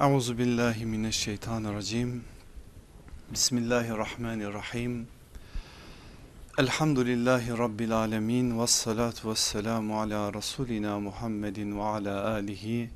Euzu 0.00 0.38
billahi 0.38 0.86
mineşşeytanirracim. 0.86 2.24
Bismillahirrahmanirrahim. 3.32 5.08
Elhamdülillahi 6.58 7.58
rabbil 7.58 7.92
alamin 7.92 8.60
ve 8.60 8.66
salatu 8.66 9.30
vesselamu 9.30 10.00
ala 10.00 10.34
rasulina 10.34 11.00
Muhammedin 11.00 11.78
ve 11.78 11.82
ala 11.82 12.30
alihi 12.30 12.90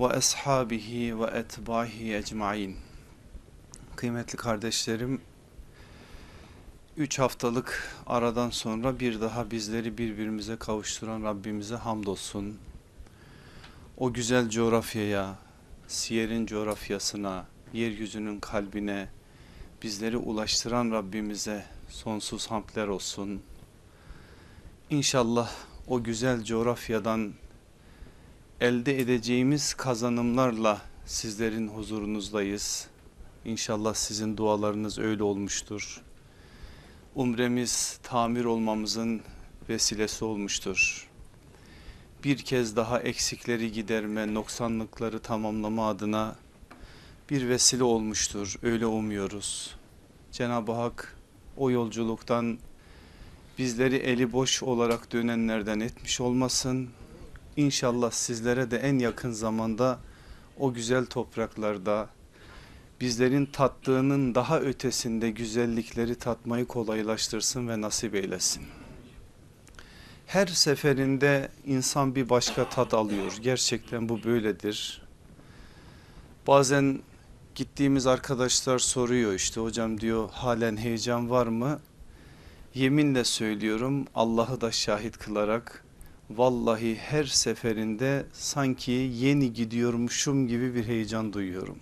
ve 0.00 0.06
ashabihi 0.06 1.20
ve 1.20 1.24
etbahi 1.24 2.14
ecmaîn. 2.14 2.76
Kıymetli 3.96 4.36
kardeşlerim, 4.36 5.20
3 6.96 7.18
haftalık 7.18 7.96
aradan 8.06 8.50
sonra 8.50 9.00
bir 9.00 9.20
daha 9.20 9.50
bizleri 9.50 9.98
birbirimize 9.98 10.56
kavuşturan 10.56 11.22
Rabbimize 11.22 11.76
hamdolsun. 11.76 12.58
O 13.98 14.12
güzel 14.12 14.50
coğrafyaya, 14.50 15.36
Siyer'in 15.92 16.46
coğrafyasına, 16.46 17.46
yeryüzünün 17.72 18.40
kalbine 18.40 19.08
bizleri 19.82 20.16
ulaştıran 20.16 20.90
Rabbimize 20.90 21.64
sonsuz 21.88 22.46
hamdler 22.46 22.86
olsun. 22.86 23.42
İnşallah 24.90 25.50
o 25.88 26.02
güzel 26.02 26.44
coğrafyadan 26.44 27.32
elde 28.60 29.00
edeceğimiz 29.00 29.74
kazanımlarla 29.74 30.82
sizlerin 31.06 31.68
huzurunuzdayız. 31.68 32.88
İnşallah 33.44 33.94
sizin 33.94 34.36
dualarınız 34.36 34.98
öyle 34.98 35.22
olmuştur. 35.22 36.02
Umremiz 37.14 37.98
tamir 38.02 38.44
olmamızın 38.44 39.22
vesilesi 39.68 40.24
olmuştur. 40.24 41.11
Bir 42.24 42.38
kez 42.38 42.76
daha 42.76 43.00
eksikleri 43.00 43.72
giderme, 43.72 44.34
noksanlıkları 44.34 45.18
tamamlama 45.18 45.88
adına 45.88 46.36
bir 47.30 47.48
vesile 47.48 47.84
olmuştur. 47.84 48.58
Öyle 48.62 48.86
umuyoruz. 48.86 49.76
Cenab-ı 50.32 50.72
Hak 50.72 51.16
o 51.56 51.70
yolculuktan 51.70 52.58
bizleri 53.58 53.96
eli 53.96 54.32
boş 54.32 54.62
olarak 54.62 55.12
dönenlerden 55.12 55.80
etmiş 55.80 56.20
olmasın. 56.20 56.88
İnşallah 57.56 58.10
sizlere 58.10 58.70
de 58.70 58.76
en 58.76 58.98
yakın 58.98 59.32
zamanda 59.32 59.98
o 60.58 60.74
güzel 60.74 61.06
topraklarda 61.06 62.08
bizlerin 63.00 63.46
tattığının 63.46 64.34
daha 64.34 64.60
ötesinde 64.60 65.30
güzellikleri 65.30 66.14
tatmayı 66.14 66.66
kolaylaştırsın 66.66 67.68
ve 67.68 67.80
nasip 67.80 68.14
eylesin. 68.14 68.62
Her 70.32 70.46
seferinde 70.46 71.48
insan 71.66 72.14
bir 72.14 72.28
başka 72.28 72.68
tat 72.68 72.94
alıyor. 72.94 73.32
Gerçekten 73.42 74.08
bu 74.08 74.24
böyledir. 74.24 75.02
Bazen 76.46 77.02
gittiğimiz 77.54 78.06
arkadaşlar 78.06 78.78
soruyor 78.78 79.34
işte 79.34 79.60
hocam 79.60 80.00
diyor 80.00 80.30
halen 80.30 80.76
heyecan 80.76 81.30
var 81.30 81.46
mı? 81.46 81.80
Yeminle 82.74 83.24
söylüyorum 83.24 84.06
Allah'ı 84.14 84.60
da 84.60 84.72
şahit 84.72 85.18
kılarak 85.18 85.84
vallahi 86.30 86.96
her 86.96 87.24
seferinde 87.24 88.26
sanki 88.32 88.92
yeni 88.92 89.52
gidiyormuşum 89.52 90.48
gibi 90.48 90.74
bir 90.74 90.84
heyecan 90.86 91.32
duyuyorum. 91.32 91.78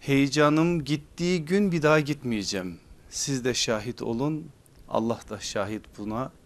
Heyecanım 0.00 0.84
gittiği 0.84 1.44
gün 1.44 1.72
bir 1.72 1.82
daha 1.82 2.00
gitmeyeceğim. 2.00 2.78
Siz 3.10 3.44
de 3.44 3.54
şahit 3.54 4.02
olun. 4.02 4.46
Allah 4.88 5.20
da 5.30 5.40
şahit 5.40 5.82
buna. 5.98 6.37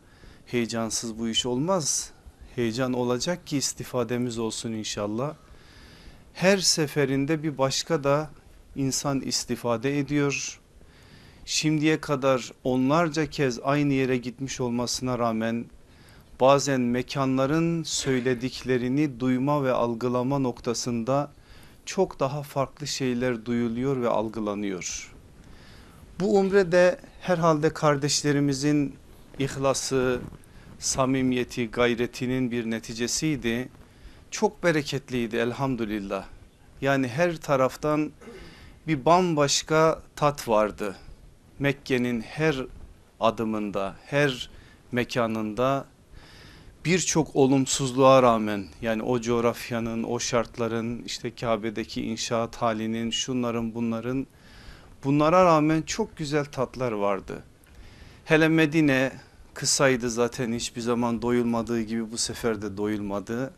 Heyecansız 0.53 1.19
bu 1.19 1.29
iş 1.29 1.47
olmaz. 1.47 2.11
Heyecan 2.57 2.93
olacak 2.93 3.47
ki 3.47 3.57
istifademiz 3.57 4.39
olsun 4.39 4.73
inşallah. 4.73 5.35
Her 6.35 6.59
seferinde 6.59 7.43
bir 7.43 7.59
başka 7.59 8.05
da 8.05 8.31
insan 8.77 9.21
istifade 9.21 9.99
ediyor. 9.99 10.61
Şimdiye 11.45 12.01
kadar 12.01 12.53
onlarca 12.65 13.31
kez 13.31 13.61
aynı 13.65 13.93
yere 13.93 14.17
gitmiş 14.17 14.61
olmasına 14.61 15.19
rağmen 15.19 15.65
bazen 16.41 16.81
mekanların 16.81 17.83
söylediklerini 17.83 19.21
duyma 19.21 19.65
ve 19.65 19.73
algılama 19.73 20.39
noktasında 20.39 21.31
çok 21.87 22.21
daha 22.21 22.43
farklı 22.43 22.87
şeyler 22.87 23.45
duyuluyor 23.45 24.03
ve 24.03 24.09
algılanıyor. 24.09 25.13
Bu 26.21 26.39
umre 26.39 26.73
de 26.73 27.01
herhalde 27.21 27.73
kardeşlerimizin 27.73 29.02
ihlası, 29.39 30.21
samimiyeti, 30.79 31.71
gayretinin 31.71 32.51
bir 32.51 32.71
neticesiydi. 32.71 33.69
Çok 34.31 34.63
bereketliydi 34.65 35.37
elhamdülillah. 35.37 36.25
Yani 36.81 37.09
her 37.09 37.37
taraftan 37.37 38.13
bir 38.87 39.05
bambaşka 39.05 40.03
tat 40.17 40.49
vardı. 40.49 40.97
Mekke'nin 41.59 42.21
her 42.21 42.57
adımında, 43.21 43.97
her 44.07 44.51
mekanında 44.93 45.87
birçok 46.85 47.37
olumsuzluğa 47.37 48.23
rağmen 48.23 48.65
yani 48.83 49.03
o 49.03 49.21
coğrafyanın, 49.21 50.03
o 50.03 50.19
şartların, 50.19 51.03
işte 51.03 51.35
Kabe'deki 51.35 52.03
inşaat 52.03 52.57
halinin, 52.57 53.11
şunların 53.11 53.75
bunların 53.75 54.27
bunlara 55.05 55.45
rağmen 55.45 55.83
çok 55.83 56.17
güzel 56.17 56.45
tatlar 56.45 56.93
vardı. 56.93 57.43
Hele 58.25 58.49
Medine 58.49 59.13
kısaydı 59.55 60.11
zaten 60.11 60.53
hiçbir 60.53 60.81
zaman 60.81 61.23
doyulmadığı 61.23 61.81
gibi 61.81 62.13
bu 62.13 62.19
sefer 62.19 62.63
de 62.63 62.77
doyulmadı. 62.77 63.53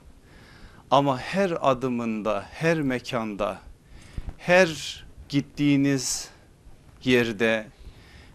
Ama 0.90 1.18
her 1.18 1.52
adımında, 1.60 2.44
her 2.50 2.80
mekanda, 2.80 3.58
her 4.38 5.04
gittiğiniz 5.28 6.28
yerde 7.04 7.66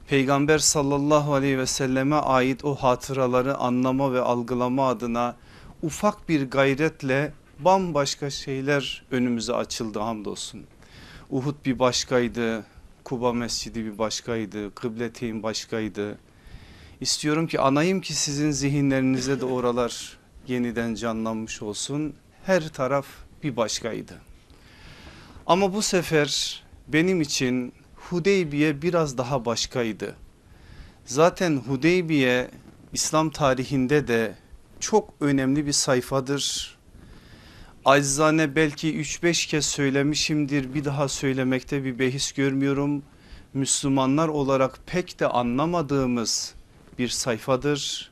Peygamber 0.08 0.58
sallallahu 0.58 1.34
aleyhi 1.34 1.58
ve 1.58 1.66
selleme 1.66 2.16
ait 2.16 2.66
o 2.66 2.76
hatıraları 2.76 3.58
anlama 3.58 4.14
ve 4.14 4.22
algılama 4.22 4.88
adına 4.88 5.36
ufak 5.84 6.30
bir 6.30 6.50
gayretle 6.50 7.34
bambaşka 7.60 8.30
şeyler 8.30 9.04
önümüze 9.12 9.54
açıldı 9.54 10.00
hamdolsun. 10.00 10.64
Uhud 11.30 11.56
bir 11.66 11.80
başkaydı, 11.80 12.66
Kuba 13.10 13.34
Mescidi 13.34 13.86
bir 13.86 13.98
başkaydı, 13.98 14.76
Kıbleteyn 14.76 15.44
başkaydı. 15.44 16.18
İstiyorum 17.02 17.48
ki 17.48 17.60
anayım 17.60 18.02
ki 18.02 18.14
sizin 18.14 18.52
zihinlerinize 18.52 19.42
de 19.42 19.46
oralar 19.46 20.18
yeniden 20.48 20.96
canlanmış 20.96 21.62
olsun. 21.62 22.14
Her 22.46 22.70
taraf 22.70 23.06
bir 23.44 23.56
başkaydı. 23.56 24.14
Ama 25.48 25.74
bu 25.74 25.82
sefer 25.82 26.64
benim 26.88 27.22
için 27.22 27.74
Hudeybiye 27.96 28.82
biraz 28.82 29.18
daha 29.18 29.46
başkaydı. 29.46 30.16
Zaten 31.06 31.58
Hudeybiye 31.58 32.52
İslam 32.94 33.30
tarihinde 33.30 34.08
de 34.08 34.36
çok 34.80 35.14
önemli 35.20 35.66
bir 35.66 35.72
sayfadır. 35.72 36.78
Aczane 37.90 38.56
belki 38.56 38.96
3-5 38.96 39.50
kez 39.50 39.66
söylemişimdir 39.66 40.74
bir 40.74 40.86
daha 40.86 41.08
söylemekte 41.08 41.84
bir 41.84 42.00
behis 42.00 42.32
görmüyorum. 42.32 43.04
Müslümanlar 43.54 44.28
olarak 44.28 44.80
pek 44.86 45.20
de 45.20 45.28
anlamadığımız 45.28 46.54
bir 47.00 47.08
sayfadır. 47.08 48.12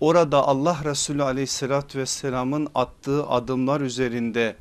Orada 0.00 0.48
Allah 0.48 0.78
Resulü 0.84 1.22
aleyhissalatü 1.22 1.98
vesselamın 1.98 2.68
attığı 2.74 3.26
adımlar 3.26 3.80
üzerinde 3.80 4.56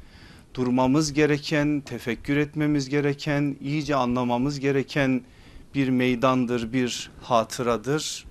durmamız 0.54 1.14
gereken, 1.14 1.82
tefekkür 1.82 2.38
etmemiz 2.38 2.90
gereken, 2.90 3.56
iyice 3.62 3.96
anlamamız 3.96 4.60
gereken 4.60 5.22
bir 5.76 5.90
meydandır, 5.90 6.74
bir 6.74 7.12
hatıradır. 7.22 8.26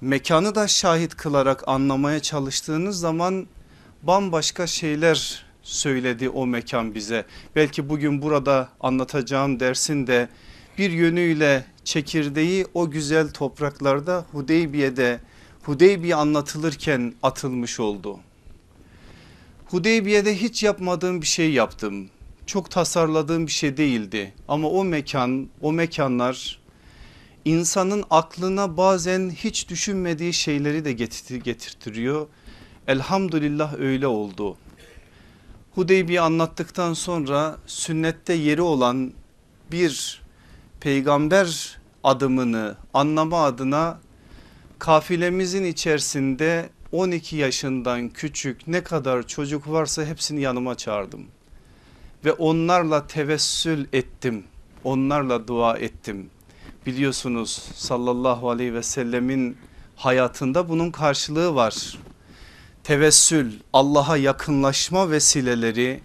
Mekanı 0.00 0.54
da 0.54 0.68
şahit 0.68 1.14
kılarak 1.14 1.68
anlamaya 1.68 2.20
çalıştığınız 2.20 3.00
zaman 3.00 3.46
bambaşka 4.02 4.66
şeyler 4.66 5.44
söyledi 5.62 6.28
o 6.28 6.46
mekan 6.46 6.94
bize. 6.94 7.24
Belki 7.56 7.88
bugün 7.88 8.22
burada 8.22 8.68
anlatacağım 8.80 9.60
dersin 9.60 10.06
de 10.06 10.28
bir 10.78 10.90
yönüyle 10.90 11.64
çekirdeği 11.84 12.66
o 12.74 12.90
güzel 12.90 13.30
topraklarda 13.30 14.26
Hudeybiye'de 14.32 15.20
Hudeybiye 15.62 16.14
anlatılırken 16.14 17.14
atılmış 17.22 17.80
oldu. 17.80 18.20
Hudeybiye'de 19.66 20.36
hiç 20.36 20.62
yapmadığım 20.62 21.22
bir 21.22 21.26
şey 21.26 21.52
yaptım. 21.52 22.08
Çok 22.46 22.70
tasarladığım 22.70 23.46
bir 23.46 23.52
şey 23.52 23.76
değildi 23.76 24.32
ama 24.48 24.68
o 24.68 24.84
mekan 24.84 25.48
o 25.60 25.72
mekanlar 25.72 26.60
insanın 27.44 28.04
aklına 28.10 28.76
bazen 28.76 29.30
hiç 29.30 29.68
düşünmediği 29.68 30.32
şeyleri 30.32 30.84
de 30.84 30.92
getirtiriyor. 31.38 32.26
Elhamdülillah 32.90 33.74
öyle 33.78 34.06
oldu. 34.06 34.56
Hudeybiye 35.74 36.20
anlattıktan 36.20 36.94
sonra 36.94 37.56
sünnette 37.66 38.32
yeri 38.32 38.62
olan 38.62 39.12
bir 39.72 40.22
peygamber 40.80 41.78
adımını 42.04 42.76
anlama 42.94 43.44
adına 43.44 43.98
kafilemizin 44.78 45.64
içerisinde 45.64 46.70
12 46.92 47.36
yaşından 47.36 48.08
küçük 48.08 48.68
ne 48.68 48.82
kadar 48.82 49.26
çocuk 49.26 49.70
varsa 49.70 50.04
hepsini 50.04 50.40
yanıma 50.40 50.74
çağırdım. 50.74 51.26
ve 52.24 52.32
onlarla 52.32 53.06
tevessül 53.06 53.86
ettim. 53.92 54.44
Onlarla 54.84 55.48
dua 55.48 55.76
ettim. 55.76 56.30
Biliyorsunuz 56.86 57.62
sallallahu 57.74 58.50
aleyhi 58.50 58.74
ve 58.74 58.82
sellemin 58.82 59.56
hayatında 59.96 60.68
bunun 60.68 60.90
karşılığı 60.90 61.54
var. 61.54 61.98
Tevessül 62.84 63.52
Allah'a 63.72 64.16
yakınlaşma 64.16 65.10
vesileleri 65.10 66.00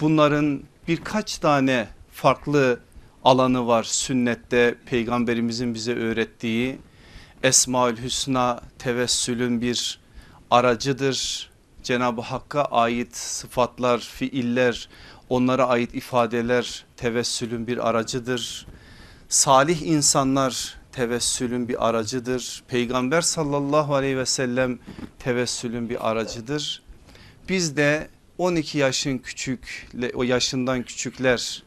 bunların 0.00 0.62
birkaç 0.88 1.38
tane 1.38 1.88
farklı 2.12 2.80
alanı 3.24 3.66
var 3.66 3.82
sünnette 3.82 4.74
peygamberimizin 4.86 5.74
bize 5.74 5.94
öğrettiği 5.94 6.78
Esmaül 7.42 7.96
Hüsna 8.02 8.60
tevessülün 8.78 9.60
bir 9.60 10.00
aracıdır. 10.50 11.50
Cenab-ı 11.82 12.20
Hakk'a 12.20 12.64
ait 12.64 13.16
sıfatlar, 13.16 13.98
fiiller, 13.98 14.88
onlara 15.28 15.66
ait 15.66 15.94
ifadeler 15.94 16.84
tevessülün 16.96 17.66
bir 17.66 17.88
aracıdır. 17.88 18.66
Salih 19.28 19.82
insanlar 19.82 20.81
tevessülün 20.92 21.68
bir 21.68 21.88
aracıdır. 21.88 22.62
Peygamber 22.68 23.20
sallallahu 23.20 23.94
aleyhi 23.94 24.18
ve 24.18 24.26
sellem 24.26 24.78
tevessülün 25.18 25.88
bir 25.88 26.10
aracıdır. 26.10 26.82
Biz 27.48 27.76
de 27.76 28.08
12 28.38 28.78
yaşın 28.78 29.18
küçük 29.18 29.88
o 30.14 30.22
yaşından 30.22 30.82
küçükler 30.82 31.62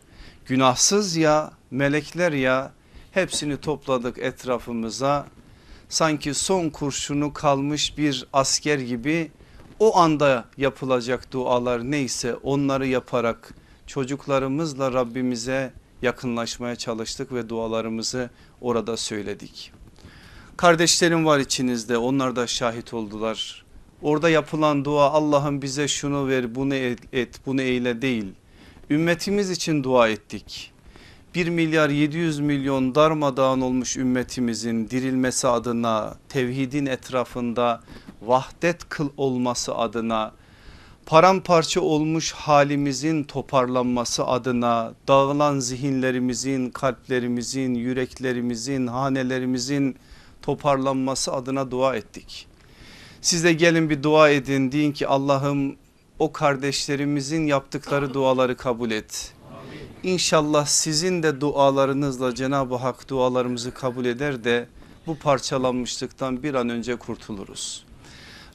günahsız 0.45 1.15
ya 1.15 1.51
melekler 1.71 2.31
ya 2.31 2.71
hepsini 3.11 3.57
topladık 3.57 4.17
etrafımıza 4.17 5.27
sanki 5.89 6.33
son 6.33 6.69
kurşunu 6.69 7.33
kalmış 7.33 7.97
bir 7.97 8.27
asker 8.33 8.79
gibi 8.79 9.31
o 9.79 9.97
anda 9.97 10.45
yapılacak 10.57 11.31
dualar 11.31 11.91
neyse 11.91 12.35
onları 12.35 12.87
yaparak 12.87 13.53
çocuklarımızla 13.87 14.93
Rabbimize 14.93 15.73
yakınlaşmaya 16.01 16.75
çalıştık 16.75 17.33
ve 17.33 17.49
dualarımızı 17.49 18.29
orada 18.65 18.97
söyledik. 18.97 19.71
Kardeşlerim 20.57 21.25
var 21.25 21.39
içinizde 21.39 21.97
onlar 21.97 22.35
da 22.35 22.47
şahit 22.47 22.93
oldular. 22.93 23.65
Orada 24.01 24.29
yapılan 24.29 24.85
dua 24.85 25.09
Allah'ım 25.11 25.61
bize 25.61 25.87
şunu 25.87 26.27
ver 26.27 26.55
bunu 26.55 26.75
et 27.13 27.29
bunu 27.45 27.61
eyle 27.61 28.01
değil. 28.01 28.25
Ümmetimiz 28.89 29.49
için 29.49 29.83
dua 29.83 30.09
ettik. 30.09 30.71
1 31.35 31.49
milyar 31.49 31.89
700 31.89 32.39
milyon 32.39 32.95
darmadağın 32.95 33.61
olmuş 33.61 33.97
ümmetimizin 33.97 34.89
dirilmesi 34.89 35.47
adına 35.47 36.15
tevhidin 36.29 36.85
etrafında 36.85 37.81
vahdet 38.21 38.89
kıl 38.89 39.09
olması 39.17 39.75
adına 39.75 40.31
paramparça 41.05 41.81
olmuş 41.81 42.31
halimizin 42.31 43.23
toparlanması 43.23 44.25
adına 44.25 44.93
dağılan 45.07 45.59
zihinlerimizin 45.59 46.69
kalplerimizin 46.69 47.73
yüreklerimizin 47.73 48.87
hanelerimizin 48.87 49.95
toparlanması 50.41 51.33
adına 51.33 51.71
dua 51.71 51.95
ettik. 51.95 52.47
Siz 53.21 53.43
de 53.43 53.53
gelin 53.53 53.89
bir 53.89 54.03
dua 54.03 54.29
edin 54.29 54.71
deyin 54.71 54.91
ki 54.91 55.07
Allah'ım 55.07 55.75
o 56.19 56.31
kardeşlerimizin 56.31 57.47
yaptıkları 57.47 58.13
duaları 58.13 58.57
kabul 58.57 58.91
et. 58.91 59.33
İnşallah 60.03 60.65
sizin 60.65 61.23
de 61.23 61.41
dualarınızla 61.41 62.35
Cenab-ı 62.35 62.75
Hak 62.75 63.09
dualarımızı 63.09 63.73
kabul 63.73 64.05
eder 64.05 64.43
de 64.43 64.67
bu 65.07 65.17
parçalanmışlıktan 65.17 66.43
bir 66.43 66.53
an 66.53 66.69
önce 66.69 66.95
kurtuluruz. 66.95 67.85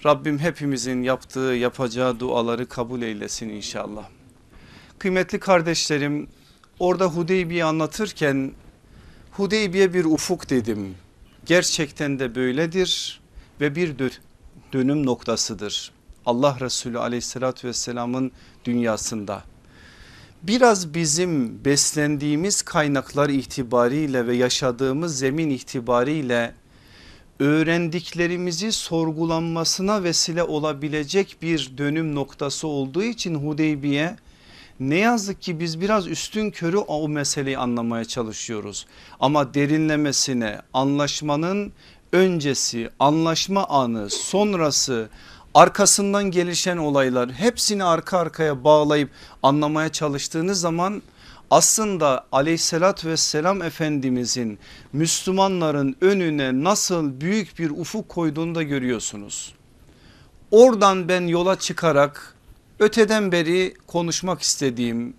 Rabbim 0.04 0.38
hepimizin 0.38 1.02
yaptığı 1.02 1.40
yapacağı 1.40 2.20
duaları 2.20 2.68
kabul 2.68 3.02
eylesin 3.02 3.48
inşallah. 3.48 4.08
Kıymetli 4.98 5.40
kardeşlerim 5.40 6.28
orada 6.78 7.06
Hudeybiye 7.06 7.64
anlatırken 7.64 8.52
Hudeybiye 9.30 9.94
bir 9.94 10.04
ufuk 10.04 10.50
dedim. 10.50 10.94
Gerçekten 11.46 12.18
de 12.18 12.34
böyledir 12.34 13.20
ve 13.60 13.74
bir 13.74 13.94
dönüm 14.72 15.06
noktasıdır. 15.06 15.92
Allah 16.26 16.56
Resulü 16.60 16.98
aleyhissalatü 16.98 17.68
vesselamın 17.68 18.32
dünyasında. 18.64 19.42
Biraz 20.42 20.94
bizim 20.94 21.64
beslendiğimiz 21.64 22.62
kaynaklar 22.62 23.28
itibariyle 23.28 24.26
ve 24.26 24.36
yaşadığımız 24.36 25.18
zemin 25.18 25.50
itibariyle 25.50 26.54
öğrendiklerimizi 27.40 28.72
sorgulanmasına 28.72 30.02
vesile 30.02 30.42
olabilecek 30.42 31.36
bir 31.42 31.72
dönüm 31.78 32.14
noktası 32.14 32.68
olduğu 32.68 33.02
için 33.02 33.34
Hudeybiye 33.34 34.16
ne 34.80 34.96
yazık 34.96 35.42
ki 35.42 35.60
biz 35.60 35.80
biraz 35.80 36.06
üstün 36.06 36.50
körü 36.50 36.76
o 36.76 37.08
meseleyi 37.08 37.58
anlamaya 37.58 38.04
çalışıyoruz. 38.04 38.86
Ama 39.20 39.54
derinlemesine 39.54 40.58
anlaşmanın 40.74 41.72
öncesi, 42.12 42.90
anlaşma 42.98 43.66
anı, 43.66 44.10
sonrası, 44.10 45.08
arkasından 45.54 46.24
gelişen 46.24 46.76
olaylar 46.76 47.32
hepsini 47.32 47.84
arka 47.84 48.18
arkaya 48.18 48.64
bağlayıp 48.64 49.10
anlamaya 49.42 49.88
çalıştığınız 49.88 50.60
zaman 50.60 51.02
aslında 51.50 52.26
aleyhissalatü 52.32 53.08
vesselam 53.08 53.62
efendimizin 53.62 54.58
Müslümanların 54.92 55.96
önüne 56.00 56.64
nasıl 56.64 57.20
büyük 57.20 57.58
bir 57.58 57.70
ufuk 57.70 58.08
koyduğunu 58.08 58.54
da 58.54 58.62
görüyorsunuz. 58.62 59.54
Oradan 60.50 61.08
ben 61.08 61.26
yola 61.26 61.58
çıkarak 61.58 62.34
öteden 62.78 63.32
beri 63.32 63.74
konuşmak 63.86 64.42
istediğim 64.42 65.14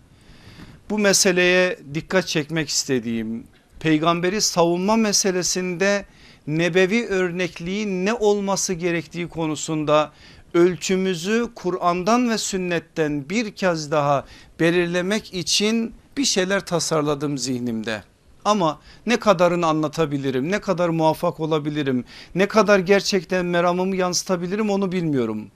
bu 0.90 1.00
meseleye 1.00 1.80
dikkat 1.94 2.28
çekmek 2.28 2.70
istediğim 2.70 3.44
peygamberi 3.80 4.42
savunma 4.42 4.96
meselesinde 4.96 6.06
nebevi 6.48 7.08
örnekliği 7.08 8.06
ne 8.06 8.14
olması 8.14 8.74
gerektiği 8.74 9.30
konusunda 9.30 10.12
ölçümüzü 10.54 11.50
Kur'an'dan 11.56 12.30
ve 12.30 12.38
sünnetten 12.38 13.30
bir 13.30 13.52
kez 13.52 13.92
daha 13.92 14.26
belirlemek 14.60 15.34
için 15.34 15.94
bir 16.18 16.26
şeyler 16.26 16.66
tasarladım 16.66 17.38
zihnimde. 17.38 18.04
Ama 18.46 18.80
ne 19.06 19.20
kadarını 19.20 19.68
anlatabilirim, 19.68 20.52
ne 20.52 20.62
kadar 20.62 20.90
muvaffak 20.90 21.40
olabilirim, 21.40 22.06
ne 22.36 22.48
kadar 22.48 22.80
gerçekten 22.80 23.46
meramımı 23.46 23.96
yansıtabilirim 23.96 24.70
onu 24.70 24.92
bilmiyorum. 24.92 25.48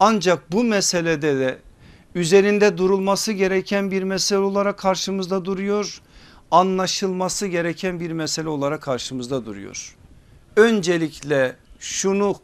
Ancak 0.00 0.52
bu 0.52 0.64
meselede 0.64 1.38
de 1.38 1.58
üzerinde 2.14 2.78
durulması 2.78 3.32
gereken 3.32 3.90
bir 3.90 4.02
mesele 4.02 4.38
olarak 4.38 4.78
karşımızda 4.78 5.44
duruyor. 5.44 6.00
Anlaşılması 6.50 7.46
gereken 7.46 8.00
bir 8.00 8.12
mesele 8.12 8.48
olarak 8.48 8.82
karşımızda 8.82 9.46
duruyor. 9.46 9.96
Öncelikle 10.56 11.56
şunu 11.80 12.36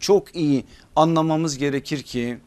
çok 0.00 0.36
iyi 0.36 0.64
anlamamız 0.96 1.58
gerekir 1.58 2.02
ki 2.02 2.38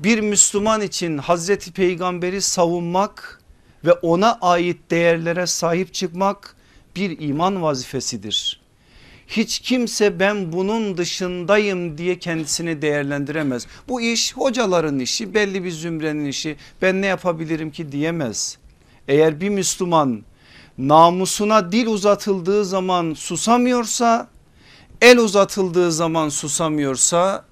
bir 0.00 0.20
Müslüman 0.20 0.80
için 0.80 1.18
Hazreti 1.18 1.72
Peygamberi 1.72 2.42
savunmak 2.42 3.40
ve 3.86 3.92
ona 3.92 4.38
ait 4.40 4.90
değerlere 4.90 5.46
sahip 5.46 5.94
çıkmak 5.94 6.56
bir 6.96 7.20
iman 7.20 7.62
vazifesidir. 7.62 8.60
Hiç 9.26 9.58
kimse 9.58 10.20
ben 10.20 10.52
bunun 10.52 10.96
dışındayım 10.96 11.98
diye 11.98 12.18
kendisini 12.18 12.82
değerlendiremez. 12.82 13.66
Bu 13.88 14.00
iş 14.00 14.36
hocaların 14.36 14.98
işi 14.98 15.34
belli 15.34 15.64
bir 15.64 15.70
zümrenin 15.70 16.24
işi 16.24 16.56
ben 16.82 17.02
ne 17.02 17.06
yapabilirim 17.06 17.70
ki 17.70 17.92
diyemez. 17.92 18.58
Eğer 19.08 19.40
bir 19.40 19.48
Müslüman 19.48 20.22
namusuna 20.78 21.72
dil 21.72 21.86
uzatıldığı 21.86 22.64
zaman 22.64 23.14
susamıyorsa 23.14 24.28
el 25.02 25.18
uzatıldığı 25.18 25.92
zaman 25.92 26.28
susamıyorsa 26.28 27.44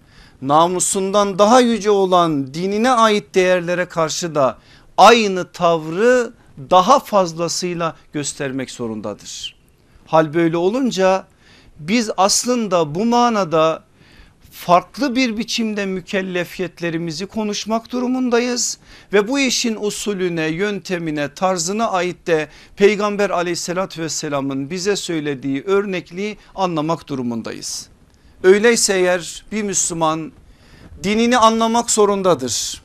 namusundan 0.42 1.38
daha 1.38 1.60
yüce 1.60 1.90
olan 1.90 2.54
dinine 2.54 2.90
ait 2.90 3.34
değerlere 3.34 3.84
karşı 3.84 4.34
da 4.34 4.58
aynı 4.98 5.52
tavrı 5.52 6.32
daha 6.70 7.00
fazlasıyla 7.00 7.96
göstermek 8.12 8.70
zorundadır. 8.70 9.56
Hal 10.06 10.34
böyle 10.34 10.56
olunca 10.56 11.26
biz 11.78 12.10
aslında 12.16 12.94
bu 12.94 13.04
manada 13.04 13.82
farklı 14.50 15.16
bir 15.16 15.36
biçimde 15.36 15.86
mükellefiyetlerimizi 15.86 17.26
konuşmak 17.26 17.92
durumundayız 17.92 18.78
ve 19.12 19.28
bu 19.28 19.38
işin 19.38 19.76
usulüne 19.80 20.46
yöntemine 20.46 21.34
tarzına 21.34 21.90
ait 21.90 22.26
de 22.26 22.48
peygamber 22.76 23.30
aleyhissalatü 23.30 24.02
vesselamın 24.02 24.70
bize 24.70 24.96
söylediği 24.96 25.62
örnekliği 25.62 26.36
anlamak 26.54 27.08
durumundayız. 27.08 27.88
Öyleyse 28.42 28.94
eğer 28.94 29.44
bir 29.52 29.62
Müslüman 29.62 30.32
dinini 31.02 31.38
anlamak 31.38 31.90
zorundadır. 31.90 32.83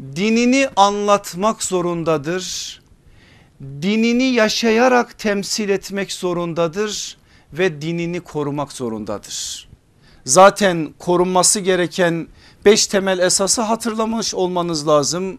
Dinini 0.00 0.68
anlatmak 0.76 1.62
zorundadır. 1.62 2.80
Dinini 3.82 4.24
yaşayarak 4.24 5.18
temsil 5.18 5.68
etmek 5.68 6.12
zorundadır 6.12 7.18
ve 7.52 7.82
dinini 7.82 8.20
korumak 8.20 8.72
zorundadır. 8.72 9.68
Zaten 10.24 10.94
korunması 10.98 11.60
gereken 11.60 12.28
beş 12.64 12.86
temel 12.86 13.18
esası 13.18 13.62
hatırlamış 13.62 14.34
olmanız 14.34 14.88
lazım. 14.88 15.38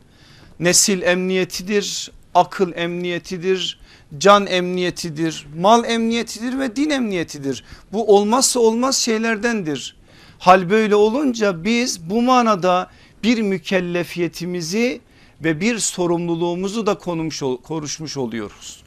Nesil 0.60 1.02
emniyetidir, 1.02 2.12
akıl 2.36 2.72
emniyetidir, 2.76 3.80
can 4.18 4.48
emniyetidir, 4.48 5.48
mal 5.58 5.86
emniyetidir 5.86 6.60
ve 6.60 6.76
din 6.76 6.90
emniyetidir. 6.90 7.64
Bu 7.94 8.16
olmazsa 8.16 8.60
olmaz 8.60 8.96
şeylerdendir. 8.96 9.96
Hal 10.40 10.70
böyle 10.70 10.96
olunca 10.96 11.64
biz 11.64 12.10
bu 12.10 12.22
manada 12.22 12.90
bir 13.24 13.42
mükellefiyetimizi 13.42 15.02
ve 15.44 15.62
bir 15.62 15.80
sorumluluğumuzu 15.80 16.86
da 16.86 16.98
konmuş, 16.98 17.42
konuşmuş 17.64 18.18
oluyoruz. 18.18 18.84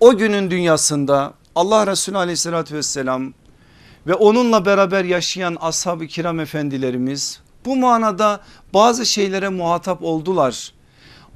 O 0.00 0.16
günün 0.16 0.50
dünyasında 0.50 1.34
Allah 1.54 1.86
Resulü 1.86 2.16
aleyhissalatü 2.16 2.74
vesselam 2.74 3.32
ve 4.06 4.14
onunla 4.14 4.66
beraber 4.66 5.04
yaşayan 5.04 5.56
ashab-ı 5.60 6.06
kiram 6.06 6.40
efendilerimiz 6.40 7.40
bu 7.64 7.76
manada 7.76 8.40
bazı 8.74 9.06
şeylere 9.06 9.48
muhatap 9.48 10.02
oldular 10.02 10.72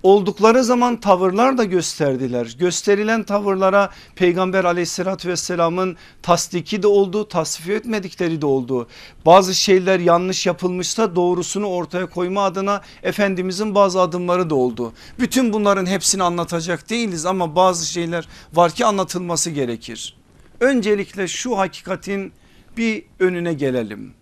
oldukları 0.02 0.64
zaman 0.64 0.96
tavırlar 0.96 1.58
da 1.58 1.64
gösterdiler. 1.64 2.56
Gösterilen 2.58 3.22
tavırlara 3.22 3.90
peygamber 4.14 4.64
aleyhissalatü 4.64 5.28
vesselamın 5.28 5.96
tasdiki 6.22 6.82
de 6.82 6.86
oldu 6.86 7.28
tasfiye 7.28 7.76
etmedikleri 7.76 8.40
de 8.40 8.46
oldu. 8.46 8.88
Bazı 9.26 9.54
şeyler 9.54 10.00
yanlış 10.00 10.46
yapılmışsa 10.46 11.16
doğrusunu 11.16 11.66
ortaya 11.66 12.06
koyma 12.06 12.44
adına 12.44 12.80
Efendimizin 13.02 13.74
bazı 13.74 14.00
adımları 14.00 14.50
da 14.50 14.54
oldu. 14.54 14.92
Bütün 15.18 15.52
bunların 15.52 15.86
hepsini 15.86 16.22
anlatacak 16.22 16.90
değiliz 16.90 17.26
ama 17.26 17.56
bazı 17.56 17.86
şeyler 17.86 18.28
var 18.54 18.70
ki 18.70 18.86
anlatılması 18.86 19.50
gerekir. 19.50 20.16
Öncelikle 20.60 21.28
şu 21.28 21.58
hakikatin 21.58 22.32
bir 22.76 23.04
önüne 23.18 23.52
gelelim. 23.52 24.14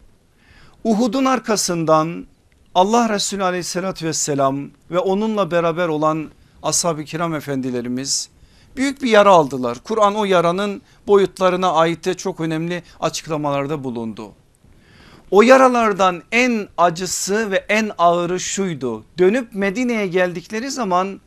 Uhud'un 0.84 1.24
arkasından 1.24 2.26
Allah 2.74 3.08
Resulü 3.08 3.44
aleyhissalatü 3.44 4.06
vesselam 4.06 4.70
ve 4.90 4.98
onunla 4.98 5.50
beraber 5.50 5.88
olan 5.88 6.30
ashab-ı 6.62 7.04
kiram 7.04 7.34
efendilerimiz 7.34 8.28
büyük 8.76 9.02
bir 9.02 9.10
yara 9.10 9.30
aldılar. 9.30 9.78
Kur'an 9.84 10.14
o 10.14 10.24
yaranın 10.24 10.82
boyutlarına 11.06 11.72
ait 11.72 12.04
de 12.04 12.14
çok 12.14 12.40
önemli 12.40 12.82
açıklamalarda 13.00 13.84
bulundu. 13.84 14.32
O 15.30 15.42
yaralardan 15.42 16.22
en 16.32 16.68
acısı 16.76 17.50
ve 17.50 17.56
en 17.68 17.90
ağırı 17.98 18.40
şuydu. 18.40 19.04
Dönüp 19.18 19.54
Medine'ye 19.54 20.06
geldikleri 20.06 20.70
zaman 20.70 21.20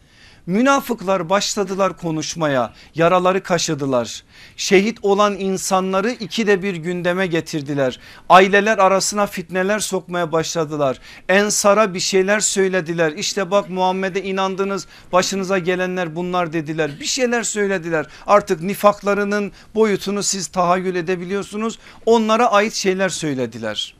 Münafıklar 0.46 1.30
başladılar 1.30 1.98
konuşmaya 1.98 2.74
yaraları 2.96 3.44
kaşıdılar. 3.44 4.24
Şehit 4.58 4.98
olan 5.02 5.36
insanları 5.40 6.12
ikide 6.12 6.64
bir 6.64 6.76
gündeme 6.76 7.28
getirdiler. 7.28 8.00
Aileler 8.30 8.78
arasına 8.78 9.28
fitneler 9.28 9.80
sokmaya 9.80 10.32
başladılar. 10.32 11.00
Ensara 11.30 11.94
bir 11.94 12.00
şeyler 12.00 12.40
söylediler. 12.40 13.12
İşte 13.12 13.52
bak 13.52 13.70
Muhammed'e 13.70 14.24
inandınız 14.24 14.88
başınıza 15.14 15.58
gelenler 15.58 16.16
bunlar 16.16 16.54
dediler. 16.54 16.92
Bir 17.00 17.06
şeyler 17.06 17.44
söylediler. 17.44 18.06
Artık 18.28 18.62
nifaklarının 18.62 19.52
boyutunu 19.76 20.24
siz 20.24 20.48
tahayyül 20.48 20.96
edebiliyorsunuz. 20.96 21.80
Onlara 22.06 22.52
ait 22.52 22.74
şeyler 22.74 23.10
söylediler. 23.10 23.96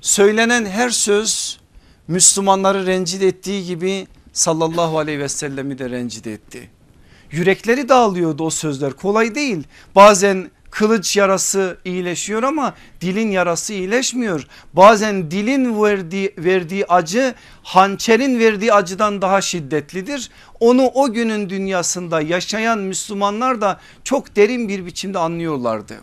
Söylenen 0.00 0.66
her 0.66 0.90
söz 0.90 1.58
Müslümanları 2.08 2.86
rencide 2.86 3.26
ettiği 3.26 3.66
gibi 3.66 4.06
sallallahu 4.36 4.98
aleyhi 4.98 5.18
ve 5.18 5.28
sellemi 5.28 5.78
de 5.78 5.90
rencide 5.90 6.32
etti. 6.32 6.70
Yürekleri 7.30 7.88
dağılıyordu 7.88 8.44
o 8.44 8.50
sözler 8.50 8.92
kolay 8.92 9.34
değil. 9.34 9.64
Bazen 9.94 10.50
kılıç 10.70 11.16
yarası 11.16 11.78
iyileşiyor 11.84 12.42
ama 12.42 12.74
dilin 13.00 13.30
yarası 13.30 13.72
iyileşmiyor. 13.72 14.46
Bazen 14.72 15.30
dilin 15.30 15.82
verdiği, 15.82 16.34
verdiği 16.38 16.86
acı 16.86 17.34
hançerin 17.62 18.38
verdiği 18.38 18.72
acıdan 18.72 19.22
daha 19.22 19.40
şiddetlidir. 19.40 20.30
Onu 20.60 20.86
o 20.86 21.12
günün 21.12 21.50
dünyasında 21.50 22.20
yaşayan 22.20 22.78
Müslümanlar 22.78 23.60
da 23.60 23.80
çok 24.04 24.36
derin 24.36 24.68
bir 24.68 24.86
biçimde 24.86 25.18
anlıyorlardı. 25.18 25.94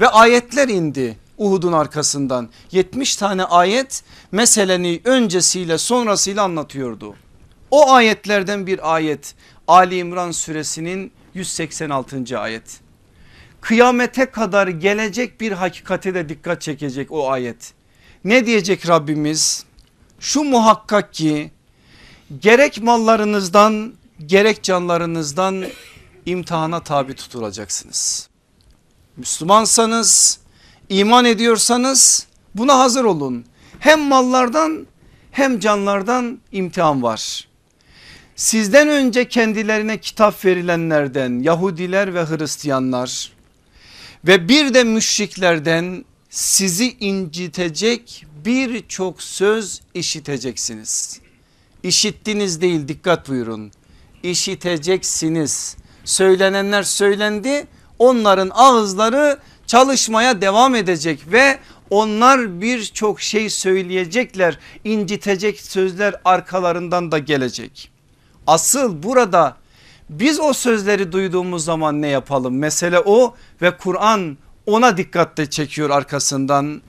Ve 0.00 0.08
ayetler 0.08 0.68
indi 0.68 1.16
Uhud'un 1.38 1.72
arkasından 1.72 2.48
70 2.70 3.16
tane 3.16 3.44
ayet 3.44 4.02
meseleni 4.32 5.00
öncesiyle 5.04 5.78
sonrasıyla 5.78 6.42
anlatıyordu. 6.42 7.14
O 7.72 7.90
ayetlerden 7.90 8.66
bir 8.66 8.94
ayet 8.94 9.34
Ali 9.68 9.96
İmran 9.96 10.30
suresinin 10.30 11.12
186. 11.34 12.38
ayet. 12.38 12.80
Kıyamete 13.60 14.26
kadar 14.26 14.68
gelecek 14.68 15.40
bir 15.40 15.52
hakikate 15.52 16.14
de 16.14 16.28
dikkat 16.28 16.62
çekecek 16.62 17.12
o 17.12 17.30
ayet. 17.30 17.72
Ne 18.24 18.46
diyecek 18.46 18.88
Rabbimiz? 18.88 19.64
Şu 20.20 20.42
muhakkak 20.42 21.14
ki 21.14 21.50
gerek 22.40 22.82
mallarınızdan 22.82 23.94
gerek 24.26 24.62
canlarınızdan 24.62 25.64
imtihana 26.26 26.80
tabi 26.80 27.14
tutulacaksınız. 27.14 28.28
Müslümansanız 29.16 30.40
iman 30.88 31.24
ediyorsanız 31.24 32.26
buna 32.54 32.78
hazır 32.78 33.04
olun. 33.04 33.44
Hem 33.78 34.00
mallardan 34.00 34.86
hem 35.30 35.60
canlardan 35.60 36.40
imtihan 36.52 37.02
var. 37.02 37.51
Sizden 38.42 38.88
önce 38.88 39.28
kendilerine 39.28 39.98
kitap 40.00 40.44
verilenlerden 40.44 41.42
Yahudiler 41.42 42.14
ve 42.14 42.24
Hristiyanlar 42.24 43.32
ve 44.26 44.48
bir 44.48 44.74
de 44.74 44.84
müşriklerden 44.84 46.04
sizi 46.30 46.96
incitecek 47.00 48.26
birçok 48.44 49.22
söz 49.22 49.80
işiteceksiniz. 49.94 51.20
İşittiniz 51.82 52.60
değil 52.60 52.88
dikkat 52.88 53.28
buyurun. 53.28 53.72
İşiteceksiniz. 54.22 55.76
Söylenenler 56.04 56.82
söylendi 56.82 57.66
onların 57.98 58.50
ağızları 58.54 59.38
çalışmaya 59.66 60.40
devam 60.40 60.74
edecek 60.74 61.20
ve 61.32 61.58
onlar 61.90 62.60
birçok 62.60 63.20
şey 63.20 63.50
söyleyecekler 63.50 64.58
incitecek 64.84 65.60
sözler 65.60 66.14
arkalarından 66.24 67.12
da 67.12 67.18
gelecek. 67.18 67.91
Asıl 68.46 69.02
burada 69.02 69.56
biz 70.10 70.40
o 70.40 70.52
sözleri 70.52 71.12
duyduğumuz 71.12 71.64
zaman 71.64 72.02
ne 72.02 72.08
yapalım? 72.08 72.58
Mesele 72.58 72.98
o 73.04 73.34
ve 73.62 73.76
Kur'an 73.76 74.38
ona 74.66 74.96
dikkatle 74.96 75.50
çekiyor 75.50 75.90
arkasından. 75.90 76.82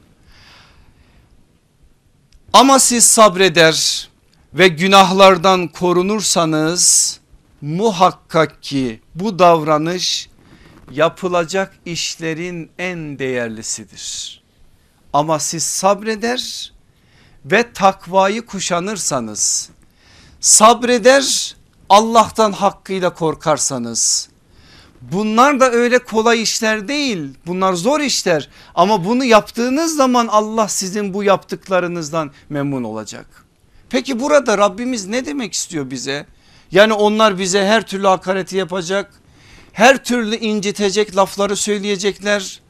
Ama 2.54 2.80
siz 2.80 3.06
sabreder 3.06 4.10
ve 4.54 4.68
günahlardan 4.68 5.68
korunursanız 5.68 7.20
muhakkak 7.62 8.64
ki 8.64 9.02
bu 9.16 9.40
davranış 9.40 10.30
yapılacak 10.92 11.78
işlerin 11.86 12.72
en 12.80 13.20
değerlisidir. 13.20 14.42
Ama 15.14 15.40
siz 15.40 15.64
sabreder 15.64 16.74
ve 17.46 17.74
takvayı 17.74 18.46
kuşanırsanız 18.46 19.70
sabreder 20.44 21.56
Allah'tan 21.90 22.52
hakkıyla 22.52 23.14
korkarsanız 23.14 24.30
bunlar 25.02 25.60
da 25.60 25.72
öyle 25.72 26.00
kolay 26.00 26.42
işler 26.42 26.88
değil 26.88 27.30
bunlar 27.46 27.74
zor 27.74 28.00
işler 28.00 28.50
ama 28.76 29.06
bunu 29.06 29.26
yaptığınız 29.26 29.96
zaman 29.96 30.28
Allah 30.28 30.68
sizin 30.68 31.14
bu 31.14 31.24
yaptıklarınızdan 31.24 32.32
memnun 32.50 32.84
olacak. 32.84 33.26
Peki 33.90 34.20
burada 34.20 34.58
Rabbimiz 34.58 35.08
ne 35.08 35.26
demek 35.26 35.54
istiyor 35.54 35.92
bize? 35.92 36.26
Yani 36.72 36.94
onlar 36.94 37.40
bize 37.40 37.66
her 37.66 37.88
türlü 37.88 38.08
hakareti 38.08 38.58
yapacak 38.58 39.14
her 39.74 40.04
türlü 40.04 40.36
incitecek 40.36 41.16
lafları 41.16 41.56
söyleyecekler 41.56 42.62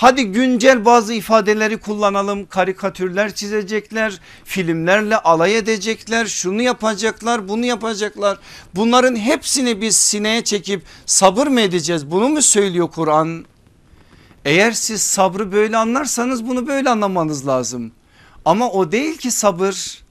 Hadi 0.00 0.24
güncel 0.24 0.84
bazı 0.84 1.14
ifadeleri 1.14 1.78
kullanalım 1.78 2.46
karikatürler 2.46 3.34
çizecekler 3.34 4.20
filmlerle 4.44 5.16
alay 5.16 5.56
edecekler 5.56 6.26
şunu 6.26 6.62
yapacaklar 6.62 7.48
bunu 7.48 7.66
yapacaklar. 7.66 8.38
Bunların 8.74 9.16
hepsini 9.16 9.80
biz 9.80 9.96
sineye 9.96 10.44
çekip 10.44 10.82
sabır 11.06 11.46
mı 11.46 11.60
edeceğiz 11.60 12.10
bunu 12.10 12.28
mu 12.28 12.42
söylüyor 12.42 12.90
Kur'an? 12.90 13.44
Eğer 14.44 14.72
siz 14.72 15.02
sabrı 15.02 15.52
böyle 15.52 15.76
anlarsanız 15.76 16.48
bunu 16.48 16.66
böyle 16.66 16.90
anlamanız 16.90 17.46
lazım. 17.46 17.92
Ama 18.44 18.70
o 18.70 18.92
değil 18.92 19.16
ki 19.16 19.30
sabır. 19.30 20.02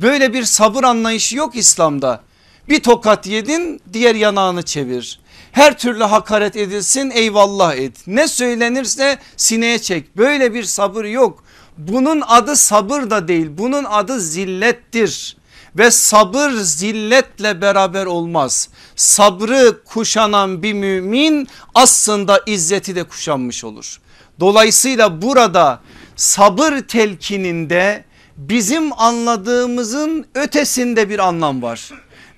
Böyle 0.00 0.32
bir 0.32 0.42
sabır 0.42 0.84
anlayışı 0.84 1.36
yok 1.36 1.56
İslam'da. 1.56 2.20
Bir 2.68 2.82
tokat 2.82 3.26
yedin 3.26 3.80
diğer 3.92 4.14
yanağını 4.14 4.62
çevir. 4.62 5.21
Her 5.52 5.78
türlü 5.78 6.04
hakaret 6.04 6.56
edilsin 6.56 7.10
eyvallah 7.10 7.74
et. 7.74 7.96
Ne 8.06 8.28
söylenirse 8.28 9.18
sineye 9.36 9.78
çek. 9.78 10.16
Böyle 10.16 10.54
bir 10.54 10.64
sabır 10.64 11.04
yok. 11.04 11.44
Bunun 11.78 12.22
adı 12.26 12.56
sabır 12.56 13.10
da 13.10 13.28
değil. 13.28 13.46
Bunun 13.58 13.84
adı 13.84 14.20
zillettir. 14.20 15.36
Ve 15.78 15.90
sabır 15.90 16.50
zilletle 16.50 17.60
beraber 17.60 18.06
olmaz. 18.06 18.68
Sabrı 18.96 19.84
kuşanan 19.84 20.62
bir 20.62 20.72
mümin 20.72 21.48
aslında 21.74 22.40
izzeti 22.46 22.96
de 22.96 23.04
kuşanmış 23.04 23.64
olur. 23.64 24.00
Dolayısıyla 24.40 25.22
burada 25.22 25.80
sabır 26.16 26.80
telkininde 26.80 28.04
bizim 28.36 29.00
anladığımızın 29.00 30.26
ötesinde 30.34 31.08
bir 31.08 31.18
anlam 31.18 31.62
var. 31.62 31.90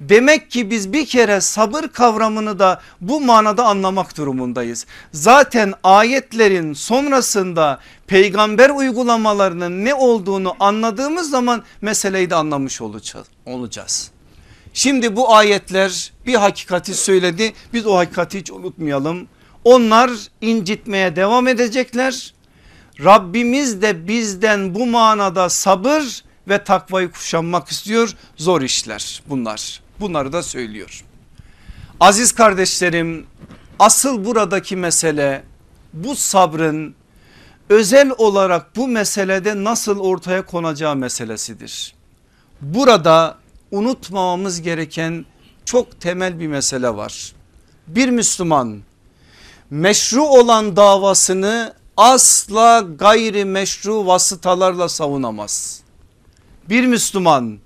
Demek 0.08 0.50
ki 0.50 0.70
biz 0.70 0.92
bir 0.92 1.06
kere 1.06 1.40
sabır 1.40 1.82
kavramını 1.82 2.58
da 2.58 2.80
bu 3.00 3.20
manada 3.20 3.64
anlamak 3.66 4.16
durumundayız. 4.16 4.86
Zaten 5.12 5.74
ayetlerin 5.82 6.72
sonrasında 6.72 7.80
peygamber 8.06 8.70
uygulamalarının 8.70 9.84
ne 9.84 9.94
olduğunu 9.94 10.56
anladığımız 10.60 11.30
zaman 11.30 11.62
meseleyi 11.80 12.30
de 12.30 12.34
anlamış 12.34 12.80
olacağız. 13.46 14.10
Şimdi 14.74 15.16
bu 15.16 15.34
ayetler 15.34 16.12
bir 16.26 16.34
hakikati 16.34 16.94
söyledi 16.94 17.52
biz 17.72 17.86
o 17.86 17.96
hakikati 17.96 18.38
hiç 18.38 18.50
unutmayalım. 18.50 19.28
Onlar 19.64 20.10
incitmeye 20.40 21.16
devam 21.16 21.48
edecekler. 21.48 22.34
Rabbimiz 23.04 23.82
de 23.82 24.08
bizden 24.08 24.74
bu 24.74 24.86
manada 24.86 25.48
sabır 25.48 26.24
ve 26.48 26.64
takvayı 26.64 27.10
kuşanmak 27.10 27.68
istiyor. 27.68 28.14
Zor 28.36 28.62
işler 28.62 29.22
bunlar. 29.28 29.83
Bunları 30.00 30.32
da 30.32 30.42
söylüyor. 30.42 31.04
Aziz 32.00 32.32
kardeşlerim 32.32 33.26
asıl 33.78 34.24
buradaki 34.24 34.76
mesele 34.76 35.44
bu 35.92 36.16
sabrın 36.16 36.94
özel 37.68 38.10
olarak 38.18 38.76
bu 38.76 38.88
meselede 38.88 39.64
nasıl 39.64 39.98
ortaya 39.98 40.46
konacağı 40.46 40.96
meselesidir. 40.96 41.94
Burada 42.60 43.38
unutmamamız 43.70 44.62
gereken 44.62 45.26
çok 45.64 46.00
temel 46.00 46.40
bir 46.40 46.46
mesele 46.46 46.96
var. 46.96 47.32
Bir 47.86 48.08
Müslüman 48.08 48.80
meşru 49.70 50.22
olan 50.22 50.76
davasını 50.76 51.74
asla 51.96 52.84
gayri 52.98 53.44
meşru 53.44 54.06
vasıtalarla 54.06 54.88
savunamaz. 54.88 55.80
Bir 56.68 56.86
Müslüman 56.86 57.58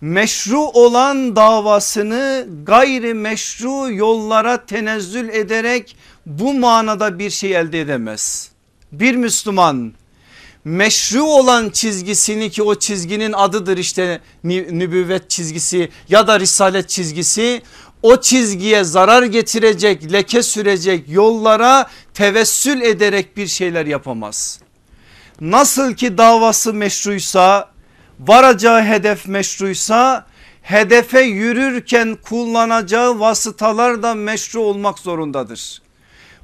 meşru 0.00 0.58
olan 0.58 1.36
davasını 1.36 2.46
gayri 2.62 3.14
meşru 3.14 3.92
yollara 3.92 4.66
tenezzül 4.66 5.28
ederek 5.28 5.96
bu 6.26 6.54
manada 6.54 7.18
bir 7.18 7.30
şey 7.30 7.56
elde 7.56 7.80
edemez. 7.80 8.50
Bir 8.92 9.14
Müslüman 9.14 9.92
meşru 10.64 11.22
olan 11.22 11.70
çizgisini 11.70 12.50
ki 12.50 12.62
o 12.62 12.74
çizginin 12.74 13.32
adıdır 13.32 13.78
işte 13.78 14.20
nübüvvet 14.44 15.30
çizgisi 15.30 15.88
ya 16.08 16.26
da 16.26 16.40
risalet 16.40 16.88
çizgisi 16.88 17.62
o 18.02 18.20
çizgiye 18.20 18.84
zarar 18.84 19.22
getirecek 19.22 20.12
leke 20.12 20.42
sürecek 20.42 21.08
yollara 21.08 21.90
tevessül 22.14 22.80
ederek 22.80 23.36
bir 23.36 23.46
şeyler 23.46 23.86
yapamaz. 23.86 24.60
Nasıl 25.40 25.94
ki 25.94 26.18
davası 26.18 26.74
meşruysa 26.74 27.70
varacağı 28.26 28.84
hedef 28.84 29.28
meşruysa 29.28 30.26
hedefe 30.62 31.20
yürürken 31.20 32.16
kullanacağı 32.22 33.20
vasıtalar 33.20 34.02
da 34.02 34.14
meşru 34.14 34.60
olmak 34.60 34.98
zorundadır. 34.98 35.82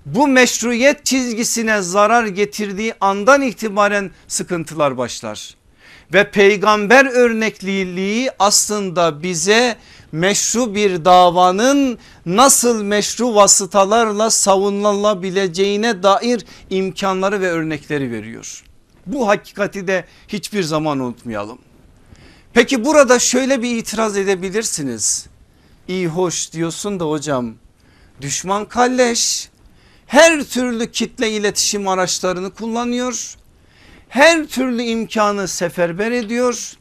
Bu 0.06 0.28
meşruiyet 0.28 1.06
çizgisine 1.06 1.82
zarar 1.82 2.26
getirdiği 2.26 2.94
andan 3.00 3.42
itibaren 3.42 4.10
sıkıntılar 4.28 4.98
başlar. 4.98 5.54
Ve 6.12 6.30
peygamber 6.30 7.04
örnekliliği 7.04 8.30
aslında 8.38 9.22
bize 9.22 9.76
meşru 10.12 10.74
bir 10.74 11.04
davanın 11.04 11.98
nasıl 12.26 12.82
meşru 12.82 13.34
vasıtalarla 13.34 14.30
savunulabileceğine 14.30 16.02
dair 16.02 16.44
imkanları 16.70 17.40
ve 17.40 17.50
örnekleri 17.50 18.10
veriyor. 18.10 18.62
Bu 19.06 19.28
hakikati 19.28 19.86
de 19.86 20.04
hiçbir 20.28 20.62
zaman 20.62 21.00
unutmayalım. 21.00 21.58
Peki 22.56 22.84
burada 22.84 23.18
şöyle 23.18 23.62
bir 23.62 23.76
itiraz 23.76 24.16
edebilirsiniz. 24.16 25.26
İyi 25.88 26.08
hoş 26.08 26.52
diyorsun 26.52 27.00
da 27.00 27.04
hocam 27.04 27.54
düşman 28.20 28.64
kalleş 28.64 29.48
her 30.06 30.42
türlü 30.42 30.90
kitle 30.90 31.30
iletişim 31.30 31.88
araçlarını 31.88 32.50
kullanıyor. 32.50 33.34
Her 34.08 34.46
türlü 34.46 34.82
imkanı 34.82 35.48
seferber 35.48 36.12
ediyor. 36.12 36.72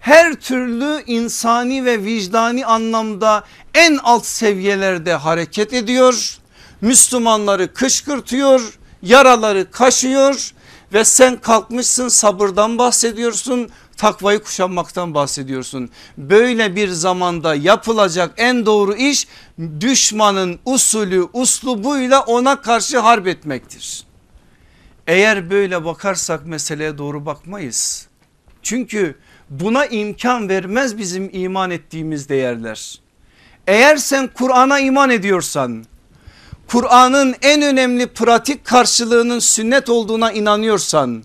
Her 0.00 0.34
türlü 0.34 1.02
insani 1.06 1.84
ve 1.84 2.04
vicdani 2.04 2.66
anlamda 2.66 3.44
en 3.74 3.96
alt 4.02 4.26
seviyelerde 4.26 5.14
hareket 5.14 5.72
ediyor. 5.72 6.38
Müslümanları 6.80 7.74
kışkırtıyor, 7.74 8.78
yaraları 9.02 9.70
kaşıyor 9.70 10.52
ve 10.92 11.04
sen 11.04 11.36
kalkmışsın 11.36 12.08
sabırdan 12.08 12.78
bahsediyorsun 12.78 13.70
takvayı 13.96 14.42
kuşanmaktan 14.42 15.14
bahsediyorsun. 15.14 15.90
Böyle 16.18 16.76
bir 16.76 16.88
zamanda 16.88 17.54
yapılacak 17.54 18.34
en 18.36 18.66
doğru 18.66 18.94
iş 18.94 19.26
düşmanın 19.80 20.58
usulü 20.64 21.28
uslubuyla 21.32 22.20
ona 22.20 22.60
karşı 22.60 22.98
harp 22.98 23.26
etmektir. 23.26 24.04
Eğer 25.06 25.50
böyle 25.50 25.84
bakarsak 25.84 26.46
meseleye 26.46 26.98
doğru 26.98 27.26
bakmayız. 27.26 28.08
Çünkü 28.62 29.18
buna 29.50 29.86
imkan 29.86 30.48
vermez 30.48 30.98
bizim 30.98 31.30
iman 31.32 31.70
ettiğimiz 31.70 32.28
değerler. 32.28 33.00
Eğer 33.66 33.96
sen 33.96 34.30
Kur'an'a 34.34 34.78
iman 34.78 35.10
ediyorsan 35.10 35.84
Kur'an'ın 36.68 37.34
en 37.42 37.62
önemli 37.62 38.06
pratik 38.06 38.64
karşılığının 38.64 39.38
sünnet 39.38 39.88
olduğuna 39.88 40.32
inanıyorsan 40.32 41.24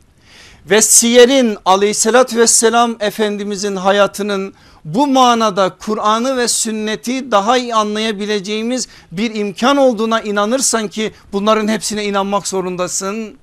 ve 0.69 0.81
siyerin 0.81 1.57
aleyhissalatü 1.65 2.37
vesselam 2.37 2.95
efendimizin 2.99 3.75
hayatının 3.75 4.53
bu 4.85 5.07
manada 5.07 5.69
Kur'an'ı 5.69 6.37
ve 6.37 6.47
sünneti 6.47 7.31
daha 7.31 7.57
iyi 7.57 7.75
anlayabileceğimiz 7.75 8.87
bir 9.11 9.35
imkan 9.35 9.77
olduğuna 9.77 10.21
inanırsan 10.21 10.87
ki 10.87 11.11
bunların 11.33 11.67
hepsine 11.67 12.05
inanmak 12.05 12.47
zorundasın. 12.47 13.37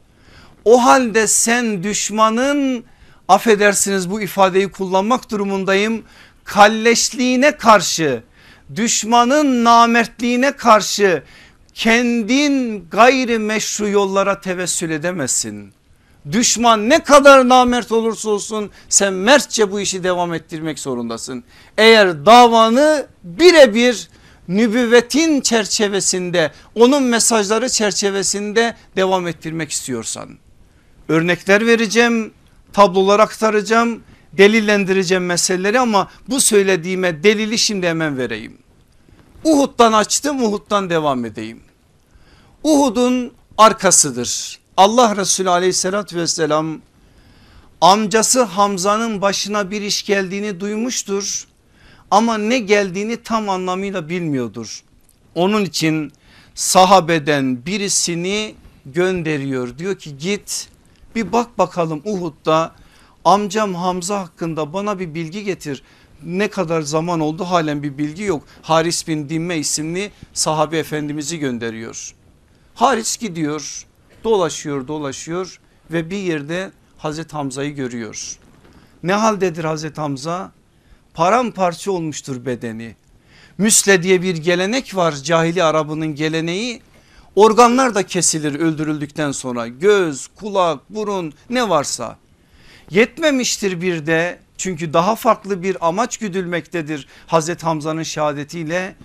O 0.64 0.84
halde 0.84 1.26
sen 1.26 1.82
düşmanın 1.82 2.84
affedersiniz 3.28 4.10
bu 4.10 4.20
ifadeyi 4.20 4.68
kullanmak 4.68 5.30
durumundayım 5.30 6.04
kalleşliğine 6.44 7.56
karşı 7.56 8.22
düşmanın 8.76 9.64
namertliğine 9.64 10.52
karşı 10.52 11.22
kendin 11.78 12.86
gayri 12.90 13.38
meşru 13.38 13.88
yollara 13.88 14.40
tevessül 14.40 14.90
edemezsin. 14.90 15.72
Düşman 16.32 16.88
ne 16.88 17.02
kadar 17.04 17.48
namert 17.48 17.92
olursa 17.92 18.30
olsun 18.30 18.70
sen 18.88 19.14
mertçe 19.14 19.72
bu 19.72 19.80
işi 19.80 20.04
devam 20.04 20.34
ettirmek 20.34 20.78
zorundasın. 20.78 21.44
Eğer 21.76 22.26
davanı 22.26 23.06
birebir 23.24 24.08
nübüvvetin 24.48 25.40
çerçevesinde 25.40 26.52
onun 26.74 27.02
mesajları 27.02 27.68
çerçevesinde 27.68 28.76
devam 28.96 29.26
ettirmek 29.26 29.70
istiyorsan. 29.70 30.28
Örnekler 31.08 31.66
vereceğim 31.66 32.32
tablolar 32.72 33.20
aktaracağım 33.20 34.02
delillendireceğim 34.32 35.26
meseleleri 35.26 35.80
ama 35.80 36.10
bu 36.28 36.40
söylediğime 36.40 37.22
delili 37.22 37.58
şimdi 37.58 37.86
hemen 37.86 38.18
vereyim. 38.18 38.58
Uhud'dan 39.44 39.92
açtım 39.92 40.42
Uhud'dan 40.42 40.90
devam 40.90 41.24
edeyim. 41.24 41.67
Uhud'un 42.64 43.32
arkasıdır. 43.58 44.58
Allah 44.76 45.16
Resulü 45.16 45.50
aleyhissalatü 45.50 46.16
vesselam 46.16 46.80
amcası 47.80 48.42
Hamza'nın 48.42 49.22
başına 49.22 49.70
bir 49.70 49.82
iş 49.82 50.04
geldiğini 50.04 50.60
duymuştur. 50.60 51.46
Ama 52.10 52.38
ne 52.38 52.58
geldiğini 52.58 53.22
tam 53.22 53.48
anlamıyla 53.48 54.08
bilmiyordur. 54.08 54.82
Onun 55.34 55.64
için 55.64 56.12
sahabeden 56.54 57.66
birisini 57.66 58.54
gönderiyor. 58.86 59.78
Diyor 59.78 59.98
ki 59.98 60.18
git 60.18 60.68
bir 61.14 61.32
bak 61.32 61.58
bakalım 61.58 62.02
Uhud'da 62.04 62.72
amcam 63.24 63.74
Hamza 63.74 64.20
hakkında 64.20 64.72
bana 64.72 64.98
bir 64.98 65.14
bilgi 65.14 65.44
getir. 65.44 65.82
Ne 66.24 66.48
kadar 66.48 66.80
zaman 66.80 67.20
oldu 67.20 67.44
halen 67.44 67.82
bir 67.82 67.98
bilgi 67.98 68.22
yok. 68.22 68.42
Haris 68.62 69.08
bin 69.08 69.28
Dimme 69.28 69.56
isimli 69.58 70.10
sahabe 70.32 70.78
efendimizi 70.78 71.38
gönderiyor. 71.38 72.14
Haris 72.78 73.16
gidiyor 73.16 73.86
dolaşıyor 74.24 74.88
dolaşıyor 74.88 75.60
ve 75.90 76.10
bir 76.10 76.16
yerde 76.16 76.70
Hazreti 76.98 77.32
Hamza'yı 77.32 77.74
görüyor. 77.74 78.38
Ne 79.02 79.12
haldedir 79.12 79.64
Hazreti 79.64 80.00
Hamza? 80.00 80.52
Paramparça 81.14 81.92
olmuştur 81.92 82.46
bedeni. 82.46 82.96
Müsle 83.58 84.02
diye 84.02 84.22
bir 84.22 84.36
gelenek 84.36 84.96
var 84.96 85.12
cahili 85.12 85.62
Arabının 85.62 86.14
geleneği. 86.14 86.82
Organlar 87.36 87.94
da 87.94 88.06
kesilir 88.06 88.60
öldürüldükten 88.60 89.32
sonra 89.32 89.68
göz, 89.68 90.26
kulak, 90.26 90.90
burun 90.90 91.34
ne 91.50 91.68
varsa. 91.68 92.16
Yetmemiştir 92.90 93.80
bir 93.80 94.06
de 94.06 94.38
çünkü 94.58 94.92
daha 94.92 95.16
farklı 95.16 95.62
bir 95.62 95.88
amaç 95.88 96.18
güdülmektedir 96.18 97.08
Hazreti 97.26 97.66
Hamza'nın 97.66 98.02
şehadetiyle. 98.02 98.96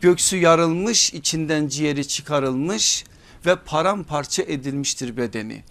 Göksü 0.00 0.36
yarılmış 0.36 1.14
içinden 1.14 1.68
ciğeri 1.68 2.08
çıkarılmış 2.08 3.04
ve 3.46 3.56
paramparça 3.56 4.42
edilmiştir 4.42 5.16
bedeni. 5.16 5.62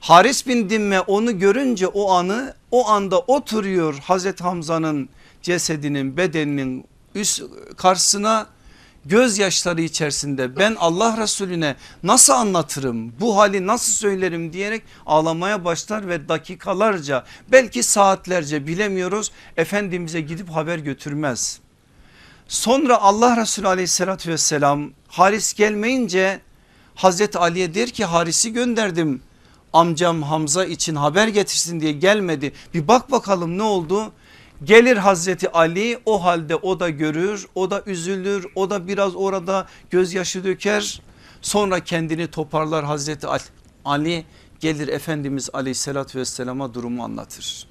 Haris 0.00 0.46
bin 0.46 0.70
Dimme 0.70 1.00
onu 1.00 1.38
görünce 1.38 1.86
o 1.86 2.10
anı 2.10 2.54
o 2.70 2.88
anda 2.88 3.18
oturuyor 3.18 3.98
Hazreti 3.98 4.44
Hamza'nın 4.44 5.08
cesedinin 5.42 6.16
bedeninin 6.16 6.84
üst 7.14 7.42
karşısına 7.76 8.46
gözyaşları 9.04 9.82
içerisinde 9.82 10.56
ben 10.56 10.76
Allah 10.78 11.16
Resulüne 11.22 11.76
nasıl 12.02 12.32
anlatırım 12.32 13.12
bu 13.20 13.36
hali 13.36 13.66
nasıl 13.66 13.92
söylerim 13.92 14.52
diyerek 14.52 14.82
ağlamaya 15.06 15.64
başlar 15.64 16.08
ve 16.08 16.28
dakikalarca 16.28 17.24
belki 17.52 17.82
saatlerce 17.82 18.66
bilemiyoruz 18.66 19.32
Efendimiz'e 19.56 20.20
gidip 20.20 20.50
haber 20.50 20.78
götürmez. 20.78 21.60
Sonra 22.48 22.98
Allah 22.98 23.36
Resulü 23.36 23.68
aleyhissalatü 23.68 24.30
vesselam 24.30 24.90
Haris 25.08 25.54
gelmeyince 25.54 26.40
Hazreti 26.94 27.38
Ali'ye 27.38 27.74
der 27.74 27.90
ki 27.90 28.04
Haris'i 28.04 28.52
gönderdim. 28.52 29.22
Amcam 29.72 30.22
Hamza 30.22 30.64
için 30.64 30.94
haber 30.94 31.28
getirsin 31.28 31.80
diye 31.80 31.92
gelmedi. 31.92 32.52
Bir 32.74 32.88
bak 32.88 33.10
bakalım 33.10 33.58
ne 33.58 33.62
oldu? 33.62 34.12
Gelir 34.64 34.96
Hazreti 34.96 35.52
Ali 35.52 35.98
o 36.06 36.24
halde 36.24 36.56
o 36.56 36.80
da 36.80 36.90
görür 36.90 37.46
o 37.54 37.70
da 37.70 37.82
üzülür 37.86 38.46
o 38.54 38.70
da 38.70 38.88
biraz 38.88 39.16
orada 39.16 39.66
gözyaşı 39.90 40.44
döker. 40.44 41.02
Sonra 41.42 41.80
kendini 41.80 42.26
toparlar 42.26 42.84
Hazreti 42.84 43.26
Ali 43.84 44.24
gelir 44.60 44.88
Efendimiz 44.88 45.50
aleyhissalatü 45.52 46.18
vesselama 46.18 46.74
durumu 46.74 47.04
anlatır. 47.04 47.68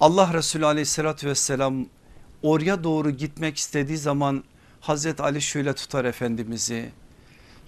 Allah 0.00 0.34
Resulü 0.34 0.66
aleyhissalatü 0.66 1.28
vesselam 1.28 1.86
oraya 2.42 2.84
doğru 2.84 3.10
gitmek 3.10 3.56
istediği 3.56 3.98
zaman 3.98 4.44
Hazreti 4.80 5.22
Ali 5.22 5.42
şöyle 5.42 5.72
tutar 5.72 6.04
Efendimiz'i 6.04 6.92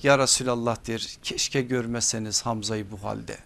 ya 0.02 0.18
Resulallah 0.18 0.86
der 0.86 1.16
keşke 1.22 1.60
görmeseniz 1.60 2.42
Hamza'yı 2.42 2.90
bu 2.90 3.08
halde 3.08 3.38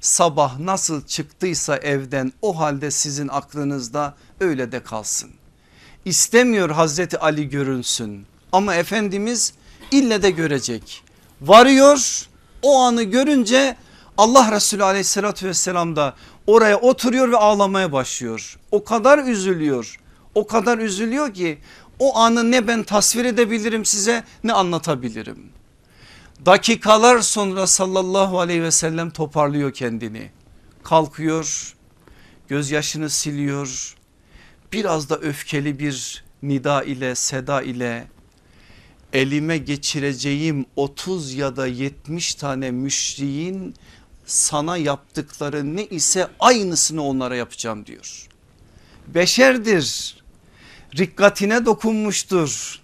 sabah 0.00 0.58
nasıl 0.58 1.06
çıktıysa 1.06 1.76
evden 1.76 2.32
o 2.42 2.58
halde 2.58 2.90
sizin 2.90 3.28
aklınızda 3.28 4.14
öyle 4.40 4.72
de 4.72 4.82
kalsın. 4.82 5.30
İstemiyor 6.04 6.70
Hazreti 6.70 7.18
Ali 7.18 7.48
görünsün 7.48 8.26
ama 8.52 8.74
Efendimiz 8.74 9.52
ille 9.90 10.22
de 10.22 10.30
görecek. 10.30 11.04
Varıyor 11.40 12.28
o 12.62 12.80
anı 12.80 13.02
görünce 13.02 13.76
Allah 14.18 14.52
Resulü 14.52 14.84
aleyhissalatü 14.84 15.46
vesselam 15.46 15.96
da 15.96 16.14
oraya 16.46 16.80
oturuyor 16.80 17.30
ve 17.32 17.36
ağlamaya 17.36 17.92
başlıyor. 17.92 18.58
O 18.70 18.84
kadar 18.84 19.18
üzülüyor 19.18 19.98
o 20.34 20.46
kadar 20.46 20.78
üzülüyor 20.78 21.34
ki 21.34 21.58
o 21.98 22.16
anı 22.16 22.50
ne 22.50 22.66
ben 22.66 22.82
tasvir 22.82 23.24
edebilirim 23.24 23.84
size 23.84 24.24
ne 24.44 24.52
anlatabilirim. 24.52 25.52
Dakikalar 26.46 27.20
sonra 27.20 27.66
sallallahu 27.66 28.40
aleyhi 28.40 28.62
ve 28.62 28.70
sellem 28.70 29.10
toparlıyor 29.10 29.72
kendini. 29.72 30.30
Kalkıyor 30.82 31.74
gözyaşını 32.48 33.10
siliyor. 33.10 33.94
Biraz 34.72 35.10
da 35.10 35.18
öfkeli 35.18 35.78
bir 35.78 36.24
nida 36.42 36.82
ile 36.82 37.14
seda 37.14 37.62
ile 37.62 38.08
elime 39.12 39.58
geçireceğim 39.58 40.66
30 40.76 41.34
ya 41.34 41.56
da 41.56 41.66
70 41.66 42.34
tane 42.34 42.70
müşriğin 42.70 43.74
sana 44.26 44.76
yaptıkları 44.76 45.76
ne 45.76 45.86
ise 45.86 46.28
aynısını 46.40 47.02
onlara 47.02 47.36
yapacağım 47.36 47.86
diyor. 47.86 48.28
Beşerdir 49.08 50.16
rikkatine 50.98 51.66
dokunmuştur 51.66 52.81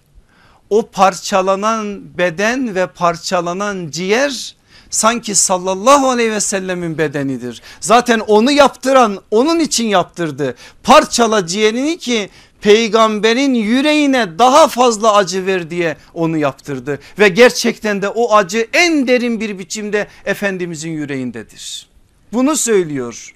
o 0.69 0.89
parçalanan 0.89 2.17
beden 2.17 2.75
ve 2.75 2.87
parçalanan 2.87 3.89
ciğer 3.89 4.55
sanki 4.89 5.35
sallallahu 5.35 6.09
aleyhi 6.09 6.31
ve 6.31 6.39
sellemin 6.39 6.97
bedenidir. 6.97 7.61
Zaten 7.79 8.19
onu 8.19 8.51
yaptıran 8.51 9.21
onun 9.31 9.59
için 9.59 9.87
yaptırdı. 9.87 10.55
Parçala 10.83 11.47
ciğerini 11.47 11.97
ki 11.97 12.29
peygamberin 12.61 13.53
yüreğine 13.53 14.39
daha 14.39 14.67
fazla 14.67 15.15
acı 15.15 15.45
ver 15.45 15.69
diye 15.69 15.97
onu 16.13 16.37
yaptırdı. 16.37 16.99
Ve 17.19 17.27
gerçekten 17.27 18.01
de 18.01 18.09
o 18.09 18.35
acı 18.35 18.67
en 18.73 19.07
derin 19.07 19.39
bir 19.39 19.59
biçimde 19.59 20.07
Efendimizin 20.25 20.91
yüreğindedir. 20.91 21.87
Bunu 22.33 22.55
söylüyor. 22.55 23.33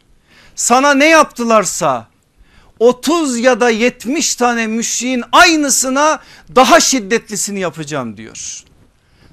Sana 0.56 0.93
ne 0.93 1.10
yaptılarsa 1.10 2.08
30 2.84 3.39
ya 3.39 3.60
da 3.60 3.69
70 3.69 4.36
tane 4.36 4.67
müşriğin 4.67 5.24
aynısına 5.32 6.19
daha 6.56 6.80
şiddetlisini 6.80 7.60
yapacağım 7.60 8.17
diyor. 8.17 8.63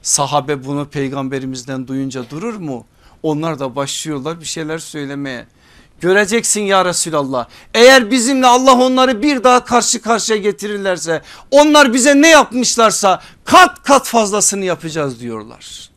Sahabe 0.03 0.65
bunu 0.65 0.89
peygamberimizden 0.89 1.89
duyunca 1.89 2.31
durur 2.31 2.55
mu? 2.55 2.87
Onlar 3.23 3.59
da 3.59 3.77
başlıyorlar 3.77 4.41
bir 4.41 4.45
şeyler 4.45 4.79
söylemeye. 4.79 5.47
Göreceksin 6.01 6.61
ya 6.61 6.85
Resulallah 6.85 7.49
eğer 7.75 8.11
bizimle 8.11 8.47
Allah 8.47 8.75
onları 8.75 9.23
bir 9.23 9.45
daha 9.45 9.65
karşı 9.65 10.03
karşıya 10.03 10.39
getirirlerse 10.39 11.23
onlar 11.51 11.95
bize 11.95 12.23
ne 12.23 12.29
yapmışlarsa 12.29 13.23
kat 13.45 13.83
kat 13.83 14.07
fazlasını 14.07 14.65
yapacağız 14.65 15.21
diyorlar. 15.21 15.91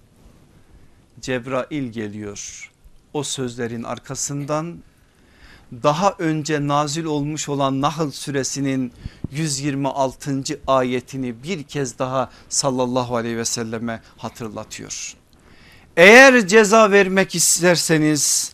Cebrail 1.21 1.91
geliyor 1.91 2.71
o 3.13 3.23
sözlerin 3.23 3.83
arkasından 3.83 4.77
daha 5.83 6.15
önce 6.19 6.67
nazil 6.67 7.05
olmuş 7.05 7.49
olan 7.49 7.81
Nahl 7.81 8.11
suresinin 8.11 8.91
126. 9.31 10.43
ayetini 10.67 11.43
bir 11.43 11.63
kez 11.63 11.99
daha 11.99 12.29
sallallahu 12.49 13.15
aleyhi 13.15 13.37
ve 13.37 13.45
selleme 13.45 14.01
hatırlatıyor. 14.17 15.13
Eğer 15.97 16.47
ceza 16.47 16.91
vermek 16.91 17.35
isterseniz 17.35 18.53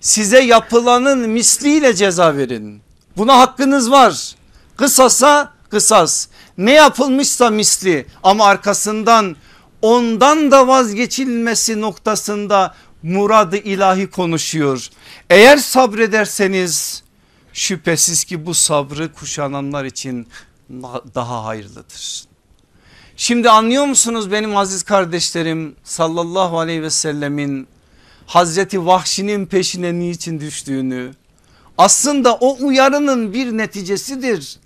size 0.00 0.40
yapılanın 0.40 1.30
misliyle 1.30 1.94
ceza 1.94 2.36
verin. 2.36 2.80
Buna 3.16 3.38
hakkınız 3.38 3.90
var. 3.90 4.34
Kısasa 4.76 5.52
kısas 5.70 6.28
ne 6.58 6.72
yapılmışsa 6.72 7.50
misli 7.50 8.06
ama 8.22 8.44
arkasından 8.44 9.36
ondan 9.82 10.50
da 10.50 10.68
vazgeçilmesi 10.68 11.80
noktasında 11.80 12.74
muradı 13.02 13.56
ilahi 13.56 14.10
konuşuyor. 14.10 14.88
Eğer 15.30 15.56
sabrederseniz 15.56 17.02
şüphesiz 17.52 18.24
ki 18.24 18.46
bu 18.46 18.54
sabrı 18.54 19.12
kuşananlar 19.12 19.84
için 19.84 20.28
daha 21.14 21.44
hayırlıdır. 21.44 22.24
Şimdi 23.16 23.50
anlıyor 23.50 23.84
musunuz 23.84 24.32
benim 24.32 24.56
aziz 24.56 24.82
kardeşlerim 24.82 25.76
sallallahu 25.84 26.58
aleyhi 26.58 26.82
ve 26.82 26.90
sellemin 26.90 27.68
Hazreti 28.26 28.86
Vahşi'nin 28.86 29.46
peşine 29.46 29.98
niçin 29.98 30.40
düştüğünü 30.40 31.12
aslında 31.78 32.34
o 32.34 32.56
uyarının 32.66 33.32
bir 33.32 33.52
neticesidir. 33.52 34.58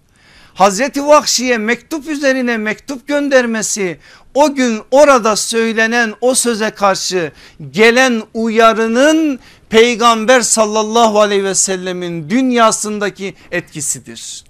Hazreti 0.55 1.07
Vahşi'ye 1.07 1.59
mektup 1.59 2.09
üzerine 2.09 2.57
mektup 2.57 3.09
göndermesi 3.09 3.99
o 4.35 4.55
gün 4.55 4.83
orada 4.90 5.37
söylenen 5.37 6.14
o 6.21 6.35
söze 6.35 6.71
karşı 6.71 7.33
gelen 7.71 8.23
uyarının 8.35 9.38
peygamber 9.71 10.40
sallallahu 10.40 11.21
aleyhi 11.21 11.45
ve 11.45 11.55
sellemin 11.55 12.31
dünyasındaki 12.31 13.35
etkisidir. 13.51 14.45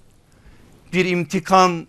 Bir 0.92 1.05
imtikan 1.05 1.87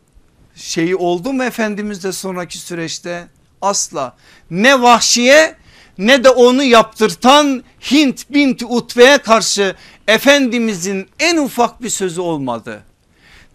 şeyi 0.55 0.95
oldu 0.95 1.33
mu 1.33 1.43
Efendimiz'de 1.43 2.11
sonraki 2.11 2.57
süreçte? 2.57 3.27
Asla 3.61 4.15
ne 4.51 4.81
vahşiye 4.81 5.55
ne 5.97 6.23
de 6.23 6.29
onu 6.29 6.63
yaptırtan 6.63 7.63
Hint 7.91 8.29
binti 8.29 8.65
Utbe'ye 8.65 9.17
karşı 9.17 9.75
Efendimizin 10.07 11.09
en 11.19 11.37
ufak 11.37 11.83
bir 11.83 11.89
sözü 11.89 12.21
olmadı. 12.21 12.83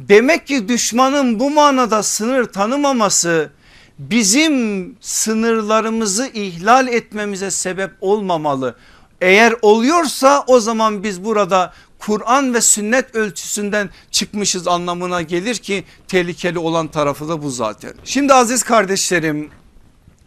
Demek 0.01 0.47
ki 0.47 0.69
düşmanın 0.69 1.41
bu 1.41 1.51
manada 1.51 2.03
sınır 2.03 2.45
tanımaması 2.45 3.51
bizim 3.99 4.97
sınırlarımızı 5.01 6.31
ihlal 6.35 6.89
etmemize 6.89 7.51
sebep 7.51 7.91
olmamalı. 8.01 8.77
Eğer 9.21 9.55
oluyorsa 9.63 10.45
o 10.47 10.61
zaman 10.61 11.03
biz 11.03 11.25
burada 11.25 11.73
Kur'an 11.99 12.55
ve 12.55 12.61
sünnet 12.61 13.15
ölçüsünden 13.15 13.91
çıkmışız 14.11 14.69
anlamına 14.69 15.23
gelir 15.23 15.55
ki 15.55 15.85
tehlikeli 16.09 16.59
olan 16.59 16.89
tarafı 16.89 17.29
da 17.29 17.43
bu 17.43 17.51
zaten. 17.51 17.95
Şimdi 18.05 18.35
aziz 18.35 18.63
kardeşlerim 18.63 19.51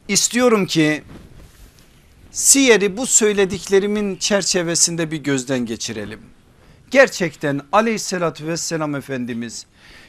istiyorum 0.08 0.66
ki 0.66 1.04
Siyer'i 2.32 2.98
bu 2.98 3.08
söylediklerimin 3.08 4.16
çerçevesinde 4.16 5.12
bir 5.12 5.18
gözden 5.18 5.66
geçirelim. 5.66 6.20
Gerçekten 6.92 7.62
aleyhissalatü 7.72 8.48
vesselam 8.48 8.96
Efendimiz 8.96 9.66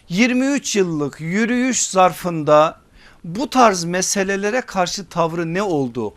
23 0.08 0.76
yıllık 0.76 1.20
yürüyüş 1.20 1.86
zarfında 1.86 2.81
bu 3.24 3.50
tarz 3.50 3.84
meselelere 3.84 4.60
karşı 4.60 5.06
tavrı 5.06 5.54
ne 5.54 5.62
oldu? 5.62 6.14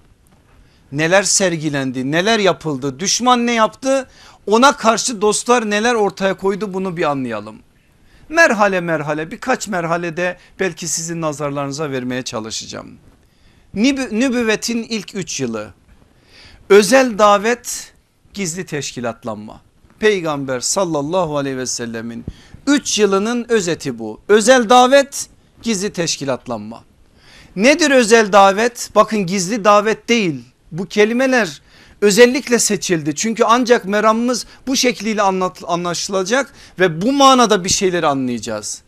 Neler 0.92 1.24
sergilendi 1.24 2.12
neler 2.12 2.40
yapıldı 2.40 3.00
düşman 3.00 3.48
ne 3.48 3.52
yaptı 3.54 4.08
ona 4.48 4.78
karşı 4.78 5.22
dostlar 5.22 5.70
neler 5.70 5.94
ortaya 5.94 6.38
koydu 6.38 6.74
bunu 6.74 6.98
bir 6.98 7.04
anlayalım. 7.04 7.60
Merhale 8.30 8.82
merhale 8.82 9.32
birkaç 9.32 9.68
merhalede 9.68 10.38
belki 10.60 10.88
sizin 10.88 11.22
nazarlarınıza 11.22 11.92
vermeye 11.92 12.22
çalışacağım. 12.22 12.98
Nübüvvetin 13.74 14.84
ilk 14.84 15.16
üç 15.16 15.40
yılı 15.42 15.74
Özel 16.70 17.18
davet 17.18 17.94
gizli 18.34 18.66
teşkilatlanma. 18.66 19.62
Peygamber 20.00 20.60
sallallahu 20.60 21.38
aleyhi 21.38 21.58
ve 21.58 21.66
sellemin 21.66 22.26
3 22.68 23.00
yılının 23.00 23.46
özeti 23.50 24.00
bu. 24.00 24.22
Özel 24.28 24.70
davet 24.70 25.30
gizli 25.62 25.94
teşkilatlanma. 25.94 26.84
Nedir 27.56 27.92
özel 27.92 28.32
davet? 28.32 28.90
Bakın 28.96 29.26
gizli 29.26 29.64
davet 29.64 30.10
değil. 30.10 30.42
Bu 30.72 30.86
kelimeler 30.86 31.62
özellikle 32.02 32.60
seçildi. 32.60 33.16
Çünkü 33.16 33.44
ancak 33.44 33.86
meramımız 33.86 34.46
bu 34.68 34.76
şekliyle 34.76 35.22
anlaşılacak 35.68 36.54
ve 36.80 37.02
bu 37.02 37.12
manada 37.12 37.64
bir 37.64 37.70
şeyleri 37.70 38.08
anlayacağız. 38.08 38.82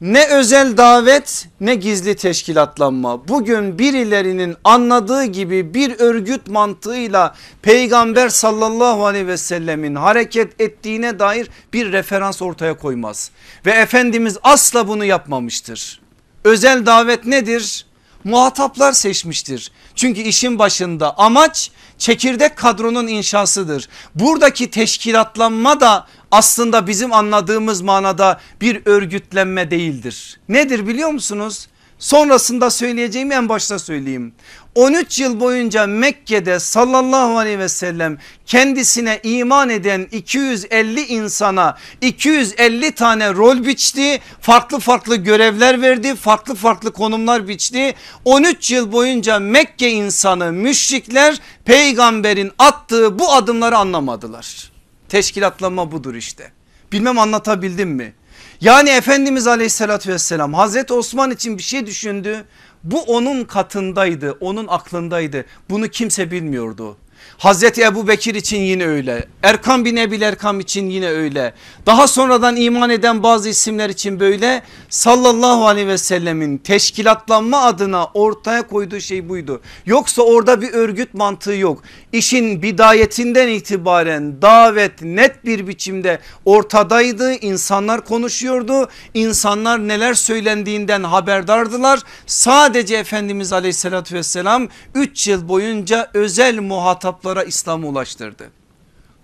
Ne 0.00 0.28
özel 0.28 0.76
davet 0.76 1.48
ne 1.60 1.74
gizli 1.74 2.16
teşkilatlanma. 2.16 3.28
Bugün 3.28 3.78
birilerinin 3.78 4.56
anladığı 4.64 5.24
gibi 5.24 5.74
bir 5.74 6.00
örgüt 6.00 6.46
mantığıyla 6.46 7.34
peygamber 7.62 8.28
sallallahu 8.28 9.06
aleyhi 9.06 9.26
ve 9.26 9.36
sellemin 9.36 9.94
hareket 9.94 10.60
ettiğine 10.60 11.18
dair 11.18 11.48
bir 11.72 11.92
referans 11.92 12.42
ortaya 12.42 12.76
koymaz. 12.76 13.30
Ve 13.66 13.70
Efendimiz 13.70 14.38
asla 14.42 14.88
bunu 14.88 15.04
yapmamıştır. 15.04 16.00
Özel 16.44 16.86
davet 16.86 17.26
nedir? 17.26 17.86
Muhataplar 18.24 18.92
seçmiştir. 18.92 19.70
Çünkü 19.94 20.20
işin 20.20 20.58
başında 20.58 21.18
amaç 21.18 21.70
çekirdek 21.98 22.56
kadronun 22.56 23.06
inşasıdır. 23.06 23.88
Buradaki 24.14 24.70
teşkilatlanma 24.70 25.80
da 25.80 26.06
aslında 26.30 26.86
bizim 26.86 27.12
anladığımız 27.12 27.80
manada 27.80 28.40
bir 28.60 28.82
örgütlenme 28.84 29.70
değildir. 29.70 30.40
Nedir 30.48 30.86
biliyor 30.86 31.08
musunuz? 31.10 31.68
Sonrasında 32.02 32.70
söyleyeceğimi 32.70 33.34
en 33.34 33.48
başta 33.48 33.78
söyleyeyim. 33.78 34.34
13 34.74 35.18
yıl 35.18 35.40
boyunca 35.40 35.86
Mekke'de 35.86 36.58
sallallahu 36.58 37.38
aleyhi 37.38 37.58
ve 37.58 37.68
sellem 37.68 38.18
kendisine 38.46 39.20
iman 39.22 39.68
eden 39.68 40.08
250 40.12 41.00
insana 41.00 41.78
250 42.00 42.92
tane 42.92 43.34
rol 43.34 43.64
biçti. 43.64 44.20
Farklı 44.40 44.78
farklı 44.78 45.16
görevler 45.16 45.82
verdi. 45.82 46.14
Farklı 46.14 46.54
farklı 46.54 46.92
konumlar 46.92 47.48
biçti. 47.48 47.94
13 48.24 48.70
yıl 48.70 48.92
boyunca 48.92 49.38
Mekke 49.38 49.90
insanı 49.90 50.52
müşrikler 50.52 51.40
peygamberin 51.64 52.52
attığı 52.58 53.18
bu 53.18 53.32
adımları 53.32 53.76
anlamadılar. 53.76 54.72
Teşkilatlanma 55.08 55.92
budur 55.92 56.14
işte. 56.14 56.52
Bilmem 56.92 57.18
anlatabildim 57.18 57.90
mi? 57.90 58.14
Yani 58.62 58.90
Efendimiz 58.90 59.46
aleyhissalatü 59.46 60.12
vesselam 60.12 60.54
Hazreti 60.54 60.92
Osman 60.92 61.30
için 61.30 61.58
bir 61.58 61.62
şey 61.62 61.86
düşündü. 61.86 62.44
Bu 62.84 63.02
onun 63.02 63.44
katındaydı 63.44 64.32
onun 64.40 64.66
aklındaydı 64.68 65.44
bunu 65.70 65.88
kimse 65.88 66.30
bilmiyordu. 66.30 66.96
Hazreti 67.38 67.82
Ebu 67.82 68.08
Bekir 68.08 68.34
için 68.34 68.60
yine 68.60 68.86
öyle. 68.86 69.28
Erkam 69.42 69.84
bin 69.84 69.96
Ebil 69.96 70.22
Erkam 70.22 70.60
için 70.60 70.90
yine 70.90 71.08
öyle. 71.08 71.54
Daha 71.86 72.08
sonradan 72.08 72.56
iman 72.56 72.90
eden 72.90 73.22
bazı 73.22 73.48
isimler 73.48 73.90
için 73.90 74.20
böyle. 74.20 74.62
Sallallahu 74.88 75.66
aleyhi 75.66 75.88
ve 75.88 75.98
sellemin 75.98 76.58
teşkilatlanma 76.58 77.62
adına 77.62 78.04
ortaya 78.14 78.66
koyduğu 78.66 79.00
şey 79.00 79.28
buydu. 79.28 79.60
Yoksa 79.86 80.22
orada 80.22 80.60
bir 80.60 80.72
örgüt 80.72 81.14
mantığı 81.14 81.52
yok. 81.54 81.82
İşin 82.12 82.62
bidayetinden 82.62 83.48
itibaren 83.48 84.42
davet 84.42 85.02
net 85.02 85.44
bir 85.44 85.66
biçimde 85.66 86.18
ortadaydı. 86.44 87.32
İnsanlar 87.34 88.04
konuşuyordu. 88.04 88.88
İnsanlar 89.14 89.88
neler 89.88 90.14
söylendiğinden 90.14 91.02
haberdardılar. 91.02 92.00
Sadece 92.26 92.96
Efendimiz 92.96 93.52
aleyhissalatü 93.52 94.14
vesselam 94.14 94.68
3 94.94 95.28
yıl 95.28 95.48
boyunca 95.48 96.10
özel 96.14 96.58
muhataplar 96.58 97.21
Araplara 97.22 97.44
İslam'ı 97.44 97.86
ulaştırdı. 97.86 98.50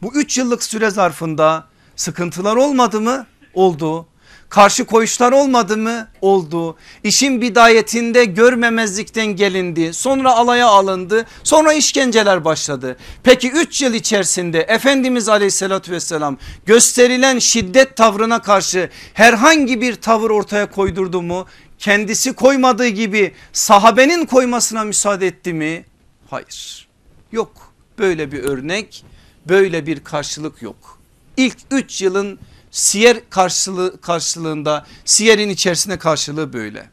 Bu 0.02 0.14
üç 0.14 0.38
yıllık 0.38 0.62
süre 0.62 0.90
zarfında 0.90 1.66
sıkıntılar 1.96 2.56
olmadı 2.56 3.00
mı? 3.00 3.26
Oldu. 3.54 4.06
Karşı 4.48 4.84
koyuşlar 4.84 5.32
olmadı 5.32 5.76
mı? 5.76 6.08
Oldu. 6.20 6.76
İşin 7.04 7.40
bidayetinde 7.40 8.24
görmemezlikten 8.24 9.26
gelindi. 9.26 9.94
Sonra 9.94 10.32
alaya 10.36 10.66
alındı. 10.66 11.26
Sonra 11.44 11.72
işkenceler 11.72 12.44
başladı. 12.44 12.96
Peki 13.22 13.50
3 13.50 13.82
yıl 13.82 13.94
içerisinde 13.94 14.60
Efendimiz 14.60 15.28
aleyhissalatü 15.28 15.92
vesselam 15.92 16.38
gösterilen 16.66 17.38
şiddet 17.38 17.96
tavrına 17.96 18.42
karşı 18.42 18.90
herhangi 19.14 19.80
bir 19.80 19.94
tavır 19.94 20.30
ortaya 20.30 20.70
koydurdu 20.70 21.22
mu? 21.22 21.46
Kendisi 21.78 22.32
koymadığı 22.32 22.88
gibi 22.88 23.34
sahabenin 23.52 24.26
koymasına 24.26 24.84
müsaade 24.84 25.26
etti 25.26 25.52
mi? 25.52 25.84
Hayır. 26.30 26.88
Yok 27.32 27.67
böyle 27.98 28.32
bir 28.32 28.42
örnek 28.42 29.04
böyle 29.48 29.86
bir 29.86 30.04
karşılık 30.04 30.62
yok. 30.62 30.98
İlk 31.36 31.56
3 31.70 32.02
yılın 32.02 32.38
siyer 32.70 33.30
karşılığı, 33.30 34.00
karşılığında 34.00 34.86
siyerin 35.04 35.48
içerisinde 35.48 35.98
karşılığı 35.98 36.52
böyle. 36.52 36.90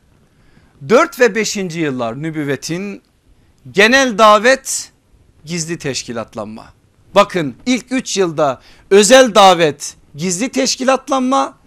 4 0.90 1.20
ve 1.20 1.36
5. 1.36 1.56
yıllar 1.58 2.22
nübüvvetin 2.22 3.02
genel 3.72 4.18
davet 4.18 4.92
gizli 5.46 5.78
teşkilatlanma. 5.78 6.66
Bakın 7.16 7.56
ilk 7.66 7.86
3 7.92 8.18
yılda 8.18 8.62
özel 8.92 9.36
davet 9.36 9.96
gizli 10.16 10.50
teşkilatlanma 10.50 11.58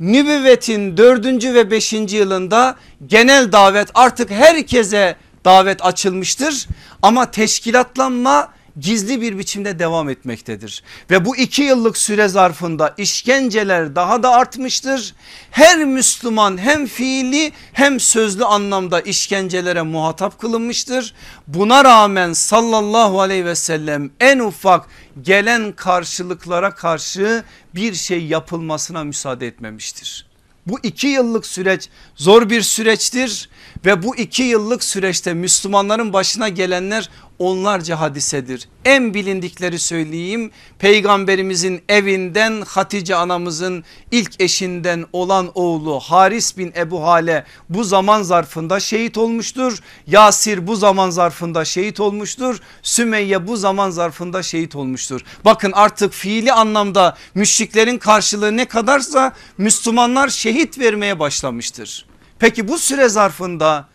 nübüvvetin 0.00 0.96
4. 0.96 1.44
ve 1.44 1.70
5. 1.70 1.92
yılında 1.92 2.76
genel 3.06 3.52
davet 3.52 3.88
artık 3.94 4.30
herkese 4.30 5.16
davet 5.44 5.84
açılmıştır 5.84 6.66
ama 7.02 7.30
teşkilatlanma 7.30 8.55
gizli 8.80 9.20
bir 9.20 9.38
biçimde 9.38 9.78
devam 9.78 10.08
etmektedir. 10.08 10.82
Ve 11.10 11.24
bu 11.24 11.36
iki 11.36 11.62
yıllık 11.62 11.96
süre 11.96 12.28
zarfında 12.28 12.94
işkenceler 12.98 13.96
daha 13.96 14.22
da 14.22 14.30
artmıştır. 14.30 15.14
Her 15.50 15.84
Müslüman 15.84 16.58
hem 16.58 16.86
fiili 16.86 17.52
hem 17.72 18.00
sözlü 18.00 18.44
anlamda 18.44 19.00
işkencelere 19.00 19.82
muhatap 19.82 20.40
kılınmıştır. 20.40 21.14
Buna 21.46 21.84
rağmen 21.84 22.32
sallallahu 22.32 23.20
aleyhi 23.20 23.44
ve 23.44 23.54
sellem 23.54 24.10
en 24.20 24.38
ufak 24.38 24.86
gelen 25.22 25.72
karşılıklara 25.72 26.74
karşı 26.74 27.44
bir 27.74 27.94
şey 27.94 28.26
yapılmasına 28.26 29.04
müsaade 29.04 29.46
etmemiştir. 29.46 30.26
Bu 30.66 30.78
iki 30.82 31.06
yıllık 31.06 31.46
süreç 31.46 31.88
zor 32.16 32.50
bir 32.50 32.62
süreçtir 32.62 33.48
ve 33.86 34.02
bu 34.02 34.16
iki 34.16 34.42
yıllık 34.42 34.84
süreçte 34.84 35.34
Müslümanların 35.34 36.12
başına 36.12 36.48
gelenler 36.48 37.10
onlarca 37.38 38.00
hadisedir. 38.00 38.68
En 38.84 39.14
bilindikleri 39.14 39.78
söyleyeyim 39.78 40.50
peygamberimizin 40.78 41.82
evinden 41.88 42.62
Hatice 42.66 43.16
anamızın 43.16 43.84
ilk 44.10 44.40
eşinden 44.40 45.04
olan 45.12 45.50
oğlu 45.54 46.00
Haris 46.00 46.58
bin 46.58 46.72
Ebu 46.76 47.02
Hale 47.02 47.44
bu 47.68 47.84
zaman 47.84 48.22
zarfında 48.22 48.80
şehit 48.80 49.18
olmuştur. 49.18 49.78
Yasir 50.06 50.66
bu 50.66 50.76
zaman 50.76 51.10
zarfında 51.10 51.64
şehit 51.64 52.00
olmuştur. 52.00 52.60
Sümeyye 52.82 53.46
bu 53.46 53.56
zaman 53.56 53.90
zarfında 53.90 54.42
şehit 54.42 54.76
olmuştur. 54.76 55.20
Bakın 55.44 55.72
artık 55.72 56.12
fiili 56.12 56.52
anlamda 56.52 57.16
müşriklerin 57.34 57.98
karşılığı 57.98 58.56
ne 58.56 58.64
kadarsa 58.64 59.32
Müslümanlar 59.58 60.28
şehit 60.28 60.78
vermeye 60.78 61.18
başlamıştır. 61.18 62.06
Peki 62.38 62.68
bu 62.68 62.78
süre 62.78 63.08
zarfında 63.08 63.88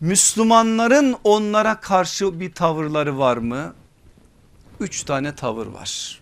Müslümanların 0.00 1.16
onlara 1.24 1.80
karşı 1.80 2.40
bir 2.40 2.52
tavırları 2.52 3.18
var 3.18 3.36
mı? 3.36 3.74
Üç 4.80 5.02
tane 5.02 5.34
tavır 5.34 5.66
var. 5.66 6.20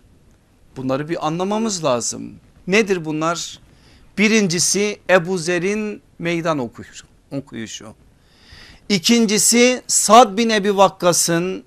Bunları 0.77 1.09
bir 1.09 1.27
anlamamız 1.27 1.83
lazım. 1.83 2.33
Nedir 2.67 3.05
bunlar? 3.05 3.59
Birincisi 4.17 4.99
Ebu 5.09 5.37
Zer'in 5.37 6.01
meydan 6.19 6.59
okuyuşu. 7.31 7.93
İkincisi 8.89 9.81
Sad 9.87 10.37
bin 10.37 10.49
Ebi 10.49 10.77
Vakkas'ın 10.77 11.63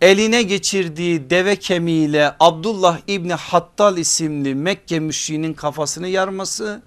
eline 0.00 0.42
geçirdiği 0.42 1.30
deve 1.30 1.56
kemiğiyle 1.56 2.34
Abdullah 2.40 2.98
İbni 3.06 3.34
Hattal 3.34 3.98
isimli 3.98 4.54
Mekke 4.54 5.00
müşriğinin 5.00 5.54
kafasını 5.54 6.08
yarması. 6.08 6.82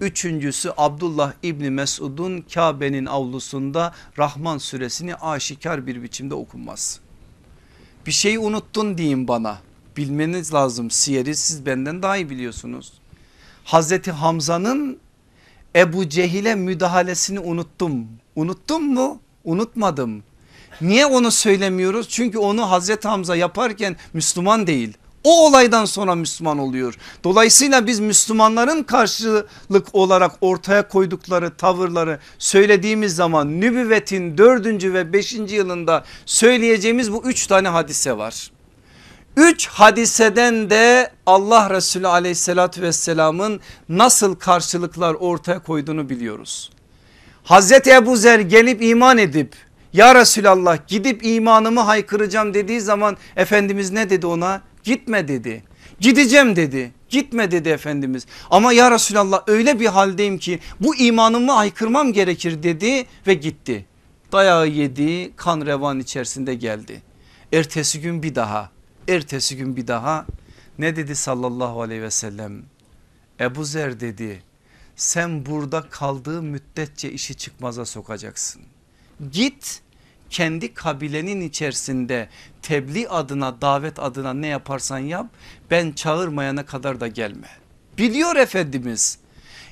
Üçüncüsü 0.00 0.70
Abdullah 0.76 1.32
İbni 1.42 1.70
Mesud'un 1.70 2.40
Kabe'nin 2.54 3.06
avlusunda 3.06 3.94
Rahman 4.18 4.58
suresini 4.58 5.14
aşikar 5.14 5.86
bir 5.86 6.02
biçimde 6.02 6.34
okunmaz. 6.34 7.00
Bir 8.06 8.12
şeyi 8.12 8.38
unuttun 8.38 8.98
diyeyim 8.98 9.28
bana 9.28 9.58
bilmeniz 9.96 10.54
lazım 10.54 10.90
siyeri 10.90 11.36
siz 11.36 11.66
benden 11.66 12.02
daha 12.02 12.16
iyi 12.16 12.30
biliyorsunuz. 12.30 12.92
Hazreti 13.64 14.12
Hamza'nın 14.12 14.98
Ebu 15.76 16.08
Cehil'e 16.08 16.54
müdahalesini 16.54 17.40
unuttum. 17.40 18.08
Unuttum 18.36 18.94
mu? 18.94 19.20
Unutmadım. 19.44 20.22
Niye 20.80 21.06
onu 21.06 21.30
söylemiyoruz? 21.30 22.08
Çünkü 22.08 22.38
onu 22.38 22.70
Hazreti 22.70 23.08
Hamza 23.08 23.36
yaparken 23.36 23.96
Müslüman 24.12 24.66
değil. 24.66 24.96
O 25.24 25.46
olaydan 25.46 25.84
sonra 25.84 26.14
Müslüman 26.14 26.58
oluyor. 26.58 26.94
Dolayısıyla 27.24 27.86
biz 27.86 28.00
Müslümanların 28.00 28.82
karşılık 28.82 29.86
olarak 29.92 30.32
ortaya 30.40 30.88
koydukları 30.88 31.56
tavırları 31.56 32.18
söylediğimiz 32.38 33.16
zaman 33.16 33.60
nübüvvetin 33.60 34.38
dördüncü 34.38 34.94
ve 34.94 35.12
beşinci 35.12 35.54
yılında 35.54 36.04
söyleyeceğimiz 36.26 37.12
bu 37.12 37.22
üç 37.24 37.46
tane 37.46 37.68
hadise 37.68 38.16
var. 38.16 38.50
Üç 39.36 39.66
hadiseden 39.66 40.70
de 40.70 41.10
Allah 41.26 41.70
Resulü 41.70 42.08
aleyhissalatü 42.08 42.82
vesselamın 42.82 43.60
nasıl 43.88 44.34
karşılıklar 44.34 45.14
ortaya 45.14 45.62
koyduğunu 45.62 46.08
biliyoruz. 46.08 46.70
Hazreti 47.44 47.90
Ebu 47.90 48.16
Zer 48.16 48.38
gelip 48.38 48.82
iman 48.82 49.18
edip 49.18 49.56
ya 49.92 50.14
Resulallah 50.14 50.78
gidip 50.88 51.24
imanımı 51.24 51.80
haykıracağım 51.80 52.54
dediği 52.54 52.80
zaman 52.80 53.16
Efendimiz 53.36 53.90
ne 53.90 54.10
dedi 54.10 54.26
ona? 54.26 54.60
Gitme 54.84 55.28
dedi. 55.28 55.64
Gideceğim 56.00 56.56
dedi. 56.56 56.92
Gitme 57.08 57.50
dedi 57.50 57.68
Efendimiz. 57.68 58.26
Ama 58.50 58.72
ya 58.72 58.90
Resulallah 58.90 59.42
öyle 59.46 59.80
bir 59.80 59.86
haldeyim 59.86 60.38
ki 60.38 60.58
bu 60.80 60.96
imanımı 60.96 61.52
haykırmam 61.52 62.12
gerekir 62.12 62.62
dedi 62.62 63.06
ve 63.26 63.34
gitti. 63.34 63.86
Dayağı 64.32 64.68
yedi 64.68 65.36
kan 65.36 65.66
revan 65.66 66.00
içerisinde 66.00 66.54
geldi. 66.54 67.02
Ertesi 67.52 68.00
gün 68.00 68.22
bir 68.22 68.34
daha 68.34 68.74
ertesi 69.08 69.56
gün 69.56 69.76
bir 69.76 69.86
daha 69.86 70.26
ne 70.78 70.96
dedi 70.96 71.16
sallallahu 71.16 71.82
aleyhi 71.82 72.02
ve 72.02 72.10
sellem? 72.10 72.62
Ebu 73.40 73.64
Zer 73.64 74.00
dedi 74.00 74.42
sen 74.96 75.46
burada 75.46 75.88
kaldığı 75.90 76.42
müddetçe 76.42 77.10
işi 77.12 77.34
çıkmaza 77.34 77.84
sokacaksın. 77.84 78.62
Git 79.32 79.82
kendi 80.34 80.74
kabilenin 80.74 81.40
içerisinde 81.40 82.28
tebliğ 82.62 83.08
adına 83.08 83.60
davet 83.60 83.98
adına 83.98 84.34
ne 84.34 84.46
yaparsan 84.46 84.98
yap 84.98 85.26
ben 85.70 85.92
çağırmayana 85.92 86.66
kadar 86.66 87.00
da 87.00 87.06
gelme. 87.06 87.48
Biliyor 87.98 88.36
Efendimiz 88.36 89.18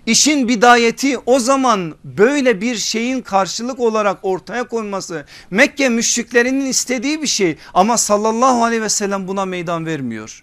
İşin 0.07 0.49
bidayeti 0.49 1.19
o 1.19 1.39
zaman 1.39 1.95
böyle 2.05 2.61
bir 2.61 2.77
şeyin 2.77 3.23
karşılık 3.23 3.81
olarak 3.81 4.19
ortaya 4.23 4.65
konması 4.65 5.27
Mekke 5.51 5.89
müşriklerinin 5.89 6.67
istediği 6.67 7.23
bir 7.23 7.27
şey 7.27 7.57
ama 7.75 7.99
sallallahu 7.99 8.65
aleyhi 8.65 8.83
ve 8.83 8.89
sellem 8.89 9.29
buna 9.29 9.45
meydan 9.45 9.87
vermiyor. 9.87 10.43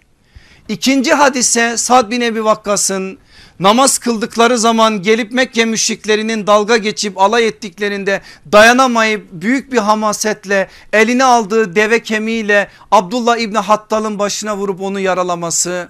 İkinci 0.68 1.14
hadise 1.14 1.76
Sad 1.76 2.10
bin 2.10 2.20
Ebi 2.20 2.44
Vakkas'ın 2.44 3.18
namaz 3.60 3.98
kıldıkları 3.98 4.58
zaman 4.58 5.02
gelip 5.02 5.32
Mekke 5.32 5.64
müşriklerinin 5.64 6.46
dalga 6.46 6.76
geçip 6.76 7.18
alay 7.18 7.46
ettiklerinde 7.48 8.20
dayanamayıp 8.52 9.28
büyük 9.32 9.72
bir 9.72 9.78
hamasetle 9.78 10.68
eline 10.92 11.24
aldığı 11.24 11.76
deve 11.76 12.02
kemiğiyle 12.02 12.68
Abdullah 12.90 13.38
İbni 13.38 13.58
Hattal'ın 13.58 14.18
başına 14.18 14.56
vurup 14.56 14.80
onu 14.80 15.00
yaralaması 15.00 15.88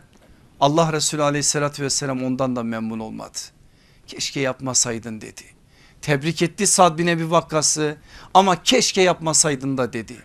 Allah 0.61 0.93
Resulü 0.93 1.23
aleyhissalatü 1.23 1.83
vesselam 1.83 2.25
ondan 2.25 2.57
da 2.57 2.63
memnun 2.63 2.99
olmadı. 2.99 3.39
Keşke 4.07 4.41
yapmasaydın 4.41 5.21
dedi. 5.21 5.43
Tebrik 6.03 6.43
etti 6.43 6.67
Sad 6.67 6.99
bin 6.99 7.07
Ebi 7.07 7.31
Vakkas'ı 7.31 7.97
ama 8.35 8.63
keşke 8.63 9.03
yapmasaydın 9.03 9.79
da 9.79 9.93
dedi. 9.93 10.17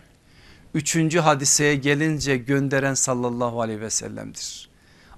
Üçüncü 0.74 1.18
hadiseye 1.18 1.74
gelince 1.74 2.36
gönderen 2.36 2.94
sallallahu 2.94 3.60
aleyhi 3.60 3.80
ve 3.80 3.90
sellem'dir. 3.90 4.68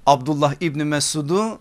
Abdullah 0.06 0.54
İbni 0.60 0.84
Mesud'u 0.84 1.60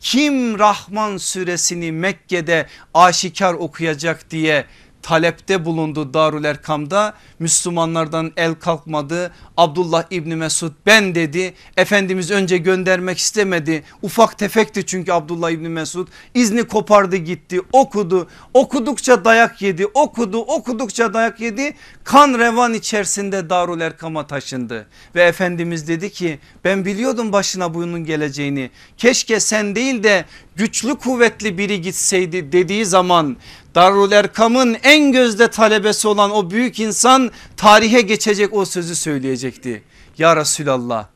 kim 0.00 0.58
Rahman 0.58 1.16
suresini 1.16 1.92
Mekke'de 1.92 2.66
aşikar 2.94 3.54
okuyacak 3.54 4.30
diye 4.30 4.66
talepte 5.06 5.64
bulundu 5.64 6.14
Darül 6.14 6.44
Erkam'da. 6.44 7.14
Müslümanlardan 7.38 8.32
el 8.36 8.54
kalkmadı. 8.54 9.32
Abdullah 9.56 10.04
İbni 10.10 10.36
Mesud 10.36 10.72
ben 10.86 11.14
dedi. 11.14 11.54
Efendimiz 11.76 12.30
önce 12.30 12.58
göndermek 12.58 13.18
istemedi. 13.18 13.84
Ufak 14.02 14.38
tefekti 14.38 14.86
çünkü 14.86 15.12
Abdullah 15.12 15.50
İbni 15.50 15.68
Mesud. 15.68 16.08
İzni 16.34 16.64
kopardı 16.64 17.16
gitti 17.16 17.60
okudu. 17.72 18.28
Okudukça 18.54 19.24
dayak 19.24 19.62
yedi 19.62 19.86
okudu 19.86 20.38
okudukça 20.38 21.14
dayak 21.14 21.40
yedi. 21.40 21.74
Kan 22.04 22.38
revan 22.38 22.74
içerisinde 22.74 23.50
Darül 23.50 23.80
Erkam'a 23.80 24.26
taşındı. 24.26 24.86
Ve 25.14 25.22
Efendimiz 25.22 25.88
dedi 25.88 26.10
ki 26.12 26.38
ben 26.64 26.84
biliyordum 26.84 27.32
başına 27.32 27.74
bunun 27.74 28.04
geleceğini. 28.04 28.70
Keşke 28.96 29.40
sen 29.40 29.74
değil 29.74 30.02
de 30.02 30.24
güçlü 30.56 30.94
kuvvetli 30.94 31.58
biri 31.58 31.80
gitseydi 31.80 32.52
dediği 32.52 32.86
zaman 32.86 33.36
Darul 33.74 34.12
Erkam'ın 34.12 34.76
en 34.82 35.12
gözde 35.12 35.48
talebesi 35.48 36.08
olan 36.08 36.30
o 36.30 36.50
büyük 36.50 36.80
insan 36.80 37.30
tarihe 37.56 38.00
geçecek 38.00 38.54
o 38.54 38.64
sözü 38.64 38.96
söyleyecekti. 38.96 39.82
Ya 40.18 40.36
Resulallah 40.36 41.06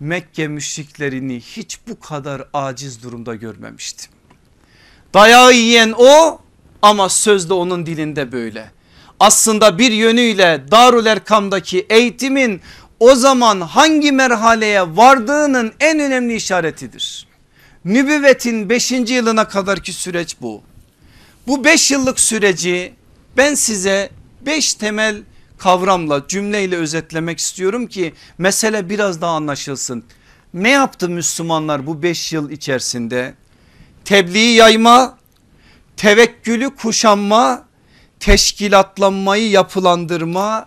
Mekke 0.00 0.48
müşriklerini 0.48 1.40
hiç 1.40 1.78
bu 1.88 2.00
kadar 2.00 2.42
aciz 2.52 3.02
durumda 3.02 3.34
görmemiştim. 3.34 4.10
Dayağı 5.14 5.54
yiyen 5.54 5.94
o 5.98 6.40
ama 6.82 7.08
söz 7.08 7.50
de 7.50 7.54
onun 7.54 7.86
dilinde 7.86 8.32
böyle. 8.32 8.70
Aslında 9.20 9.78
bir 9.78 9.92
yönüyle 9.92 10.64
Darul 10.70 11.06
Erkam'daki 11.06 11.86
eğitimin 11.90 12.60
o 13.00 13.14
zaman 13.14 13.60
hangi 13.60 14.12
merhaleye 14.12 14.96
vardığının 14.96 15.72
en 15.80 16.00
önemli 16.00 16.34
işaretidir. 16.34 17.27
Nübüvvetin 17.88 18.68
5. 18.68 18.90
yılına 18.90 19.48
kadarki 19.48 19.92
süreç 19.92 20.36
bu. 20.40 20.62
Bu 21.46 21.64
5 21.64 21.90
yıllık 21.90 22.20
süreci 22.20 22.94
ben 23.36 23.54
size 23.54 24.10
5 24.46 24.74
temel 24.74 25.22
kavramla 25.58 26.28
cümleyle 26.28 26.76
özetlemek 26.76 27.38
istiyorum 27.38 27.86
ki 27.86 28.14
mesele 28.38 28.88
biraz 28.88 29.20
daha 29.20 29.30
anlaşılsın. 29.30 30.04
Ne 30.54 30.70
yaptı 30.70 31.08
Müslümanlar 31.08 31.86
bu 31.86 32.02
5 32.02 32.32
yıl 32.32 32.50
içerisinde? 32.50 33.34
Tebliği 34.04 34.54
yayma, 34.54 35.18
tevekkülü 35.96 36.76
kuşanma, 36.76 37.64
teşkilatlanmayı 38.20 39.50
yapılandırma, 39.50 40.66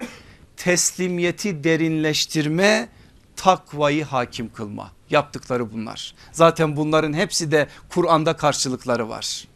teslimiyeti 0.58 1.64
derinleştirme, 1.64 2.90
takvayı 3.36 4.06
hakim 4.06 4.54
kılma 4.54 5.01
yaptıkları 5.12 5.74
bunlar. 5.74 6.16
Zaten 6.32 6.76
bunların 6.76 7.14
hepsi 7.14 7.52
de 7.52 7.68
Kur'an'da 7.90 8.38
karşılıkları 8.38 9.10
var. 9.10 9.48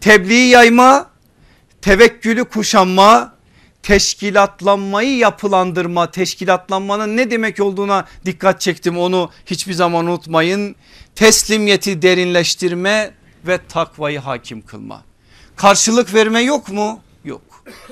Tebliği 0.00 0.48
yayma, 0.48 1.10
tevekkülü 1.82 2.44
kuşanma, 2.44 3.34
teşkilatlanmayı 3.82 5.16
yapılandırma, 5.16 6.10
teşkilatlanmanın 6.10 7.16
ne 7.16 7.30
demek 7.30 7.60
olduğuna 7.60 8.04
dikkat 8.24 8.60
çektim 8.60 8.98
onu 8.98 9.30
hiçbir 9.46 9.72
zaman 9.72 10.06
unutmayın. 10.06 10.76
Teslimiyeti 11.14 12.02
derinleştirme 12.02 13.10
ve 13.46 13.58
takvayı 13.68 14.18
hakim 14.18 14.62
kılma. 14.62 15.02
Karşılık 15.56 16.14
verme 16.14 16.40
yok 16.40 16.68
mu? 16.68 17.00
Yok. 17.24 17.42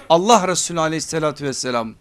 Allah 0.08 0.48
Resulü 0.48 0.80
aleyhissalatü 0.80 1.44
vesselam 1.44 1.94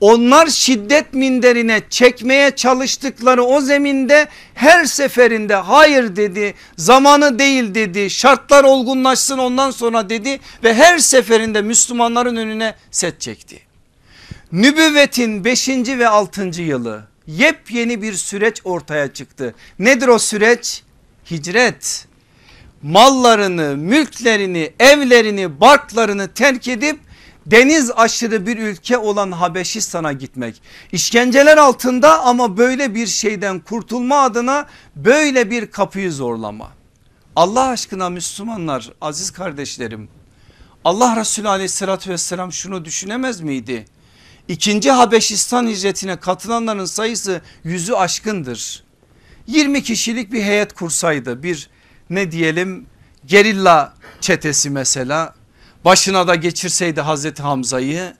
onlar 0.00 0.46
şiddet 0.46 1.14
minderine 1.14 1.82
çekmeye 1.90 2.50
çalıştıkları 2.50 3.42
o 3.42 3.60
zeminde 3.60 4.28
her 4.54 4.84
seferinde 4.84 5.54
hayır 5.54 6.16
dedi 6.16 6.54
zamanı 6.76 7.38
değil 7.38 7.74
dedi 7.74 8.10
şartlar 8.10 8.64
olgunlaşsın 8.64 9.38
ondan 9.38 9.70
sonra 9.70 10.10
dedi 10.10 10.40
ve 10.64 10.74
her 10.74 10.98
seferinde 10.98 11.62
Müslümanların 11.62 12.36
önüne 12.36 12.74
set 12.90 13.20
çekti. 13.20 13.60
Nübüvvetin 14.52 15.44
5. 15.44 15.68
ve 15.68 16.08
6. 16.08 16.62
yılı 16.62 17.04
yepyeni 17.26 18.02
bir 18.02 18.14
süreç 18.14 18.60
ortaya 18.64 19.12
çıktı. 19.12 19.54
Nedir 19.78 20.08
o 20.08 20.18
süreç? 20.18 20.82
Hicret. 21.30 22.06
Mallarını, 22.82 23.76
mülklerini, 23.76 24.72
evlerini, 24.80 25.60
barklarını 25.60 26.28
terk 26.28 26.68
edip 26.68 26.98
deniz 27.50 27.90
aşırı 27.96 28.46
bir 28.46 28.58
ülke 28.58 28.98
olan 28.98 29.32
Habeşistan'a 29.32 30.12
gitmek. 30.12 30.62
İşkenceler 30.92 31.56
altında 31.56 32.20
ama 32.22 32.56
böyle 32.56 32.94
bir 32.94 33.06
şeyden 33.06 33.60
kurtulma 33.60 34.20
adına 34.20 34.66
böyle 34.96 35.50
bir 35.50 35.70
kapıyı 35.70 36.12
zorlama. 36.12 36.70
Allah 37.36 37.68
aşkına 37.68 38.10
Müslümanlar 38.10 38.92
aziz 39.00 39.30
kardeşlerim 39.30 40.08
Allah 40.84 41.16
Resulü 41.16 41.48
aleyhissalatü 41.48 42.10
vesselam 42.10 42.52
şunu 42.52 42.84
düşünemez 42.84 43.40
miydi? 43.40 43.84
İkinci 44.48 44.90
Habeşistan 44.90 45.66
hicretine 45.66 46.16
katılanların 46.16 46.84
sayısı 46.84 47.40
yüzü 47.64 47.92
aşkındır. 47.92 48.84
20 49.46 49.82
kişilik 49.82 50.32
bir 50.32 50.42
heyet 50.42 50.72
kursaydı 50.72 51.42
bir 51.42 51.70
ne 52.10 52.32
diyelim 52.32 52.86
gerilla 53.26 53.94
çetesi 54.20 54.70
mesela 54.70 55.34
başına 55.84 56.28
da 56.28 56.34
geçirseydi 56.34 57.00
Hazreti 57.00 57.42
Hamza'yı 57.42 58.14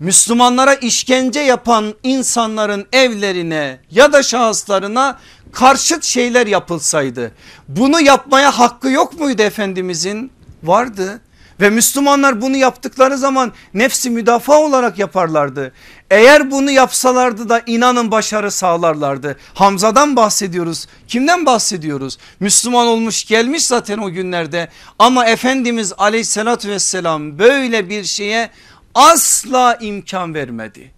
Müslümanlara 0.00 0.74
işkence 0.74 1.40
yapan 1.40 1.94
insanların 2.02 2.86
evlerine 2.92 3.80
ya 3.90 4.12
da 4.12 4.22
şahıslarına 4.22 5.18
karşıt 5.52 6.04
şeyler 6.04 6.46
yapılsaydı 6.46 7.32
bunu 7.68 8.00
yapmaya 8.00 8.58
hakkı 8.58 8.88
yok 8.88 9.20
muydu 9.20 9.42
Efendimizin? 9.42 10.32
Vardı 10.62 11.20
Ve 11.60 11.70
Müslümanlar 11.70 12.40
bunu 12.40 12.56
yaptıkları 12.56 13.18
zaman 13.18 13.52
nefsi 13.74 14.10
müdafaa 14.10 14.58
olarak 14.58 14.98
yaparlardı. 14.98 15.72
Eğer 16.10 16.50
bunu 16.50 16.70
yapsalardı 16.70 17.48
da 17.48 17.62
inanın 17.66 18.10
başarı 18.10 18.50
sağlarlardı. 18.50 19.36
Hamza'dan 19.54 20.16
bahsediyoruz. 20.16 20.86
Kimden 21.08 21.46
bahsediyoruz? 21.46 22.18
Müslüman 22.40 22.86
olmuş 22.86 23.24
gelmiş 23.24 23.66
zaten 23.66 23.98
o 23.98 24.10
günlerde. 24.10 24.68
Ama 24.98 25.26
Efendimiz 25.26 25.92
aleyhissalatü 25.98 26.68
vesselam 26.68 27.38
böyle 27.38 27.88
bir 27.90 28.04
şeye 28.04 28.50
asla 28.94 29.78
imkan 29.80 30.34
vermedi. 30.34 30.92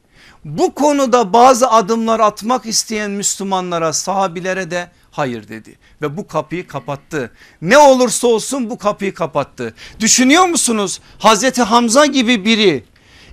Bu 0.45 0.75
konuda 0.75 1.33
bazı 1.33 1.71
adımlar 1.71 2.21
atmak 2.21 2.67
isteyen 2.67 3.11
Müslümanlara 3.11 3.93
sahabilere 3.93 4.71
de 4.71 4.91
hayır 5.11 5.49
dedi 5.49 5.79
ve 6.03 6.17
bu 6.17 6.27
kapıyı 6.27 6.67
kapattı. 6.67 7.33
Ne 7.63 7.79
olursa 7.79 8.27
olsun 8.29 8.71
bu 8.71 8.79
kapıyı 8.79 9.15
kapattı. 9.15 9.75
Düşünüyor 10.01 10.45
musunuz 10.47 11.01
Hazreti 11.19 11.63
Hamza 11.63 12.07
gibi 12.07 12.45
biri 12.45 12.85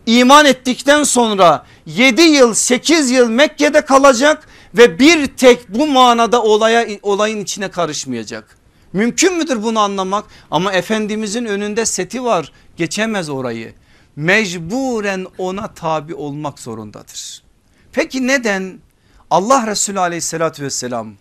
iman 0.06 0.46
ettikten 0.46 1.04
sonra 1.04 1.66
7 1.86 2.22
yıl 2.22 2.54
8 2.54 3.12
yıl 3.12 3.30
Mekke'de 3.30 3.82
kalacak 3.82 4.48
ve 4.74 5.00
bir 5.00 5.28
tek 5.28 5.70
bu 5.70 5.88
manada 5.88 6.44
olaya 6.44 6.88
olayın 7.02 7.40
içine 7.40 7.72
karışmayacak. 7.72 8.58
Mümkün 8.94 9.38
müdür 9.38 9.64
bunu 9.64 9.80
anlamak 9.80 10.26
ama 10.52 10.74
Efendimizin 10.74 11.46
önünde 11.46 11.86
seti 11.86 12.24
var 12.24 12.52
geçemez 12.78 13.30
orayı 13.30 13.74
mecburen 14.16 15.26
ona 15.38 15.68
tabi 15.68 16.16
olmak 16.16 16.60
zorundadır. 16.60 17.44
Peki 17.92 18.28
neden 18.28 18.80
Allah 19.32 19.68
Resulü 19.68 20.00
aleyhissalatü 20.00 20.64
vesselam 20.64 21.14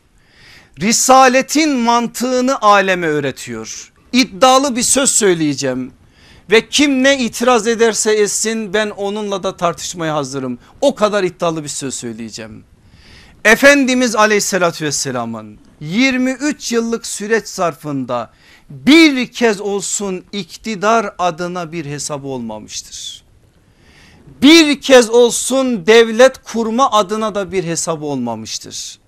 risaletin 0.81 1.77
mantığını 1.77 2.61
aleme 2.63 3.07
öğretiyor. 3.07 3.93
İddialı 4.13 4.77
bir 4.77 4.83
söz 4.83 5.11
söyleyeceğim 5.11 5.93
ve 6.51 6.69
kim 6.69 7.03
ne 7.03 7.19
itiraz 7.19 7.67
ederse 7.67 8.13
etsin 8.13 8.75
ben 8.75 8.91
onunla 8.91 9.43
da 9.43 9.57
tartışmaya 9.57 10.15
hazırım. 10.15 10.59
O 10.81 10.95
kadar 10.95 11.25
iddialı 11.25 11.63
bir 11.63 11.69
söz 11.69 11.95
söyleyeceğim. 11.95 12.65
Efendimiz 13.45 14.17
aleyhissalatü 14.17 14.85
vesselamın 14.85 15.59
23 15.81 16.73
yıllık 16.73 17.07
süreç 17.07 17.49
zarfında 17.49 18.31
bir 18.71 19.27
kez 19.27 19.61
olsun 19.61 20.25
iktidar 20.33 21.15
adına 21.19 21.73
bir 21.73 21.85
hesabı 21.85 22.27
olmamıştır. 22.27 23.25
Bir 24.43 24.81
kez 24.81 25.11
olsun 25.11 25.87
devlet 25.87 26.45
kurma 26.45 26.91
adına 26.91 27.35
da 27.35 27.53
bir 27.53 27.65
hesabı 27.65 28.05
olmamıştır. 28.05 28.99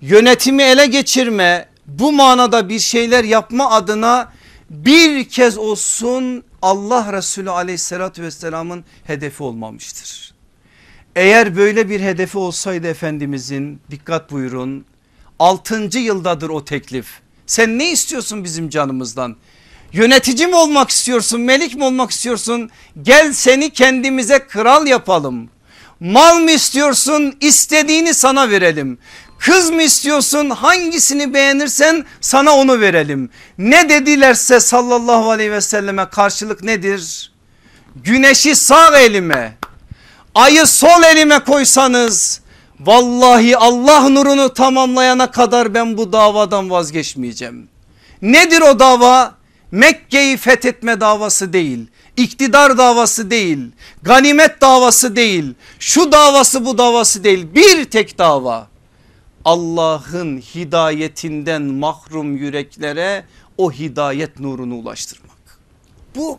Yönetimi 0.00 0.62
ele 0.62 0.86
geçirme 0.86 1.68
bu 1.86 2.12
manada 2.12 2.68
bir 2.68 2.78
şeyler 2.78 3.24
yapma 3.24 3.70
adına 3.70 4.32
bir 4.70 5.28
kez 5.28 5.58
olsun 5.58 6.44
Allah 6.62 7.12
Resulü 7.12 7.50
aleyhissalatü 7.50 8.22
vesselamın 8.22 8.84
hedefi 9.04 9.42
olmamıştır. 9.42 10.34
Eğer 11.16 11.56
böyle 11.56 11.88
bir 11.88 12.00
hedefi 12.00 12.38
olsaydı 12.38 12.86
Efendimizin 12.86 13.80
dikkat 13.90 14.30
buyurun 14.30 14.84
6. 15.38 15.98
yıldadır 15.98 16.48
o 16.48 16.64
teklif. 16.64 17.06
Sen 17.46 17.78
ne 17.78 17.90
istiyorsun 17.90 18.44
bizim 18.44 18.68
canımızdan? 18.68 19.36
Yönetici 19.92 20.46
mi 20.46 20.56
olmak 20.56 20.90
istiyorsun 20.90 21.40
melik 21.40 21.74
mi 21.74 21.84
olmak 21.84 22.10
istiyorsun? 22.10 22.70
Gel 23.02 23.32
seni 23.32 23.70
kendimize 23.70 24.38
kral 24.38 24.86
yapalım. 24.86 25.50
Mal 26.00 26.38
mı 26.40 26.50
istiyorsun 26.50 27.36
istediğini 27.40 28.14
sana 28.14 28.50
verelim. 28.50 28.98
Kız 29.44 29.70
mı 29.70 29.82
istiyorsun 29.82 30.50
hangisini 30.50 31.34
beğenirsen 31.34 32.04
sana 32.20 32.56
onu 32.56 32.80
verelim. 32.80 33.30
Ne 33.58 33.88
dedilerse 33.88 34.60
sallallahu 34.60 35.30
aleyhi 35.30 35.52
ve 35.52 35.60
selleme 35.60 36.08
karşılık 36.08 36.62
nedir? 36.62 37.32
Güneşi 37.96 38.56
sağ 38.56 38.98
elime 38.98 39.56
ayı 40.34 40.66
sol 40.66 41.02
elime 41.02 41.38
koysanız 41.38 42.40
vallahi 42.80 43.56
Allah 43.56 44.08
nurunu 44.08 44.54
tamamlayana 44.54 45.30
kadar 45.30 45.74
ben 45.74 45.96
bu 45.96 46.12
davadan 46.12 46.70
vazgeçmeyeceğim. 46.70 47.68
Nedir 48.22 48.60
o 48.60 48.78
dava? 48.78 49.34
Mekke'yi 49.70 50.36
fethetme 50.36 51.00
davası 51.00 51.52
değil. 51.52 51.86
iktidar 52.16 52.78
davası 52.78 53.30
değil. 53.30 53.58
Ganimet 54.02 54.60
davası 54.60 55.16
değil. 55.16 55.54
Şu 55.78 56.12
davası 56.12 56.64
bu 56.66 56.78
davası 56.78 57.24
değil. 57.24 57.46
Bir 57.54 57.84
tek 57.84 58.18
dava. 58.18 58.73
Allah'ın 59.44 60.38
hidayetinden 60.38 61.62
mahrum 61.62 62.36
yüreklere 62.36 63.24
o 63.58 63.72
hidayet 63.72 64.40
nurunu 64.40 64.74
ulaştırmak. 64.74 65.58
Bu 66.16 66.38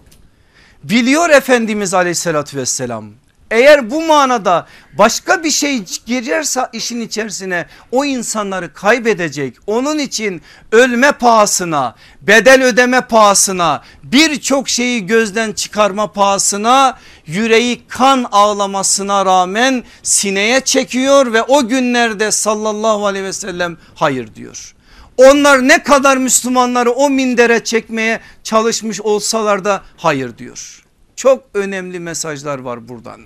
biliyor 0.83 1.29
Efendimiz 1.29 1.93
aleyhissalatü 1.93 2.57
vesselam 2.57 3.11
eğer 3.51 3.91
bu 3.91 4.01
manada 4.01 4.67
başka 4.97 5.43
bir 5.43 5.51
şey 5.51 5.83
girerse 6.05 6.61
işin 6.73 7.01
içerisine 7.01 7.65
o 7.91 8.05
insanları 8.05 8.73
kaybedecek. 8.73 9.55
Onun 9.67 9.99
için 9.99 10.41
ölme 10.71 11.11
pahasına, 11.11 11.95
bedel 12.21 12.63
ödeme 12.63 13.01
pahasına, 13.01 13.83
birçok 14.03 14.69
şeyi 14.69 15.05
gözden 15.05 15.51
çıkarma 15.51 16.11
pahasına, 16.11 16.97
yüreği 17.25 17.87
kan 17.87 18.25
ağlamasına 18.31 19.25
rağmen 19.25 19.83
sineye 20.03 20.61
çekiyor 20.61 21.33
ve 21.33 21.43
o 21.43 21.67
günlerde 21.67 22.31
sallallahu 22.31 23.05
aleyhi 23.05 23.25
ve 23.25 23.33
sellem 23.33 23.77
hayır 23.95 24.35
diyor. 24.35 24.75
Onlar 25.17 25.67
ne 25.67 25.83
kadar 25.83 26.17
Müslümanları 26.17 26.91
o 26.91 27.09
mindere 27.09 27.63
çekmeye 27.63 28.19
çalışmış 28.43 29.01
olsalar 29.01 29.65
da 29.65 29.81
hayır 29.97 30.37
diyor. 30.37 30.83
Çok 31.15 31.43
önemli 31.53 31.99
mesajlar 31.99 32.59
var 32.59 32.87
buradan. 32.87 33.21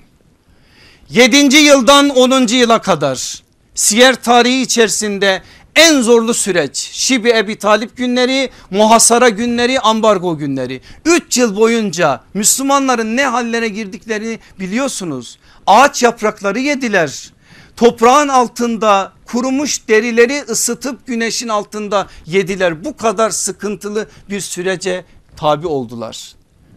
7. 1.09 1.55
yıldan 1.57 2.09
10. 2.09 2.47
yıla 2.47 2.81
kadar 2.81 3.43
siyer 3.75 4.23
tarihi 4.23 4.61
içerisinde 4.61 5.41
en 5.75 6.01
zorlu 6.01 6.33
süreç 6.33 6.77
Şibi 6.77 7.29
Ebi 7.29 7.55
Talip 7.55 7.97
günleri, 7.97 8.49
muhasara 8.71 9.29
günleri, 9.29 9.79
ambargo 9.79 10.37
günleri. 10.37 10.81
3 11.05 11.37
yıl 11.37 11.55
boyunca 11.55 12.23
Müslümanların 12.33 13.17
ne 13.17 13.25
hallere 13.25 13.67
girdiklerini 13.67 14.39
biliyorsunuz. 14.59 15.39
Ağaç 15.67 16.03
yaprakları 16.03 16.59
yediler. 16.59 17.33
Toprağın 17.75 18.27
altında 18.27 19.13
kurumuş 19.25 19.87
derileri 19.87 20.41
ısıtıp 20.41 21.07
güneşin 21.07 21.47
altında 21.47 22.07
yediler. 22.25 22.85
Bu 22.85 22.97
kadar 22.97 23.29
sıkıntılı 23.29 24.09
bir 24.29 24.41
sürece 24.41 25.05
tabi 25.37 25.67
oldular. 25.67 26.33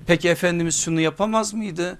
Peki 0.07 0.29
Efendimiz 0.29 0.81
şunu 0.81 1.01
yapamaz 1.01 1.55
mıydı? 1.55 1.99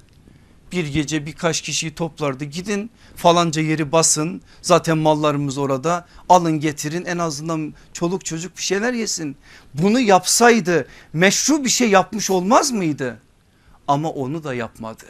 Bir 0.73 0.87
gece 0.87 1.27
birkaç 1.27 1.61
kişiyi 1.61 1.95
toplardı 1.95 2.45
gidin 2.45 2.91
falanca 3.17 3.63
yeri 3.63 3.93
basın 3.93 4.43
zaten 4.63 4.99
mallarımız 4.99 5.59
orada 5.59 6.07
alın 6.29 6.61
getirin 6.61 7.05
en 7.05 7.19
azından 7.19 7.75
çoluk 7.93 8.25
çocuk 8.25 8.57
bir 8.57 8.63
şeyler 8.63 8.93
yesin. 8.93 9.37
Bunu 9.75 10.01
yapsaydı 10.01 10.87
meşru 11.13 11.65
bir 11.65 11.71
şey 11.71 11.91
yapmış 11.91 12.31
olmaz 12.31 12.71
mıydı? 12.71 13.19
Ama 13.89 14.11
onu 14.11 14.45
da 14.45 14.55
yapmadı. 14.55 15.05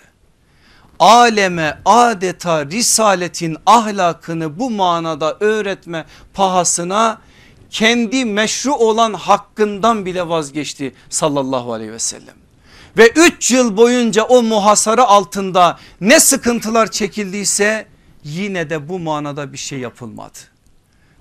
Aleme 0.98 1.78
adeta 1.84 2.66
risaletin 2.66 3.56
ahlakını 3.66 4.58
bu 4.58 4.70
manada 4.70 5.36
öğretme 5.40 6.04
pahasına 6.34 7.20
kendi 7.70 8.24
meşru 8.24 8.74
olan 8.74 9.14
hakkından 9.14 10.06
bile 10.06 10.28
vazgeçti 10.28 10.94
sallallahu 11.10 11.72
aleyhi 11.72 11.92
ve 11.92 11.98
sellem 11.98 12.41
ve 12.96 13.12
3 13.16 13.50
yıl 13.50 13.76
boyunca 13.76 14.22
o 14.22 14.42
muhasara 14.42 15.04
altında 15.04 15.78
ne 16.00 16.20
sıkıntılar 16.20 16.90
çekildiyse 16.90 17.86
yine 18.24 18.70
de 18.70 18.88
bu 18.88 18.98
manada 18.98 19.52
bir 19.52 19.58
şey 19.58 19.78
yapılmadı. 19.78 20.38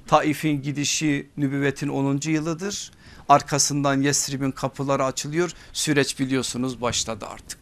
Taif'in 0.07 0.61
gidişi 0.61 1.27
nübüvvetin 1.37 1.87
10. 1.87 2.19
yılıdır. 2.25 2.91
Arkasından 3.29 4.01
Yesrib'in 4.01 4.51
kapıları 4.51 5.05
açılıyor. 5.05 5.51
Süreç 5.73 6.19
biliyorsunuz 6.19 6.81
başladı 6.81 7.25
artık. 7.29 7.59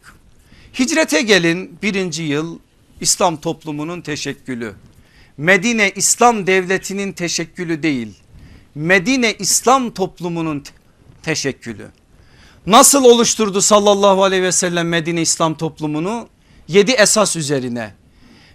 Hicrete 0.78 1.22
gelin 1.22 1.78
birinci 1.82 2.22
yıl 2.22 2.58
İslam 3.00 3.36
toplumunun 3.36 4.00
teşekkülü. 4.00 4.74
Medine 5.36 5.90
İslam 5.90 6.46
devletinin 6.46 7.12
teşekkülü 7.12 7.82
değil. 7.82 8.14
Medine 8.74 9.34
İslam 9.34 9.90
toplumunun 9.90 10.64
teşekkülü. 11.22 11.86
Nasıl 12.66 13.04
oluşturdu 13.04 13.60
sallallahu 13.60 14.24
aleyhi 14.24 14.42
ve 14.42 14.52
sellem 14.52 14.88
Medine 14.88 15.22
İslam 15.22 15.54
toplumunu? 15.54 16.28
Yedi 16.68 16.90
esas 16.90 17.36
üzerine. 17.36 17.94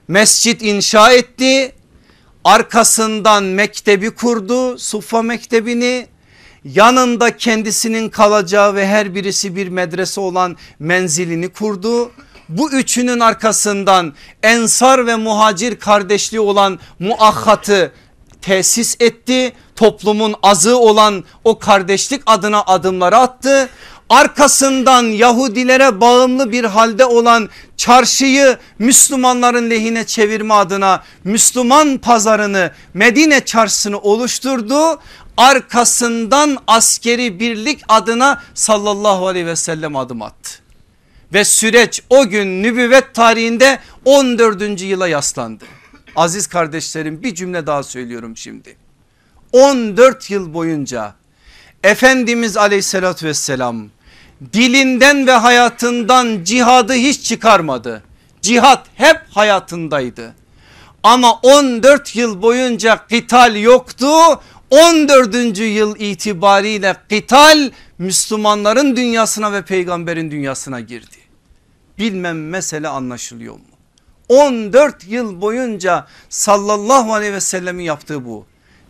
Mescit 0.07 0.61
inşa 0.61 1.11
etti. 1.11 1.75
Arkasından 2.43 3.43
mektebi 3.43 4.11
kurdu. 4.11 4.77
Suffa 4.77 5.21
mektebini. 5.21 6.07
Yanında 6.65 7.37
kendisinin 7.37 8.09
kalacağı 8.09 8.75
ve 8.75 8.87
her 8.87 9.15
birisi 9.15 9.55
bir 9.55 9.67
medrese 9.67 10.21
olan 10.21 10.57
menzilini 10.79 11.49
kurdu. 11.49 12.11
Bu 12.49 12.71
üçünün 12.71 13.19
arkasından 13.19 14.13
ensar 14.43 15.07
ve 15.07 15.15
muhacir 15.15 15.75
kardeşliği 15.75 16.41
olan 16.41 16.79
muahhatı 16.99 17.91
tesis 18.45 18.95
etti. 18.99 19.53
Toplumun 19.75 20.35
azı 20.43 20.77
olan 20.77 21.23
o 21.43 21.59
kardeşlik 21.59 22.21
adına 22.25 22.63
adımları 22.63 23.17
attı. 23.17 23.69
Arkasından 24.09 25.03
Yahudilere 25.03 26.01
bağımlı 26.01 26.51
bir 26.51 26.63
halde 26.63 27.05
olan 27.05 27.49
çarşıyı 27.77 28.57
Müslümanların 28.79 29.69
lehine 29.69 30.05
çevirme 30.05 30.53
adına 30.53 31.03
Müslüman 31.23 31.97
pazarını 31.97 32.71
Medine 32.93 33.45
çarşısını 33.45 33.99
oluşturdu. 33.99 34.99
Arkasından 35.37 36.57
askeri 36.67 37.39
birlik 37.39 37.81
adına 37.87 38.41
sallallahu 38.53 39.27
aleyhi 39.27 39.45
ve 39.45 39.55
sellem 39.55 39.95
adım 39.95 40.21
attı. 40.21 40.51
Ve 41.33 41.43
süreç 41.43 42.01
o 42.09 42.27
gün 42.27 42.63
nübüvvet 42.63 43.13
tarihinde 43.13 43.79
14. 44.05 44.81
yıla 44.81 45.07
yaslandı. 45.07 45.65
Aziz 46.15 46.47
kardeşlerim 46.47 47.23
bir 47.23 47.35
cümle 47.35 47.67
daha 47.67 47.83
söylüyorum 47.83 48.37
şimdi. 48.37 48.77
14 49.51 50.31
yıl 50.31 50.53
boyunca 50.53 51.13
Efendimiz 51.83 52.57
aleyhissalatü 52.57 53.25
vesselam 53.25 53.89
dilinden 54.53 55.27
ve 55.27 55.31
hayatından 55.31 56.43
cihadı 56.43 56.93
hiç 56.93 57.23
çıkarmadı. 57.23 58.03
Cihat 58.41 58.85
hep 58.95 59.21
hayatındaydı. 59.29 60.35
Ama 61.03 61.33
14 61.33 62.15
yıl 62.15 62.41
boyunca 62.41 63.07
kıtal 63.09 63.55
yoktu. 63.55 64.07
14. 64.69 65.57
yıl 65.57 65.95
itibariyle 65.99 66.95
kıtal 67.09 67.71
Müslümanların 67.97 68.95
dünyasına 68.95 69.51
ve 69.51 69.61
peygamberin 69.61 70.31
dünyasına 70.31 70.79
girdi. 70.79 71.17
Bilmem 71.97 72.49
mesele 72.49 72.87
anlaşılıyor 72.87 73.53
mu? 73.53 73.61
14 74.29 75.07
yıl 75.07 75.41
boyunca 75.41 76.07
sallallahu 76.29 77.13
aleyhi 77.13 77.33
ve 77.33 77.41
sellemin 77.41 77.83
yaptığı 77.83 78.25
bu. 78.25 78.45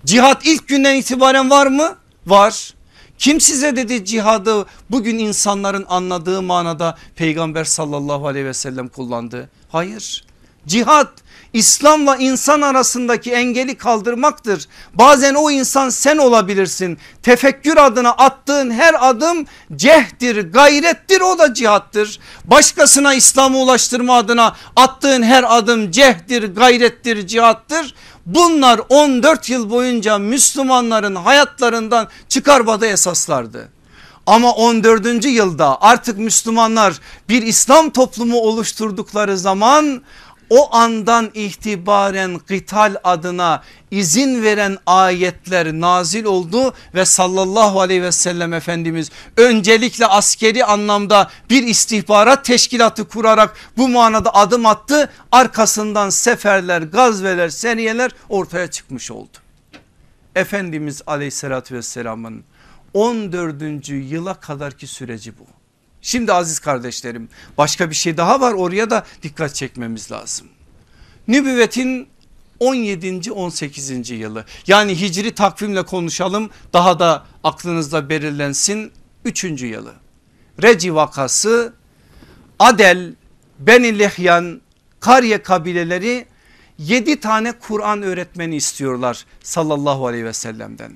Cihat 0.06 0.46
ilk 0.46 0.68
günden 0.68 0.96
itibaren 0.96 1.50
var 1.50 1.68
mı? 1.68 1.96
Var. 2.26 2.74
Kim 3.18 3.42
size 3.42 3.76
dedi 3.76 4.06
cihadı 4.06 4.66
bugün 4.90 5.18
insanların 5.18 5.86
anladığı 5.90 6.42
manada 6.42 6.98
peygamber 7.16 7.64
sallallahu 7.64 8.28
aleyhi 8.28 8.46
ve 8.46 8.54
sellem 8.54 8.88
kullandı? 8.88 9.50
Hayır. 9.70 10.26
Cihat 10.68 11.14
İslam'la 11.56 12.18
insan 12.18 12.62
arasındaki 12.62 13.32
engeli 13.32 13.76
kaldırmaktır. 13.76 14.68
Bazen 14.94 15.34
o 15.34 15.52
insan 15.52 15.90
sen 15.90 16.18
olabilirsin. 16.18 16.98
Tefekkür 17.24 17.78
adına 17.78 18.10
attığın 18.10 18.72
her 18.72 19.10
adım 19.10 19.46
cehdir, 19.76 20.52
gayrettir 20.52 21.22
o 21.22 21.40
da 21.40 21.54
cihattır. 21.54 22.20
Başkasına 22.46 23.14
İslam'ı 23.14 23.58
ulaştırma 23.58 24.18
adına 24.18 24.56
attığın 24.76 25.24
her 25.24 25.58
adım 25.58 25.92
cehdir, 25.92 26.56
gayrettir, 26.56 27.28
cihattır. 27.28 27.96
Bunlar 28.26 28.82
14 28.90 29.50
yıl 29.50 29.70
boyunca 29.70 30.18
Müslümanların 30.18 31.16
hayatlarından 31.16 32.08
çıkarmadığı 32.30 32.88
esaslardı. 32.88 33.70
Ama 34.28 34.52
14. 34.52 35.26
yılda 35.26 35.82
artık 35.82 36.18
Müslümanlar 36.18 37.00
bir 37.30 37.42
İslam 37.42 37.90
toplumu 37.90 38.38
oluşturdukları 38.38 39.38
zaman 39.38 40.02
o 40.50 40.76
andan 40.76 41.32
itibaren 41.34 42.40
kıtal 42.40 42.96
adına 43.04 43.64
izin 43.92 44.44
veren 44.44 44.78
ayetler 44.86 45.74
nazil 45.74 46.26
oldu 46.26 46.74
ve 46.96 47.06
sallallahu 47.06 47.82
aleyhi 47.82 48.02
ve 48.02 48.12
sellem 48.12 48.54
Efendimiz 48.54 49.12
öncelikle 49.38 50.06
askeri 50.06 50.66
anlamda 50.66 51.30
bir 51.50 51.64
istihbarat 51.64 52.46
teşkilatı 52.46 53.08
kurarak 53.08 53.56
bu 53.78 53.90
manada 53.90 54.36
adım 54.36 54.66
attı. 54.66 55.10
Arkasından 55.32 56.10
seferler, 56.10 56.82
gazveler, 56.82 57.50
seriyeler 57.50 58.12
ortaya 58.30 58.72
çıkmış 58.72 59.12
oldu. 59.12 59.38
Efendimiz 60.36 61.02
aleyhissalatü 61.08 61.76
vesselamın 61.76 62.44
14. 62.94 63.90
yıla 63.90 64.34
kadarki 64.34 64.88
süreci 64.88 65.38
bu. 65.40 65.55
Şimdi 66.06 66.34
aziz 66.34 66.60
kardeşlerim 66.60 67.30
başka 67.58 67.90
bir 67.90 67.96
şey 67.96 68.18
daha 68.18 68.42
var 68.42 68.54
oraya 68.54 68.90
da 68.90 69.06
dikkat 69.24 69.56
çekmemiz 69.56 70.12
lazım. 70.12 70.48
Nübüvvetin 71.28 72.08
17. 72.60 73.32
18. 73.32 74.10
yılı 74.10 74.46
yani 74.68 75.02
hicri 75.02 75.36
takvimle 75.36 75.84
konuşalım 75.84 76.50
daha 76.74 77.00
da 77.00 77.26
aklınızda 77.44 78.10
belirlensin 78.10 78.92
3. 79.26 79.44
yılı. 79.44 79.94
Reci 80.64 80.96
vakası 80.96 81.74
Adel, 82.60 83.14
Beni 83.60 84.00
Lehyan, 84.00 84.62
Karye 85.00 85.44
kabileleri 85.44 86.26
7 86.78 87.20
tane 87.20 87.52
Kur'an 87.52 88.02
öğretmeni 88.02 88.56
istiyorlar 88.56 89.26
sallallahu 89.44 90.08
aleyhi 90.08 90.26
ve 90.26 90.34
sellem'den. 90.34 90.92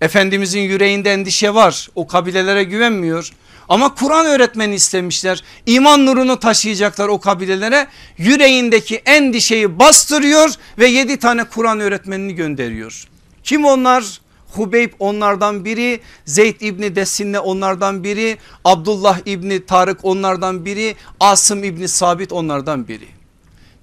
Efendimizin 0.00 0.60
yüreğinde 0.60 1.12
endişe 1.12 1.54
var 1.54 1.88
o 1.94 2.06
kabilelere 2.06 2.64
güvenmiyor 2.64 3.32
ama 3.70 3.94
Kur'an 3.94 4.26
öğretmeni 4.26 4.74
istemişler. 4.74 5.44
İman 5.66 6.06
nurunu 6.06 6.40
taşıyacaklar 6.40 7.08
o 7.08 7.20
kabilelere. 7.20 7.86
Yüreğindeki 8.18 8.96
endişeyi 8.96 9.78
bastırıyor 9.78 10.50
ve 10.78 10.86
yedi 10.86 11.16
tane 11.16 11.44
Kur'an 11.44 11.80
öğretmenini 11.80 12.34
gönderiyor. 12.34 13.08
Kim 13.44 13.64
onlar? 13.64 14.20
Hubeyb 14.54 14.92
onlardan 14.98 15.64
biri, 15.64 16.00
Zeyd 16.24 16.60
İbni 16.60 16.96
Desinne 16.96 17.38
onlardan 17.38 18.04
biri, 18.04 18.38
Abdullah 18.64 19.20
İbni 19.26 19.66
Tarık 19.66 20.04
onlardan 20.04 20.64
biri, 20.64 20.96
Asım 21.20 21.64
İbni 21.64 21.88
Sabit 21.88 22.32
onlardan 22.32 22.88
biri. 22.88 23.08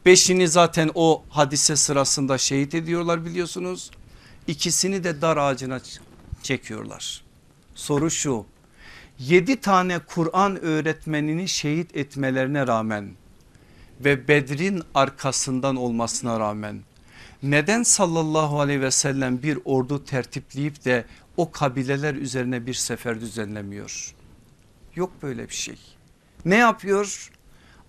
Beşini 0.06 0.48
zaten 0.48 0.92
o 0.96 1.24
hadise 1.30 1.76
sırasında 1.76 2.38
şehit 2.38 2.76
ediyorlar 2.76 3.26
biliyorsunuz. 3.26 3.92
İkisini 4.48 5.04
de 5.04 5.22
dar 5.22 5.38
ağacına 5.38 5.80
çekiyorlar. 6.44 7.22
Soru 7.76 8.12
şu 8.12 8.46
7 9.20 9.62
tane 9.62 10.00
Kur'an 10.00 10.64
öğretmenini 10.64 11.48
şehit 11.48 11.96
etmelerine 11.96 12.68
rağmen 12.68 13.12
ve 14.00 14.28
Bedrin 14.28 14.84
arkasından 14.96 15.76
olmasına 15.76 16.40
rağmen 16.40 16.82
neden 17.44 17.84
sallallahu 17.84 18.60
aleyhi 18.60 18.82
ve 18.82 18.92
sellem 18.92 19.44
bir 19.44 19.60
ordu 19.66 20.04
tertipleyip 20.06 20.86
de 20.86 21.06
o 21.38 21.52
kabileler 21.52 22.16
üzerine 22.16 22.66
bir 22.66 22.74
sefer 22.74 23.22
düzenlemiyor? 23.22 24.14
Yok 24.96 25.12
böyle 25.22 25.50
bir 25.50 25.54
şey. 25.54 25.78
Ne 26.46 26.56
yapıyor? 26.56 27.32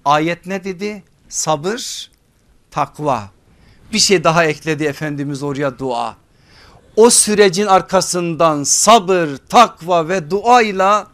Ayet 0.05 0.47
ne 0.47 0.65
dedi? 0.65 1.03
Sabır, 1.29 2.11
takva. 2.71 3.31
Bir 3.93 3.99
şey 3.99 4.25
daha 4.25 4.45
ekledi 4.45 4.85
Efendimiz 4.85 5.43
oraya 5.43 5.79
dua. 5.79 6.17
O 6.97 7.11
sürecin 7.11 7.67
arkasından 7.67 8.65
sabır, 8.65 9.37
takva 9.49 10.09
ve 10.09 10.31
duayla 10.31 11.07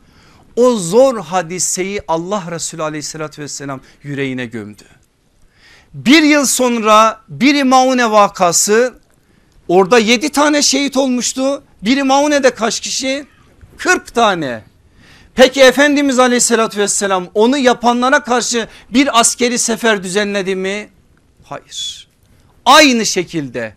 o 0.57 0.77
zor 0.77 1.19
hadiseyi 1.19 2.01
Allah 2.09 2.45
Resulü 2.51 2.83
aleyhissalatü 2.83 3.43
vesselam 3.43 3.81
yüreğine 4.03 4.47
gömdü. 4.47 4.85
Bir 5.95 6.23
yıl 6.23 6.47
sonra 6.47 7.21
biri 7.29 7.65
Maune 7.65 8.11
vakası 8.11 8.95
orada 9.69 9.99
yedi 9.99 10.29
tane 10.29 10.63
şehit 10.63 10.97
olmuştu. 10.97 11.63
Biri 11.83 12.03
Maune'de 12.03 12.55
kaç 12.55 12.81
kişi? 12.81 13.27
40 13.77 14.15
tane. 14.15 14.65
Peki 15.35 15.63
Efendimiz 15.63 16.19
aleyhissalatü 16.19 16.81
vesselam 16.81 17.27
onu 17.35 17.59
yapanlara 17.59 18.25
karşı 18.25 18.69
bir 18.91 19.21
askeri 19.21 19.59
sefer 19.59 20.03
düzenledi 20.03 20.57
mi? 20.57 20.89
Hayır. 21.45 22.09
Aynı 22.65 23.07
şekilde 23.07 23.75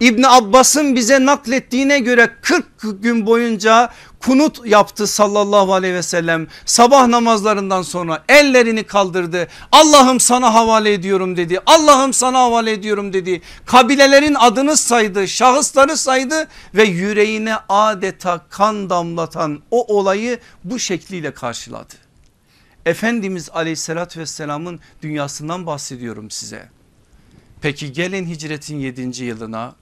İbni 0.00 0.28
Abbas'ın 0.28 0.96
bize 0.96 1.26
naklettiğine 1.26 1.98
göre 1.98 2.30
40 2.42 2.66
gün 3.02 3.26
boyunca 3.26 3.90
kunut 4.20 4.66
yaptı 4.66 5.06
sallallahu 5.06 5.74
aleyhi 5.74 5.94
ve 5.94 6.02
sellem. 6.02 6.46
Sabah 6.64 7.06
namazlarından 7.06 7.82
sonra 7.82 8.24
ellerini 8.28 8.84
kaldırdı. 8.84 9.48
Allah'ım 9.72 10.20
sana 10.20 10.54
havale 10.54 10.92
ediyorum 10.92 11.36
dedi. 11.36 11.60
Allah'ım 11.66 12.12
sana 12.12 12.38
havale 12.38 12.72
ediyorum 12.72 13.12
dedi. 13.12 13.42
Kabilelerin 13.66 14.34
adını 14.34 14.76
saydı, 14.76 15.28
şahısları 15.28 15.96
saydı 15.96 16.48
ve 16.74 16.84
yüreğine 16.84 17.54
adeta 17.68 18.40
kan 18.50 18.90
damlatan 18.90 19.62
o 19.70 19.96
olayı 19.98 20.38
bu 20.64 20.78
şekliyle 20.78 21.34
karşıladı. 21.34 21.94
Efendimiz 22.86 23.50
aleyhissalatü 23.50 24.20
vesselamın 24.20 24.80
dünyasından 25.02 25.66
bahsediyorum 25.66 26.30
size. 26.30 26.68
Peki 27.62 27.92
gelin 27.92 28.26
hicretin 28.26 28.78
7. 28.78 29.24
yılına 29.24 29.74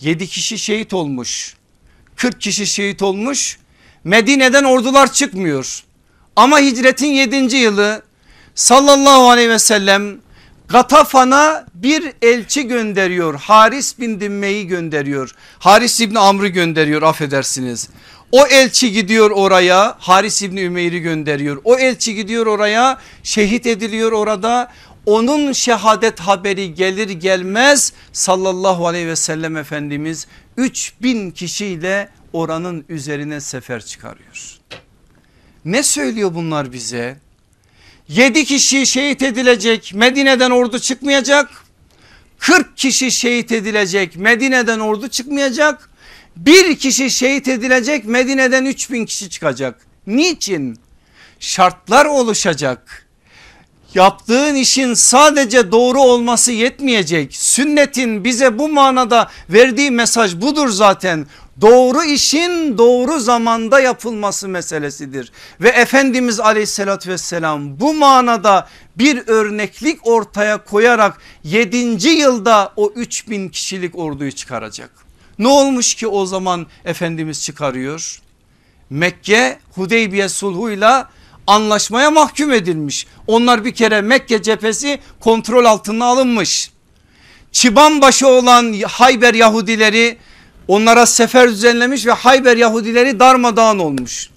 7 0.00 0.26
kişi 0.26 0.58
şehit 0.58 0.92
olmuş. 0.92 1.54
40 2.16 2.40
kişi 2.40 2.66
şehit 2.66 3.02
olmuş. 3.02 3.58
Medine'den 4.04 4.64
ordular 4.64 5.12
çıkmıyor. 5.12 5.84
Ama 6.36 6.58
hicretin 6.60 7.06
7. 7.06 7.56
yılı 7.56 8.02
sallallahu 8.54 9.30
aleyhi 9.30 9.50
ve 9.50 9.58
sellem 9.58 10.18
Gatafan'a 10.68 11.66
bir 11.74 12.12
elçi 12.22 12.68
gönderiyor. 12.68 13.34
Haris 13.34 13.98
bin 13.98 14.20
Dimme'yi 14.20 14.66
gönderiyor. 14.66 15.30
Haris 15.58 16.00
İbni 16.00 16.18
Amr'ı 16.18 16.48
gönderiyor 16.48 17.02
affedersiniz. 17.02 17.88
O 18.32 18.46
elçi 18.46 18.92
gidiyor 18.92 19.30
oraya 19.30 19.96
Haris 19.98 20.42
İbni 20.42 20.60
Ümeyr'i 20.60 21.00
gönderiyor. 21.00 21.60
O 21.64 21.78
elçi 21.78 22.14
gidiyor 22.14 22.46
oraya 22.46 22.98
şehit 23.22 23.66
ediliyor 23.66 24.12
orada 24.12 24.72
onun 25.06 25.52
şehadet 25.52 26.20
haberi 26.20 26.74
gelir 26.74 27.10
gelmez 27.10 27.92
sallallahu 28.12 28.86
aleyhi 28.86 29.06
ve 29.06 29.16
sellem 29.16 29.56
Efendimiz 29.56 30.26
3000 30.56 31.30
kişiyle 31.30 32.08
oranın 32.32 32.84
üzerine 32.88 33.40
sefer 33.40 33.84
çıkarıyor. 33.84 34.58
Ne 35.64 35.82
söylüyor 35.82 36.34
bunlar 36.34 36.72
bize? 36.72 37.16
Yedi 38.08 38.44
kişi 38.44 38.86
şehit 38.86 39.22
edilecek 39.22 39.92
Medine'den 39.94 40.50
ordu 40.50 40.78
çıkmayacak. 40.78 41.50
40 42.38 42.76
kişi 42.76 43.10
şehit 43.10 43.52
edilecek 43.52 44.16
Medine'den 44.16 44.78
ordu 44.78 45.08
çıkmayacak. 45.08 45.90
Bir 46.36 46.76
kişi 46.76 47.10
şehit 47.10 47.48
edilecek 47.48 48.04
Medine'den 48.04 48.64
3000 48.64 49.06
kişi 49.06 49.30
çıkacak. 49.30 49.86
Niçin? 50.06 50.78
Şartlar 51.40 52.06
oluşacak. 52.06 53.05
Yaptığın 53.96 54.54
işin 54.54 54.94
sadece 54.94 55.72
doğru 55.72 56.00
olması 56.00 56.52
yetmeyecek. 56.52 57.36
Sünnetin 57.36 58.24
bize 58.24 58.58
bu 58.58 58.68
manada 58.68 59.30
verdiği 59.50 59.90
mesaj 59.90 60.36
budur 60.36 60.68
zaten 60.68 61.26
doğru 61.60 62.04
işin 62.04 62.78
doğru 62.78 63.20
zamanda 63.20 63.80
yapılması 63.80 64.48
meselesidir. 64.48 65.32
Ve 65.60 65.68
Efendimiz 65.68 66.40
aleyhissalatü 66.40 67.10
vesselam 67.10 67.80
bu 67.80 67.94
manada 67.94 68.68
bir 68.98 69.22
örneklik 69.26 70.06
ortaya 70.06 70.64
koyarak 70.64 71.18
7. 71.44 72.08
yılda 72.08 72.72
o 72.76 72.92
3000 72.94 73.48
kişilik 73.48 73.98
orduyu 73.98 74.32
çıkaracak. 74.32 74.90
Ne 75.38 75.48
olmuş 75.48 75.94
ki 75.94 76.06
o 76.06 76.26
zaman 76.26 76.66
Efendimiz 76.84 77.42
çıkarıyor? 77.44 78.20
Mekke 78.90 79.58
Hudeybiye 79.74 80.28
sulhuyla 80.28 81.10
anlaşmaya 81.46 82.10
mahkum 82.10 82.52
edilmiş. 82.52 83.06
Onlar 83.26 83.64
bir 83.64 83.74
kere 83.74 84.00
Mekke 84.00 84.42
cephesi 84.42 84.98
kontrol 85.20 85.64
altına 85.64 86.04
alınmış. 86.04 86.70
Çıban 87.52 88.00
başı 88.00 88.28
olan 88.28 88.74
Hayber 88.86 89.34
Yahudileri 89.34 90.18
Onlara 90.68 91.06
sefer 91.06 91.48
düzenlemiş 91.48 92.06
ve 92.06 92.12
Hayber 92.12 92.56
Yahudileri 92.56 93.20
darmadağın 93.20 93.78
olmuş. 93.78 94.30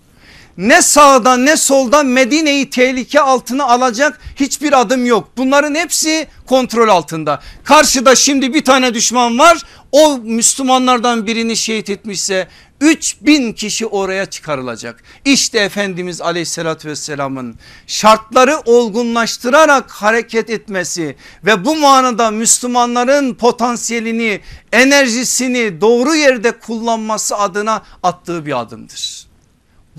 Ne 0.60 0.82
sağda 0.82 1.38
ne 1.38 1.58
solda 1.58 2.04
Medine'yi 2.04 2.70
tehlike 2.70 3.22
altına 3.22 3.64
alacak 3.64 4.20
hiçbir 4.36 4.82
adım 4.82 5.06
yok. 5.06 5.30
Bunların 5.38 5.76
hepsi 5.76 6.28
kontrol 6.46 6.90
altında. 6.90 7.42
Karşıda 7.64 8.16
şimdi 8.16 8.54
bir 8.54 8.64
tane 8.64 8.94
düşman 8.94 9.40
var. 9.40 9.58
O 9.92 10.18
Müslümanlardan 10.18 11.28
birini 11.28 11.58
şehit 11.58 11.90
etmişse 11.90 12.48
3000 12.82 13.54
kişi 13.54 13.86
oraya 13.86 14.26
çıkarılacak. 14.26 15.04
İşte 15.26 15.60
Efendimiz 15.60 16.22
aleyhissalatü 16.22 16.90
vesselamın 16.90 17.56
şartları 17.88 18.58
olgunlaştırarak 18.66 19.92
hareket 19.92 20.50
etmesi 20.50 21.16
ve 21.46 21.66
bu 21.66 21.76
manada 21.76 22.32
Müslümanların 22.32 23.34
potansiyelini 23.34 24.42
enerjisini 24.72 25.82
doğru 25.82 26.16
yerde 26.16 26.52
kullanması 26.52 27.38
adına 27.38 27.84
attığı 28.04 28.46
bir 28.46 28.60
adımdır. 28.60 29.29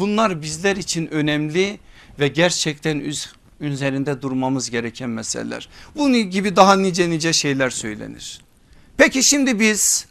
Bunlar 0.00 0.42
bizler 0.42 0.76
için 0.76 1.06
önemli 1.06 1.78
ve 2.20 2.28
gerçekten 2.28 3.12
üzerinde 3.60 4.22
durmamız 4.22 4.70
gereken 4.70 5.10
meseleler. 5.10 5.68
Bunun 5.96 6.30
gibi 6.30 6.56
daha 6.56 6.76
nice 6.76 7.10
nice 7.10 7.32
şeyler 7.32 7.70
söylenir. 7.70 8.40
Peki 8.96 9.22
şimdi 9.22 9.60
biz 9.60 10.06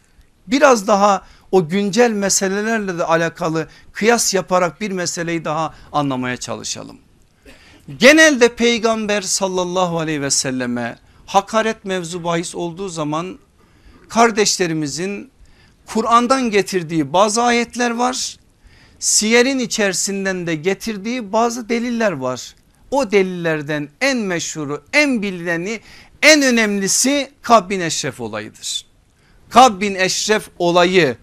biraz 0.48 0.88
daha 0.88 1.26
o 1.52 1.70
güncel 1.70 2.12
meselelerle 2.12 2.98
de 2.98 3.04
alakalı 3.04 3.68
kıyas 3.92 4.34
yaparak 4.34 4.82
bir 4.82 4.92
meseleyi 4.92 5.46
daha 5.46 5.74
anlamaya 5.92 6.38
çalışalım. 6.38 6.98
Genelde 8.00 8.56
peygamber 8.56 9.22
sallallahu 9.22 10.00
aleyhi 10.00 10.22
ve 10.22 10.32
selleme 10.32 10.98
hakaret 11.26 11.86
mevzu 11.86 12.24
bahis 12.24 12.56
olduğu 12.56 12.90
zaman 12.90 13.40
kardeşlerimizin 14.10 15.32
Kur'an'dan 15.86 16.50
getirdiği 16.50 17.14
bazı 17.14 17.44
ayetler 17.44 17.92
var. 17.92 18.39
Siyerin 19.00 19.60
içerisinden 19.60 20.48
de 20.48 20.56
getirdiği 20.56 21.34
bazı 21.34 21.70
deliller 21.70 22.12
var. 22.12 22.56
O 22.92 23.12
delillerden 23.12 23.90
en 24.02 24.18
meşhuru 24.18 24.84
en 24.94 25.22
bilineni 25.22 25.80
en 26.22 26.42
önemlisi 26.42 27.32
Kab 27.42 27.70
bin 27.70 27.80
Eşref 27.80 28.22
olayıdır. 28.22 28.86
Kab 29.50 29.82
bin 29.82 29.96
Eşref 29.96 30.50
olayı 30.60 31.18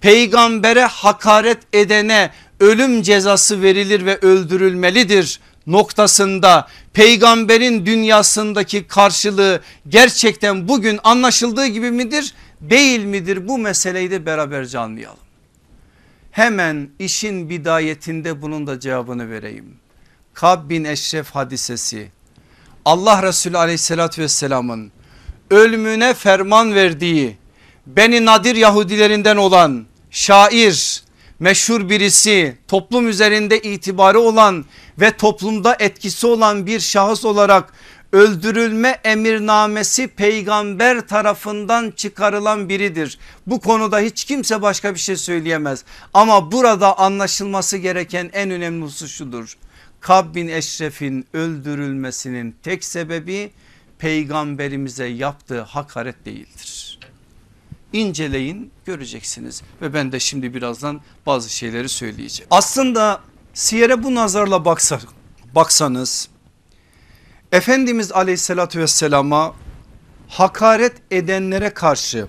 peygambere 0.00 0.84
hakaret 0.84 1.58
edene 1.72 2.30
ölüm 2.60 3.02
cezası 3.02 3.62
verilir 3.62 4.06
ve 4.06 4.18
öldürülmelidir 4.18 5.40
noktasında 5.66 6.68
peygamberin 6.92 7.86
dünyasındaki 7.86 8.86
karşılığı 8.86 9.60
gerçekten 9.88 10.68
bugün 10.68 11.00
anlaşıldığı 11.04 11.66
gibi 11.66 11.90
midir 11.90 12.34
değil 12.60 13.04
midir 13.04 13.48
bu 13.48 13.58
meseleyi 13.58 14.10
de 14.10 14.26
beraberce 14.26 14.78
anlayalım. 14.78 15.27
Hemen 16.38 16.90
işin 16.98 17.50
bidayetinde 17.50 18.42
bunun 18.42 18.66
da 18.66 18.80
cevabını 18.80 19.30
vereyim. 19.30 19.76
Kab 20.34 20.70
bin 20.70 20.84
Eşref 20.84 21.30
hadisesi 21.30 22.08
Allah 22.84 23.22
Resulü 23.22 23.58
aleyhissalatü 23.58 24.22
vesselamın 24.22 24.92
ölümüne 25.50 26.14
ferman 26.14 26.74
verdiği 26.74 27.36
Beni 27.86 28.24
Nadir 28.24 28.56
Yahudilerinden 28.56 29.36
olan 29.36 29.86
şair 30.10 31.02
meşhur 31.40 31.88
birisi 31.88 32.58
toplum 32.68 33.08
üzerinde 33.08 33.58
itibarı 33.58 34.20
olan 34.20 34.64
ve 35.00 35.10
toplumda 35.10 35.76
etkisi 35.78 36.26
olan 36.26 36.66
bir 36.66 36.80
şahıs 36.80 37.24
olarak 37.24 37.72
öldürülme 38.12 39.00
emirnamesi 39.04 40.08
peygamber 40.08 41.08
tarafından 41.08 41.90
çıkarılan 41.90 42.68
biridir. 42.68 43.18
Bu 43.46 43.60
konuda 43.60 43.98
hiç 43.98 44.24
kimse 44.24 44.62
başka 44.62 44.94
bir 44.94 45.00
şey 45.00 45.16
söyleyemez. 45.16 45.84
Ama 46.14 46.52
burada 46.52 46.98
anlaşılması 46.98 47.76
gereken 47.76 48.30
en 48.32 48.50
önemli 48.50 48.84
husus 48.84 49.12
şudur. 49.12 49.56
Kab 50.00 50.34
bin 50.34 50.48
Eşref'in 50.48 51.26
öldürülmesinin 51.32 52.56
tek 52.62 52.84
sebebi 52.84 53.50
peygamberimize 53.98 55.06
yaptığı 55.06 55.60
hakaret 55.60 56.24
değildir 56.24 56.98
inceleyin 57.92 58.70
göreceksiniz 58.86 59.62
ve 59.82 59.94
ben 59.94 60.12
de 60.12 60.20
şimdi 60.20 60.54
birazdan 60.54 61.00
bazı 61.26 61.50
şeyleri 61.50 61.88
söyleyeceğim. 61.88 62.48
Aslında 62.50 63.20
siyere 63.54 64.02
bu 64.02 64.14
nazarla 64.14 64.64
baksa, 64.64 65.00
baksanız 65.54 66.28
Efendimiz 67.52 68.12
aleyhissalatü 68.12 68.80
vesselama 68.80 69.54
hakaret 70.28 70.92
edenlere 71.10 71.70
karşı 71.70 72.26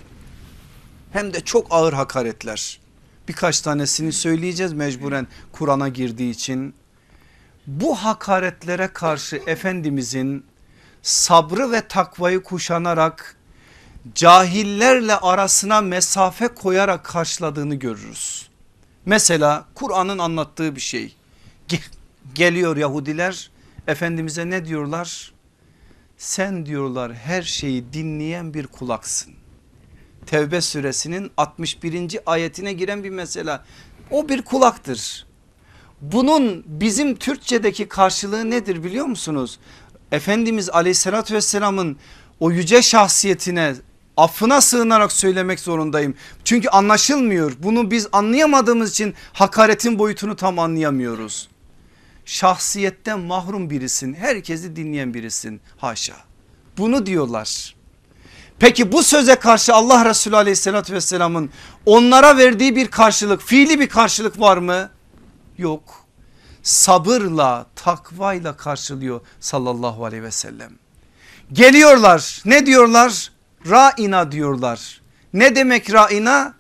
hem 1.14 1.34
de 1.34 1.42
çok 1.42 1.68
ağır 1.70 1.94
hakaretler 1.94 2.80
birkaç 3.28 3.62
tanesini 3.62 4.12
söyleyeceğiz 4.12 4.74
mecburen 4.74 5.28
Kur'an'a 5.52 5.88
girdiği 5.88 6.32
için 6.32 6.74
bu 7.68 7.96
hakaretlere 7.96 8.88
karşı 8.88 9.42
Efendimizin 9.48 10.46
sabrı 11.02 11.72
ve 11.72 11.88
takvayı 11.88 12.44
kuşanarak 12.44 13.36
cahillerle 14.16 15.16
arasına 15.16 15.82
mesafe 15.82 16.48
koyarak 16.48 17.04
karşıladığını 17.04 17.76
görürüz. 17.76 18.50
Mesela 19.06 19.66
Kur'an'ın 19.76 20.18
anlattığı 20.18 20.76
bir 20.76 20.82
şey. 20.82 21.16
Geliyor 22.36 22.78
Yahudiler 22.78 23.50
Efendimiz'e 23.88 24.50
ne 24.50 24.66
diyorlar? 24.66 25.34
Sen 26.18 26.66
diyorlar 26.66 27.14
her 27.14 27.42
şeyi 27.42 27.94
dinleyen 27.94 28.54
bir 28.54 28.68
kulaksın. 28.68 29.34
Tevbe 30.26 30.62
suresinin 30.62 31.32
61. 31.38 32.20
ayetine 32.26 32.74
giren 32.74 33.04
bir 33.04 33.10
mesela. 33.10 33.66
O 34.12 34.30
bir 34.30 34.42
kulaktır. 34.42 35.26
Bunun 36.02 36.64
bizim 36.68 37.16
Türkçedeki 37.16 37.88
karşılığı 37.88 38.50
nedir 38.50 38.84
biliyor 38.84 39.06
musunuz? 39.06 39.60
Efendimiz 40.12 40.70
aleyhissalatü 40.70 41.34
vesselamın 41.34 41.98
o 42.40 42.52
yüce 42.52 42.82
şahsiyetine 42.82 43.76
affına 44.18 44.62
sığınarak 44.62 45.12
söylemek 45.12 45.60
zorundayım. 45.60 46.16
Çünkü 46.44 46.70
anlaşılmıyor. 46.70 47.52
Bunu 47.60 47.92
biz 47.92 48.08
anlayamadığımız 48.12 48.92
için 48.92 49.14
hakaretin 49.34 50.00
boyutunu 50.00 50.36
tam 50.36 50.60
anlayamıyoruz. 50.60 51.50
Şahsiyetten 52.30 53.20
mahrum 53.20 53.70
birisin. 53.70 54.14
Herkesi 54.14 54.76
dinleyen 54.76 55.14
birisin. 55.14 55.62
Haşa. 55.78 56.16
Bunu 56.78 57.06
diyorlar. 57.06 57.76
Peki 58.60 58.92
bu 58.92 59.04
söze 59.04 59.36
karşı 59.36 59.74
Allah 59.74 60.06
Resulü 60.06 60.36
aleyhissalatü 60.36 60.94
vesselamın 60.94 61.50
onlara 61.86 62.38
verdiği 62.38 62.76
bir 62.76 62.88
karşılık 62.88 63.42
fiili 63.42 63.80
bir 63.80 63.90
karşılık 63.90 64.40
var 64.40 64.58
mı? 64.58 64.90
Yok. 65.58 66.06
Sabırla 66.64 67.66
takvayla 67.76 68.58
karşılıyor 68.58 69.22
sallallahu 69.40 70.06
aleyhi 70.06 70.24
ve 70.24 70.32
sellem. 70.32 70.72
Geliyorlar 71.54 72.42
ne 72.46 72.66
diyorlar? 72.66 73.32
Ra'ina 73.70 74.32
diyorlar. 74.32 75.02
Ne 75.34 75.56
demek 75.56 75.94
ra'ina? 75.94 76.54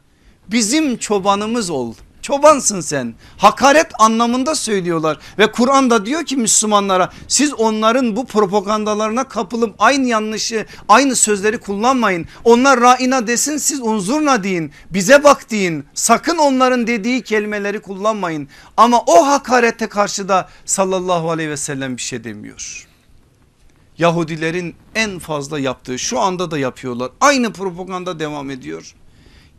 Bizim 0.47 0.97
çobanımız 0.97 1.69
ol. 1.69 1.93
Çobansın 2.29 2.81
sen. 2.81 3.15
Hakaret 3.37 3.87
anlamında 3.99 4.55
söylüyorlar 4.55 5.17
ve 5.37 5.51
Kur'an 5.51 5.89
da 5.89 6.05
diyor 6.05 6.25
ki 6.25 6.37
Müslümanlara 6.37 7.09
siz 7.27 7.53
onların 7.53 8.15
bu 8.15 8.25
propagandalarına 8.25 9.23
kapılıp 9.23 9.75
aynı 9.79 10.07
yanlışı 10.07 10.65
aynı 10.89 11.15
sözleri 11.15 11.57
kullanmayın. 11.57 12.25
Onlar 12.43 12.81
raina 12.81 13.27
desin 13.27 13.57
siz 13.57 13.81
unzurna 13.81 14.43
deyin 14.43 14.71
bize 14.89 15.23
bak 15.23 15.51
deyin 15.51 15.85
sakın 15.93 16.37
onların 16.37 16.87
dediği 16.87 17.21
kelimeleri 17.21 17.79
kullanmayın. 17.79 18.47
Ama 18.77 19.01
o 19.07 19.27
hakarete 19.27 19.87
karşı 19.87 20.29
da 20.29 20.49
sallallahu 20.65 21.31
aleyhi 21.31 21.49
ve 21.49 21.57
sellem 21.57 21.97
bir 21.97 22.01
şey 22.01 22.23
demiyor. 22.23 22.87
Yahudilerin 23.97 24.75
en 24.95 25.19
fazla 25.19 25.59
yaptığı 25.59 25.99
şu 25.99 26.19
anda 26.19 26.51
da 26.51 26.57
yapıyorlar 26.57 27.09
aynı 27.21 27.53
propaganda 27.53 28.19
devam 28.19 28.49
ediyor 28.49 28.95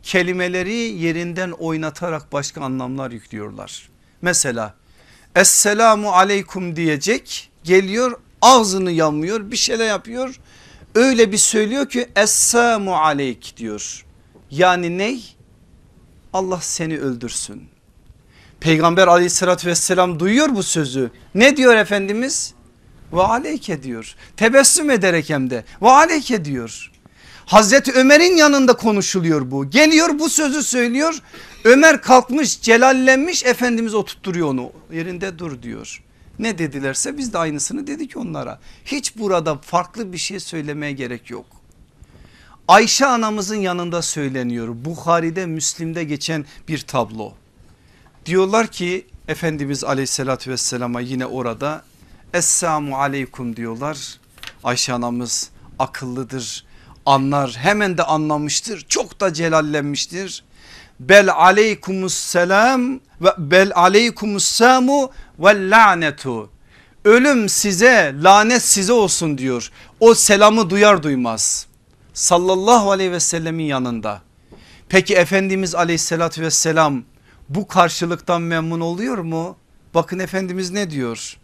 kelimeleri 0.03 0.73
yerinden 0.73 1.51
oynatarak 1.51 2.31
başka 2.33 2.61
anlamlar 2.61 3.11
yüklüyorlar. 3.11 3.89
Mesela 4.21 4.75
Esselamu 5.35 6.09
aleykum 6.09 6.75
diyecek 6.75 7.51
geliyor 7.63 8.19
ağzını 8.41 8.91
yamıyor 8.91 9.51
bir 9.51 9.57
şeyler 9.57 9.87
yapıyor 9.87 10.39
öyle 10.95 11.31
bir 11.31 11.37
söylüyor 11.37 11.89
ki 11.89 12.09
Esselamu 12.15 12.95
aleyk 12.95 13.53
diyor. 13.57 14.05
Yani 14.51 14.97
ney? 14.97 15.35
Allah 16.33 16.59
seni 16.61 16.99
öldürsün. 16.99 17.69
Peygamber 18.59 19.07
aleyhissalatü 19.07 19.67
vesselam 19.67 20.19
duyuyor 20.19 20.55
bu 20.55 20.63
sözü. 20.63 21.11
Ne 21.35 21.57
diyor 21.57 21.75
Efendimiz? 21.75 22.53
Ve 23.13 23.21
aleyke 23.21 23.83
diyor. 23.83 24.15
Tebessüm 24.37 24.89
ederek 24.89 25.29
hem 25.29 25.49
de 25.49 25.63
ve 25.81 25.89
aleyke 25.89 26.45
diyor. 26.45 26.90
Hazreti 27.51 27.91
Ömer'in 27.91 28.35
yanında 28.35 28.73
konuşuluyor 28.73 29.51
bu. 29.51 29.69
Geliyor 29.69 30.19
bu 30.19 30.29
sözü 30.29 30.63
söylüyor. 30.63 31.21
Ömer 31.63 32.01
kalkmış 32.01 32.61
celallenmiş 32.61 33.45
Efendimiz 33.45 33.93
oturtturuyor 33.93 34.47
onu 34.47 34.71
yerinde 34.93 35.39
dur 35.39 35.61
diyor. 35.61 36.03
Ne 36.39 36.57
dedilerse 36.57 37.17
biz 37.17 37.33
de 37.33 37.37
aynısını 37.37 37.87
dedik 37.87 38.17
onlara. 38.17 38.59
Hiç 38.85 39.17
burada 39.17 39.57
farklı 39.57 40.13
bir 40.13 40.17
şey 40.17 40.39
söylemeye 40.39 40.91
gerek 40.91 41.29
yok. 41.29 41.45
Ayşe 42.67 43.05
anamızın 43.05 43.55
yanında 43.55 44.01
söyleniyor. 44.01 44.67
Bukhari'de 44.85 45.45
Müslim'de 45.45 46.03
geçen 46.03 46.45
bir 46.67 46.79
tablo. 46.79 47.33
Diyorlar 48.25 48.67
ki 48.67 49.05
Efendimiz 49.27 49.83
aleyhissalatü 49.83 50.51
vesselama 50.51 51.01
yine 51.01 51.25
orada 51.25 51.83
Esselamu 52.33 52.97
aleykum 52.97 53.55
diyorlar. 53.55 54.19
Ayşe 54.63 54.93
anamız 54.93 55.49
akıllıdır 55.79 56.70
anlar 57.05 57.51
hemen 57.57 57.97
de 57.97 58.03
anlamıştır 58.03 58.85
çok 58.89 59.19
da 59.19 59.33
celallenmiştir. 59.33 60.43
Bel 60.99 61.33
aleykumus 61.33 62.13
selam 62.13 62.99
ve 63.21 63.33
bel 63.37 63.71
aleykumus 63.75 64.45
samu 64.45 65.11
ve 65.39 65.69
lanetu. 65.69 66.49
Ölüm 67.05 67.49
size 67.49 68.15
lanet 68.23 68.61
size 68.61 68.93
olsun 68.93 69.37
diyor. 69.37 69.71
O 69.99 70.13
selamı 70.13 70.69
duyar 70.69 71.03
duymaz. 71.03 71.67
Sallallahu 72.13 72.91
aleyhi 72.91 73.11
ve 73.11 73.19
sellemin 73.19 73.63
yanında. 73.63 74.21
Peki 74.89 75.15
Efendimiz 75.15 75.75
aleyhissalatü 75.75 76.41
vesselam 76.41 77.03
bu 77.49 77.67
karşılıktan 77.67 78.41
memnun 78.41 78.79
oluyor 78.79 79.17
mu? 79.17 79.57
Bakın 79.93 80.19
Efendimiz 80.19 80.71
ne 80.71 80.89
diyor? 80.89 81.37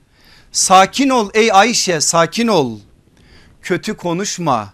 Sakin 0.51 1.09
ol 1.09 1.29
ey 1.33 1.51
Ayşe 1.51 2.01
sakin 2.01 2.47
ol. 2.47 2.79
Kötü 3.61 3.97
konuşma 3.97 4.73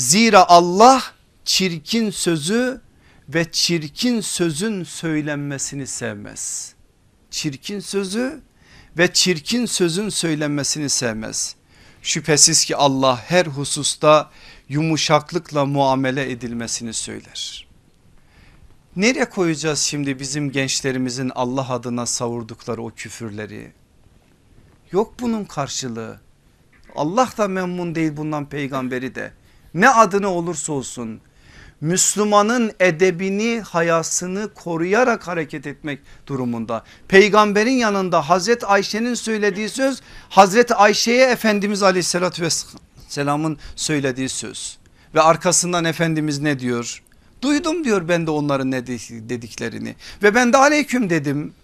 Zira 0.00 0.48
Allah 0.48 1.02
çirkin 1.44 2.10
sözü 2.10 2.80
ve 3.28 3.52
çirkin 3.52 4.20
sözün 4.20 4.84
söylenmesini 4.84 5.86
sevmez. 5.86 6.74
Çirkin 7.30 7.80
sözü 7.80 8.40
ve 8.98 9.12
çirkin 9.12 9.66
sözün 9.66 10.08
söylenmesini 10.08 10.88
sevmez. 10.88 11.56
Şüphesiz 12.02 12.64
ki 12.64 12.76
Allah 12.76 13.22
her 13.22 13.46
hususta 13.46 14.30
yumuşaklıkla 14.68 15.64
muamele 15.64 16.30
edilmesini 16.30 16.92
söyler. 16.92 17.68
Nereye 18.96 19.28
koyacağız 19.28 19.78
şimdi 19.78 20.20
bizim 20.20 20.52
gençlerimizin 20.52 21.32
Allah 21.34 21.70
adına 21.70 22.06
savurdukları 22.06 22.82
o 22.82 22.90
küfürleri? 22.90 23.72
Yok 24.92 25.14
bunun 25.20 25.44
karşılığı. 25.44 26.20
Allah 26.96 27.32
da 27.38 27.48
memnun 27.48 27.94
değil 27.94 28.16
bundan 28.16 28.48
peygamberi 28.48 29.14
de 29.14 29.39
ne 29.74 29.88
adını 29.88 30.28
olursa 30.28 30.72
olsun 30.72 31.20
Müslümanın 31.80 32.72
edebini 32.80 33.60
hayasını 33.60 34.54
koruyarak 34.54 35.28
hareket 35.28 35.66
etmek 35.66 36.00
durumunda. 36.26 36.84
Peygamberin 37.08 37.70
yanında 37.70 38.28
Hazreti 38.28 38.66
Ayşe'nin 38.66 39.14
söylediği 39.14 39.68
söz 39.68 40.00
Hazreti 40.28 40.74
Ayşe'ye 40.74 41.26
Efendimiz 41.26 41.82
aleyhissalatü 41.82 42.42
vesselamın 42.42 43.58
söylediği 43.76 44.28
söz. 44.28 44.78
Ve 45.14 45.20
arkasından 45.20 45.84
Efendimiz 45.84 46.38
ne 46.38 46.60
diyor? 46.60 47.02
Duydum 47.42 47.84
diyor 47.84 48.08
ben 48.08 48.26
de 48.26 48.30
onların 48.30 48.70
ne 48.70 48.86
dediklerini 48.86 49.96
ve 50.22 50.34
ben 50.34 50.52
de 50.52 50.56
aleyküm 50.56 51.10
dedim. 51.10 51.54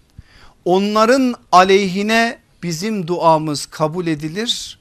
Onların 0.65 1.35
aleyhine 1.51 2.39
bizim 2.63 3.07
duamız 3.07 3.65
kabul 3.65 4.07
edilir 4.07 4.76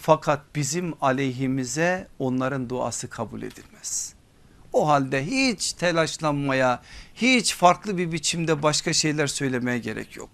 fakat 0.00 0.40
bizim 0.54 0.94
aleyhimize 1.00 2.08
onların 2.18 2.68
duası 2.68 3.10
kabul 3.10 3.42
edilmez. 3.42 4.14
O 4.72 4.88
halde 4.88 5.26
hiç 5.26 5.72
telaşlanmaya 5.72 6.82
hiç 7.14 7.54
farklı 7.54 7.98
bir 7.98 8.12
biçimde 8.12 8.62
başka 8.62 8.92
şeyler 8.92 9.26
söylemeye 9.26 9.78
gerek 9.78 10.16
yok. 10.16 10.30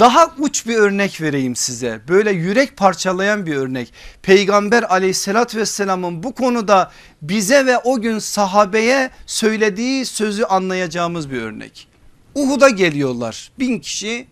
Daha 0.00 0.34
uç 0.38 0.66
bir 0.66 0.76
örnek 0.76 1.20
vereyim 1.20 1.56
size 1.56 2.00
böyle 2.08 2.30
yürek 2.30 2.76
parçalayan 2.76 3.46
bir 3.46 3.56
örnek. 3.56 3.92
Peygamber 4.22 4.82
aleyhissalatü 4.82 5.58
vesselamın 5.58 6.22
bu 6.22 6.34
konuda 6.34 6.90
bize 7.22 7.66
ve 7.66 7.78
o 7.78 8.00
gün 8.00 8.18
sahabeye 8.18 9.10
söylediği 9.26 10.06
sözü 10.06 10.44
anlayacağımız 10.44 11.30
bir 11.30 11.42
örnek. 11.42 11.88
Uhud'a 12.34 12.68
geliyorlar 12.68 13.50
bin 13.58 13.80
kişi 13.80 14.26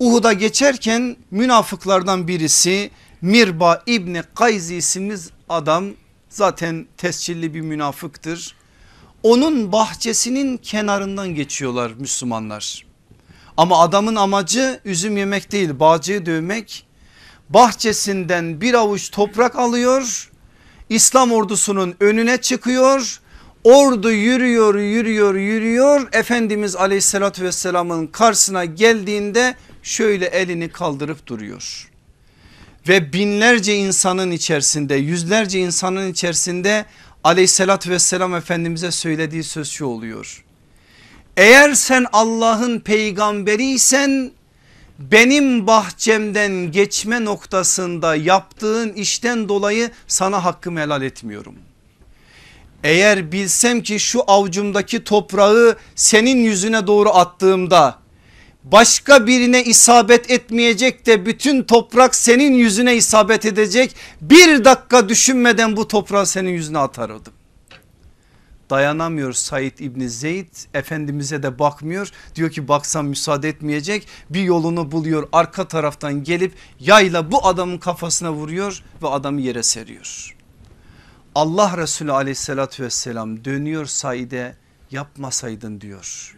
Uhud'a 0.00 0.32
geçerken 0.32 1.16
münafıklardan 1.30 2.28
birisi 2.28 2.90
Mirba 3.22 3.82
İbni 3.86 4.22
Kayzi 4.34 4.76
isimli 4.76 5.16
adam 5.48 5.84
zaten 6.28 6.86
tescilli 6.96 7.54
bir 7.54 7.60
münafıktır. 7.60 8.56
Onun 9.22 9.72
bahçesinin 9.72 10.56
kenarından 10.56 11.34
geçiyorlar 11.34 11.92
Müslümanlar. 11.98 12.86
Ama 13.56 13.80
adamın 13.80 14.16
amacı 14.16 14.80
üzüm 14.84 15.16
yemek 15.16 15.52
değil 15.52 15.80
bağcıyı 15.80 16.26
dövmek. 16.26 16.86
Bahçesinden 17.48 18.60
bir 18.60 18.74
avuç 18.74 19.10
toprak 19.10 19.56
alıyor. 19.56 20.30
İslam 20.88 21.32
ordusunun 21.32 21.94
önüne 22.00 22.40
çıkıyor. 22.40 23.20
Ordu 23.64 24.10
yürüyor 24.10 24.74
yürüyor 24.74 25.34
yürüyor. 25.34 26.08
Efendimiz 26.12 26.76
aleyhissalatü 26.76 27.44
vesselamın 27.44 28.06
karşısına 28.06 28.64
geldiğinde 28.64 29.54
şöyle 29.82 30.26
elini 30.26 30.68
kaldırıp 30.68 31.26
duruyor 31.26 31.89
ve 32.88 33.12
binlerce 33.12 33.76
insanın 33.76 34.30
içerisinde 34.30 34.94
yüzlerce 34.94 35.60
insanın 35.60 36.12
içerisinde 36.12 36.86
aleyhissalatü 37.24 37.90
vesselam 37.90 38.34
efendimize 38.34 38.90
söylediği 38.90 39.44
söz 39.44 39.70
şu 39.70 39.86
oluyor. 39.86 40.44
Eğer 41.36 41.74
sen 41.74 42.06
Allah'ın 42.12 42.80
peygamberiysen 42.80 44.30
benim 44.98 45.66
bahçemden 45.66 46.72
geçme 46.72 47.24
noktasında 47.24 48.16
yaptığın 48.16 48.92
işten 48.92 49.48
dolayı 49.48 49.90
sana 50.06 50.44
hakkımı 50.44 50.80
helal 50.80 51.02
etmiyorum. 51.02 51.54
Eğer 52.84 53.32
bilsem 53.32 53.82
ki 53.82 54.00
şu 54.00 54.22
avcumdaki 54.26 55.04
toprağı 55.04 55.76
senin 55.94 56.36
yüzüne 56.36 56.86
doğru 56.86 57.10
attığımda 57.10 57.98
başka 58.64 59.26
birine 59.26 59.64
isabet 59.64 60.30
etmeyecek 60.30 61.06
de 61.06 61.26
bütün 61.26 61.62
toprak 61.62 62.14
senin 62.14 62.54
yüzüne 62.54 62.96
isabet 62.96 63.46
edecek. 63.46 63.96
Bir 64.20 64.64
dakika 64.64 65.08
düşünmeden 65.08 65.76
bu 65.76 65.88
toprağı 65.88 66.26
senin 66.26 66.50
yüzüne 66.50 66.78
atardım. 66.78 67.32
Dayanamıyor 68.70 69.32
Said 69.32 69.78
İbni 69.78 70.10
Zeyd 70.10 70.54
Efendimiz'e 70.74 71.42
de 71.42 71.58
bakmıyor 71.58 72.10
diyor 72.34 72.50
ki 72.50 72.68
baksam 72.68 73.06
müsaade 73.06 73.48
etmeyecek 73.48 74.06
bir 74.30 74.42
yolunu 74.42 74.92
buluyor 74.92 75.28
arka 75.32 75.68
taraftan 75.68 76.24
gelip 76.24 76.52
yayla 76.80 77.32
bu 77.32 77.46
adamın 77.46 77.78
kafasına 77.78 78.32
vuruyor 78.32 78.82
ve 79.02 79.08
adamı 79.08 79.40
yere 79.40 79.62
seriyor. 79.62 80.36
Allah 81.34 81.76
Resulü 81.76 82.12
aleyhissalatü 82.12 82.82
vesselam 82.82 83.44
dönüyor 83.44 83.86
Said'e 83.86 84.56
yapmasaydın 84.90 85.80
diyor 85.80 86.36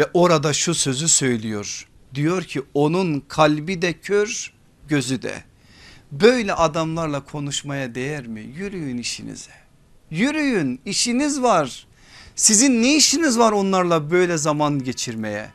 ve 0.00 0.06
orada 0.14 0.52
şu 0.52 0.74
sözü 0.74 1.08
söylüyor. 1.08 1.86
Diyor 2.14 2.42
ki 2.42 2.62
onun 2.74 3.20
kalbi 3.28 3.82
de 3.82 3.92
kör 3.92 4.52
gözü 4.88 5.22
de. 5.22 5.34
Böyle 6.12 6.54
adamlarla 6.54 7.24
konuşmaya 7.24 7.94
değer 7.94 8.26
mi? 8.26 8.40
Yürüyün 8.40 8.98
işinize. 8.98 9.50
Yürüyün 10.10 10.80
işiniz 10.84 11.42
var. 11.42 11.86
Sizin 12.36 12.82
ne 12.82 12.96
işiniz 12.96 13.38
var 13.38 13.52
onlarla 13.52 14.10
böyle 14.10 14.38
zaman 14.38 14.84
geçirmeye? 14.84 15.50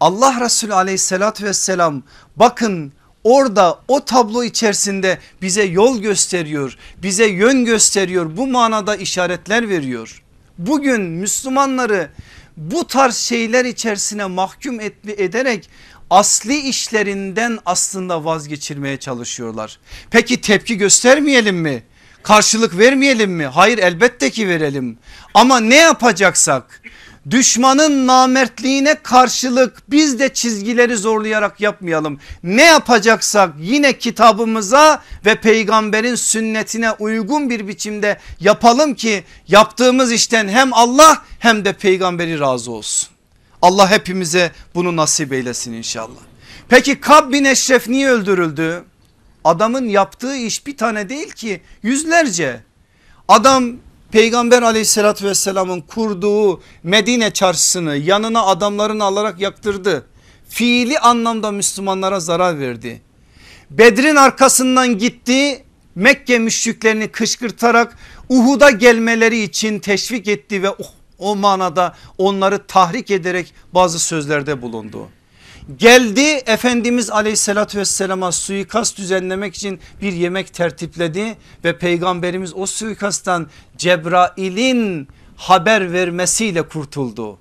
Allah 0.00 0.40
Resulü 0.40 0.74
aleyhissalatü 0.74 1.44
vesselam 1.44 2.02
bakın 2.36 2.92
orada 3.24 3.80
o 3.88 4.04
tablo 4.04 4.44
içerisinde 4.44 5.18
bize 5.42 5.62
yol 5.62 5.98
gösteriyor, 5.98 6.78
bize 7.02 7.26
yön 7.26 7.64
gösteriyor, 7.64 8.36
bu 8.36 8.46
manada 8.46 8.96
işaretler 8.96 9.68
veriyor. 9.68 10.22
Bugün 10.58 11.00
Müslümanları 11.00 12.10
bu 12.56 12.86
tarz 12.86 13.16
şeyler 13.16 13.64
içerisine 13.64 14.26
mahkum 14.26 14.80
ederek 15.06 15.68
asli 16.10 16.56
işlerinden 16.56 17.58
aslında 17.66 18.24
vazgeçirmeye 18.24 18.96
çalışıyorlar. 18.96 19.78
Peki 20.10 20.40
tepki 20.40 20.76
göstermeyelim 20.76 21.56
mi? 21.56 21.82
Karşılık 22.22 22.78
vermeyelim 22.78 23.32
mi? 23.32 23.46
Hayır 23.46 23.78
elbette 23.78 24.30
ki 24.30 24.48
verelim. 24.48 24.98
Ama 25.34 25.60
ne 25.60 25.76
yapacaksak 25.76 26.82
düşmanın 27.30 28.06
namertliğine 28.06 28.94
karşılık 29.02 29.82
biz 29.88 30.18
de 30.18 30.34
çizgileri 30.34 30.96
zorlayarak 30.96 31.60
yapmayalım. 31.60 32.20
Ne 32.42 32.64
yapacaksak 32.64 33.54
yine 33.60 33.98
kitabımıza 33.98 35.02
ve 35.26 35.34
peygamberin 35.34 36.14
sünnetine 36.14 36.92
uygun 36.92 37.50
bir 37.50 37.68
biçimde 37.68 38.18
yapalım 38.40 38.94
ki 38.94 39.24
yaptığımız 39.48 40.12
işten 40.12 40.48
hem 40.48 40.74
Allah 40.74 41.22
hem 41.38 41.64
de 41.64 41.72
peygamberi 41.72 42.40
razı 42.40 42.70
olsun. 42.72 43.08
Allah 43.62 43.90
hepimize 43.90 44.52
bunu 44.74 44.96
nasip 44.96 45.32
eylesin 45.32 45.72
inşallah. 45.72 46.20
Peki 46.68 47.00
Kab 47.00 47.32
bin 47.32 47.44
Eşref 47.44 47.88
niye 47.88 48.08
öldürüldü? 48.08 48.84
Adamın 49.44 49.88
yaptığı 49.88 50.36
iş 50.36 50.66
bir 50.66 50.76
tane 50.76 51.08
değil 51.08 51.30
ki 51.30 51.60
yüzlerce. 51.82 52.60
Adam 53.28 53.76
Peygamber 54.16 54.62
aleyhissalatü 54.62 55.26
vesselamın 55.26 55.80
kurduğu 55.80 56.62
Medine 56.82 57.30
çarşısını 57.32 57.96
yanına 57.96 58.46
adamlarını 58.46 59.04
alarak 59.04 59.40
yaktırdı. 59.40 60.06
Fiili 60.48 60.98
anlamda 60.98 61.50
Müslümanlara 61.50 62.20
zarar 62.20 62.58
verdi. 62.58 63.02
Bedrin 63.70 64.16
arkasından 64.16 64.98
gitti 64.98 65.64
Mekke 65.94 66.38
müşriklerini 66.38 67.08
kışkırtarak 67.08 67.98
Uhud'a 68.28 68.70
gelmeleri 68.70 69.42
için 69.42 69.78
teşvik 69.78 70.28
etti 70.28 70.62
ve 70.62 70.70
oh, 70.70 70.92
o 71.18 71.36
manada 71.36 71.94
onları 72.18 72.66
tahrik 72.66 73.10
ederek 73.10 73.54
bazı 73.74 73.98
sözlerde 73.98 74.62
bulundu. 74.62 75.08
Geldi 75.74 76.42
Efendimiz 76.46 77.10
aleyhissalatü 77.10 77.78
vesselama 77.78 78.32
suikast 78.32 78.98
düzenlemek 78.98 79.54
için 79.54 79.80
bir 80.02 80.12
yemek 80.12 80.54
tertipledi 80.54 81.36
ve 81.64 81.78
peygamberimiz 81.78 82.54
o 82.54 82.66
suikasttan 82.66 83.46
Cebrail'in 83.76 85.08
haber 85.36 85.92
vermesiyle 85.92 86.62
kurtuldu. 86.62 87.38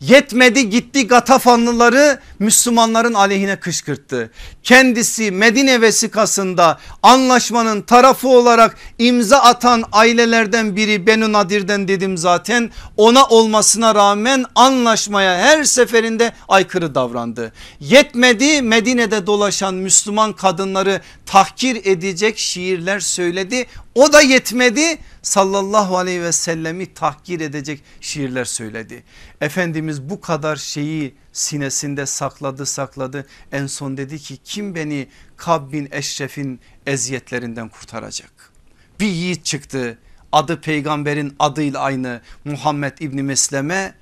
Yetmedi 0.00 0.70
gitti 0.70 1.06
Gatafanlıları 1.06 2.20
Müslümanların 2.38 3.14
aleyhine 3.14 3.56
kışkırttı. 3.56 4.30
Kendisi 4.62 5.30
Medine 5.30 5.80
vesikasında 5.80 6.78
anlaşmanın 7.02 7.82
tarafı 7.82 8.28
olarak 8.28 8.76
imza 8.98 9.38
atan 9.38 9.84
ailelerden 9.92 10.76
biri 10.76 11.06
Benu 11.06 11.32
Nadir'den 11.32 11.88
dedim 11.88 12.16
zaten. 12.16 12.70
Ona 12.96 13.24
olmasına 13.26 13.94
rağmen 13.94 14.44
anlaşmaya 14.54 15.38
her 15.38 15.64
seferinde 15.64 16.32
aykırı 16.48 16.94
davrandı. 16.94 17.52
Yetmedi 17.80 18.62
Medine'de 18.62 19.26
dolaşan 19.26 19.74
Müslüman 19.74 20.32
kadınları 20.32 21.00
tahkir 21.26 21.80
edecek 21.84 22.38
şiirler 22.38 23.00
söyledi. 23.00 23.66
O 23.94 24.12
da 24.12 24.20
yetmedi 24.20 24.98
sallallahu 25.22 25.98
aleyhi 25.98 26.22
ve 26.22 26.32
sellemi 26.32 26.94
tahkir 26.94 27.40
edecek 27.40 27.82
şiirler 28.00 28.44
söyledi. 28.44 29.04
Efendimiz 29.40 30.02
bu 30.02 30.20
kadar 30.20 30.56
şeyi 30.56 31.14
sinesinde 31.32 32.06
sakladı 32.06 32.66
sakladı 32.66 33.26
en 33.52 33.66
son 33.66 33.96
dedi 33.96 34.18
ki 34.18 34.36
kim 34.44 34.74
beni 34.74 35.08
Kab 35.36 35.72
bin 35.72 35.88
Eşref'in 35.92 36.60
eziyetlerinden 36.86 37.68
kurtaracak? 37.68 38.52
Bir 39.00 39.06
yiğit 39.06 39.44
çıktı 39.44 39.98
adı 40.32 40.60
peygamberin 40.60 41.36
adıyla 41.38 41.80
aynı 41.80 42.20
Muhammed 42.44 42.98
İbni 42.98 43.22
Mesleme 43.22 43.94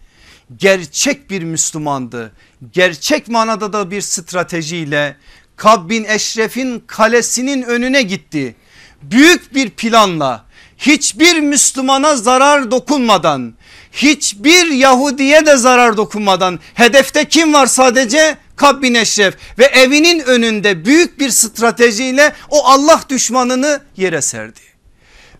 gerçek 0.56 1.30
bir 1.30 1.42
Müslümandı. 1.42 2.32
Gerçek 2.72 3.28
manada 3.28 3.72
da 3.72 3.90
bir 3.90 4.00
stratejiyle 4.00 5.16
Kab 5.56 5.88
bin 5.90 6.04
Eşref'in 6.04 6.82
kalesinin 6.86 7.62
önüne 7.62 8.02
gitti. 8.02 8.54
Büyük 9.02 9.54
bir 9.54 9.70
planla 9.70 10.44
hiçbir 10.78 11.40
Müslümana 11.40 12.16
zarar 12.16 12.70
dokunmadan 12.70 13.54
hiçbir 13.92 14.70
Yahudiye 14.70 15.46
de 15.46 15.56
zarar 15.56 15.96
dokunmadan 15.96 16.58
hedefte 16.74 17.24
kim 17.24 17.54
var 17.54 17.66
sadece 17.66 18.36
Kab 18.56 18.82
bin 18.82 18.94
Eşref 18.94 19.34
ve 19.58 19.64
evinin 19.64 20.20
önünde 20.20 20.84
büyük 20.84 21.20
bir 21.20 21.30
stratejiyle 21.30 22.32
o 22.50 22.64
Allah 22.64 23.00
düşmanını 23.08 23.80
yere 23.96 24.22
serdi. 24.22 24.60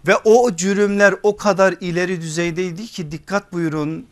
Ve 0.07 0.17
o 0.17 0.57
cürümler 0.57 1.15
o 1.23 1.37
kadar 1.37 1.75
ileri 1.81 2.21
düzeydeydi 2.21 2.87
ki 2.87 3.11
dikkat 3.11 3.53
buyurun 3.53 4.07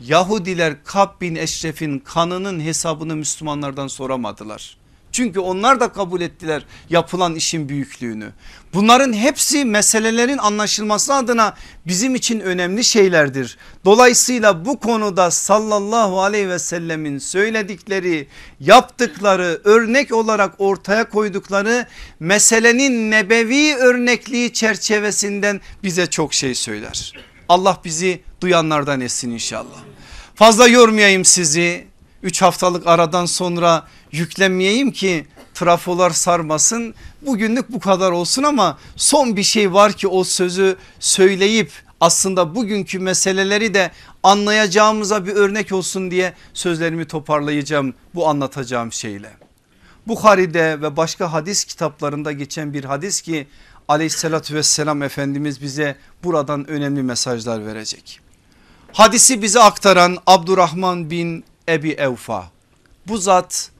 Yahudiler 0.00 0.84
Kab 0.84 1.20
bin 1.20 1.34
Eşref'in 1.34 1.98
kanının 1.98 2.60
hesabını 2.60 3.16
Müslümanlardan 3.16 3.88
soramadılar. 3.88 4.76
Çünkü 5.16 5.40
onlar 5.40 5.80
da 5.80 5.88
kabul 5.88 6.20
ettiler 6.20 6.66
yapılan 6.90 7.34
işin 7.34 7.68
büyüklüğünü. 7.68 8.32
Bunların 8.74 9.12
hepsi 9.12 9.64
meselelerin 9.64 10.38
anlaşılması 10.38 11.14
adına 11.14 11.54
bizim 11.86 12.14
için 12.14 12.40
önemli 12.40 12.84
şeylerdir. 12.84 13.58
Dolayısıyla 13.84 14.64
bu 14.64 14.80
konuda 14.80 15.30
sallallahu 15.30 16.22
aleyhi 16.22 16.48
ve 16.48 16.58
sellemin 16.58 17.18
söyledikleri 17.18 18.28
yaptıkları 18.60 19.60
örnek 19.64 20.12
olarak 20.12 20.54
ortaya 20.58 21.08
koydukları 21.08 21.86
meselenin 22.20 23.10
nebevi 23.10 23.74
örnekliği 23.74 24.52
çerçevesinden 24.52 25.60
bize 25.82 26.06
çok 26.06 26.34
şey 26.34 26.54
söyler. 26.54 27.12
Allah 27.48 27.80
bizi 27.84 28.20
duyanlardan 28.40 29.00
etsin 29.00 29.30
inşallah. 29.30 29.78
Fazla 30.34 30.68
yormayayım 30.68 31.24
sizi. 31.24 31.95
3 32.22 32.42
haftalık 32.42 32.86
aradan 32.86 33.26
sonra 33.26 33.86
yüklenmeyeyim 34.12 34.90
ki 34.90 35.26
trafolar 35.54 36.10
sarmasın. 36.10 36.94
Bugünlük 37.22 37.72
bu 37.72 37.80
kadar 37.80 38.10
olsun 38.10 38.42
ama 38.42 38.78
son 38.96 39.36
bir 39.36 39.42
şey 39.42 39.72
var 39.72 39.92
ki 39.92 40.08
o 40.08 40.24
sözü 40.24 40.76
söyleyip 41.00 41.72
aslında 42.00 42.54
bugünkü 42.54 42.98
meseleleri 42.98 43.74
de 43.74 43.90
anlayacağımıza 44.22 45.26
bir 45.26 45.34
örnek 45.34 45.72
olsun 45.72 46.10
diye 46.10 46.34
sözlerimi 46.54 47.06
toparlayacağım 47.06 47.94
bu 48.14 48.28
anlatacağım 48.28 48.92
şeyle. 48.92 49.30
Bukhari'de 50.06 50.82
ve 50.82 50.96
başka 50.96 51.32
hadis 51.32 51.64
kitaplarında 51.64 52.32
geçen 52.32 52.74
bir 52.74 52.84
hadis 52.84 53.20
ki 53.20 53.46
aleyhissalatü 53.88 54.54
vesselam 54.54 55.02
Efendimiz 55.02 55.62
bize 55.62 55.96
buradan 56.24 56.68
önemli 56.68 57.02
mesajlar 57.02 57.66
verecek. 57.66 58.20
Hadisi 58.92 59.42
bize 59.42 59.60
aktaran 59.60 60.18
Abdurrahman 60.26 61.10
bin 61.10 61.44
Ebi 61.68 61.90
Evfa 61.90 62.50
bu 63.08 63.18
zat 63.18 63.70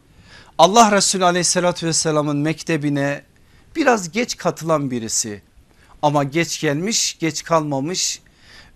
Allah 0.58 0.92
Resulü 0.92 1.24
aleyhissalatü 1.24 1.86
vesselamın 1.86 2.36
mektebine 2.36 3.22
biraz 3.76 4.12
geç 4.12 4.36
katılan 4.36 4.90
birisi 4.90 5.42
ama 6.02 6.24
geç 6.24 6.60
gelmiş 6.60 7.18
geç 7.18 7.44
kalmamış 7.44 8.20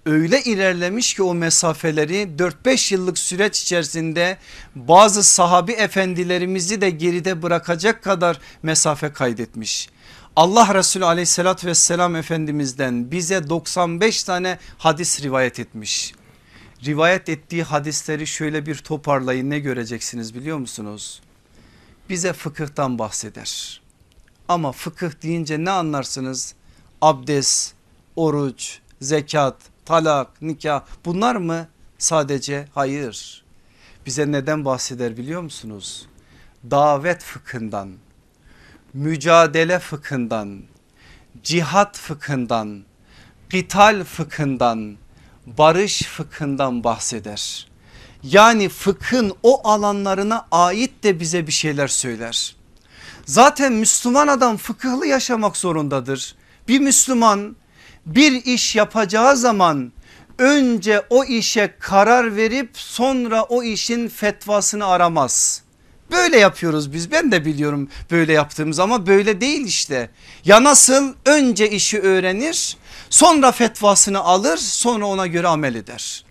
öyle 0.07 0.43
ilerlemiş 0.43 1.15
ki 1.15 1.23
o 1.23 1.35
mesafeleri 1.35 2.29
4-5 2.39 2.95
yıllık 2.95 3.19
süreç 3.19 3.63
içerisinde 3.63 4.39
bazı 4.75 5.23
sahabi 5.23 5.73
efendilerimizi 5.73 6.81
de 6.81 6.91
geride 6.91 7.43
bırakacak 7.43 8.03
kadar 8.03 8.39
mesafe 8.63 9.13
kaydetmiş. 9.13 9.89
Allah 10.37 10.75
Resulü 10.75 11.05
aleyhissalatü 11.05 11.67
vesselam 11.67 12.17
efendimizden 12.17 13.11
bize 13.11 13.49
95 13.49 14.25
tane 14.25 14.59
hadis 14.79 15.23
rivayet 15.23 15.61
etmiş. 15.61 16.15
Rivayet 16.85 17.29
ettiği 17.29 17.63
hadisleri 17.63 18.27
şöyle 18.27 18.67
bir 18.67 18.75
toparlayın 18.75 19.51
ne 19.51 19.59
göreceksiniz 19.59 20.35
biliyor 20.35 20.59
musunuz? 20.59 21.21
bize 22.11 22.33
fıkıhtan 22.33 22.99
bahseder. 22.99 23.81
Ama 24.49 24.73
fıkıh 24.73 25.23
deyince 25.23 25.65
ne 25.65 25.71
anlarsınız? 25.71 26.55
Abdest, 27.01 27.75
oruç, 28.17 28.79
zekat, 29.01 29.57
talak, 29.85 30.43
nikah 30.43 30.83
bunlar 31.05 31.37
mı? 31.37 31.69
Sadece 31.99 32.69
hayır. 32.75 33.45
Bize 34.07 34.33
neden 34.33 34.65
bahseder 34.65 35.17
biliyor 35.17 35.43
musunuz? 35.43 36.07
Davet 36.71 37.23
fıkhından, 37.23 37.93
mücadele 38.95 39.79
fıkhından, 39.79 40.63
cihat 41.43 41.99
fıkhından, 41.99 42.85
kital 43.51 44.05
fıkhından, 44.05 44.97
barış 45.47 46.03
fıkhından 46.03 46.85
bahseder. 46.85 47.67
Yani 48.23 48.69
fıkhın 48.69 49.33
o 49.43 49.69
alanlarına 49.69 50.47
ait 50.51 51.03
de 51.03 51.21
bize 51.21 51.47
bir 51.47 51.53
şeyler 51.53 51.89
söyler. 51.89 52.57
Zaten 53.27 53.73
Müslüman 53.73 54.29
adam 54.29 54.57
fıkıhlı 54.57 55.07
yaşamak 55.07 55.57
zorundadır. 55.57 56.35
Bir 56.69 56.81
Müslüman 56.81 57.57
bir 58.07 58.45
iş 58.45 58.77
yapacağı 58.77 59.37
zaman 59.37 59.93
önce 60.39 61.03
o 61.11 61.25
işe 61.25 61.75
karar 61.81 62.37
verip 62.37 62.71
sonra 62.75 63.43
o 63.43 63.63
işin 63.63 64.09
fetvasını 64.09 64.87
aramaz. 64.87 65.63
Böyle 66.11 66.39
yapıyoruz 66.39 66.93
biz 66.93 67.13
ben 67.13 67.33
de 67.33 67.45
biliyorum 67.45 67.89
böyle 68.11 68.33
yaptığımız 68.33 68.79
ama 68.79 69.07
böyle 69.07 69.41
değil 69.41 69.67
işte. 69.67 70.11
Ya 70.45 70.65
nasıl 70.65 71.15
önce 71.25 71.71
işi 71.71 72.01
öğrenir 72.01 72.77
sonra 73.11 73.53
fetvasını 73.53 74.21
alır 74.21 74.57
sonra 74.57 75.07
ona 75.07 75.27
göre 75.27 75.49
amel 75.49 75.75
eder. 75.75 76.25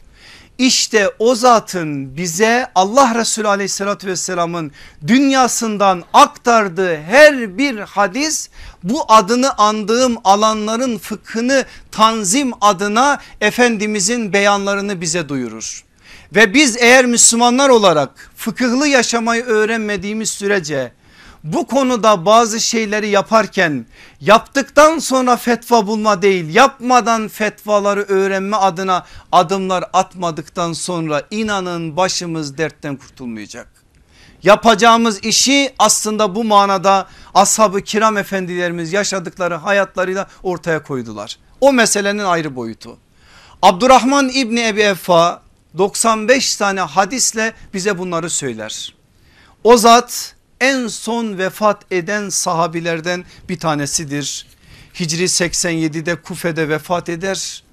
İşte 0.57 1.09
o 1.19 1.35
zatın 1.35 2.17
bize 2.17 2.67
Allah 2.75 3.15
Resulü 3.15 3.47
aleyhissalatü 3.47 4.07
vesselamın 4.07 4.71
dünyasından 5.07 6.03
aktardığı 6.13 6.97
her 6.97 7.57
bir 7.57 7.79
hadis 7.79 8.49
bu 8.83 9.03
adını 9.07 9.57
andığım 9.57 10.17
alanların 10.23 10.97
fıkhını 10.97 11.65
tanzim 11.91 12.51
adına 12.61 13.19
Efendimizin 13.41 14.33
beyanlarını 14.33 15.01
bize 15.01 15.29
duyurur. 15.29 15.83
Ve 16.35 16.53
biz 16.53 16.77
eğer 16.77 17.05
Müslümanlar 17.05 17.69
olarak 17.69 18.31
fıkıhlı 18.35 18.87
yaşamayı 18.87 19.43
öğrenmediğimiz 19.43 20.29
sürece 20.29 20.91
bu 21.43 21.67
konuda 21.67 22.25
bazı 22.25 22.59
şeyleri 22.59 23.09
yaparken 23.09 23.85
yaptıktan 24.21 24.99
sonra 24.99 25.37
fetva 25.37 25.87
bulma 25.87 26.21
değil 26.21 26.55
yapmadan 26.55 27.27
fetvaları 27.27 28.01
öğrenme 28.01 28.57
adına 28.57 29.05
adımlar 29.31 29.85
atmadıktan 29.93 30.73
sonra 30.73 31.23
inanın 31.31 31.97
başımız 31.97 32.57
dertten 32.57 32.95
kurtulmayacak. 32.95 33.67
Yapacağımız 34.43 35.23
işi 35.23 35.73
aslında 35.79 36.35
bu 36.35 36.43
manada 36.43 37.07
ashab-ı 37.33 37.81
kiram 37.81 38.17
efendilerimiz 38.17 38.93
yaşadıkları 38.93 39.55
hayatlarıyla 39.55 40.27
ortaya 40.43 40.83
koydular. 40.83 41.37
O 41.61 41.73
meselenin 41.73 42.23
ayrı 42.23 42.55
boyutu. 42.55 42.97
Abdurrahman 43.61 44.29
İbni 44.29 44.67
Ebi 44.67 44.81
Effa 44.81 45.41
95 45.77 46.55
tane 46.55 46.81
hadisle 46.81 47.53
bize 47.73 47.97
bunları 47.97 48.29
söyler. 48.29 48.95
O 49.63 49.77
zat 49.77 50.35
en 50.61 50.87
son 50.87 51.37
vefat 51.37 51.85
eden 51.91 52.29
sahabilerden 52.29 53.25
bir 53.49 53.59
tanesidir. 53.59 54.47
Hicri 54.99 55.23
87'de 55.23 56.15
Kufe'de 56.15 56.69
vefat 56.69 57.09
eder. 57.09 57.63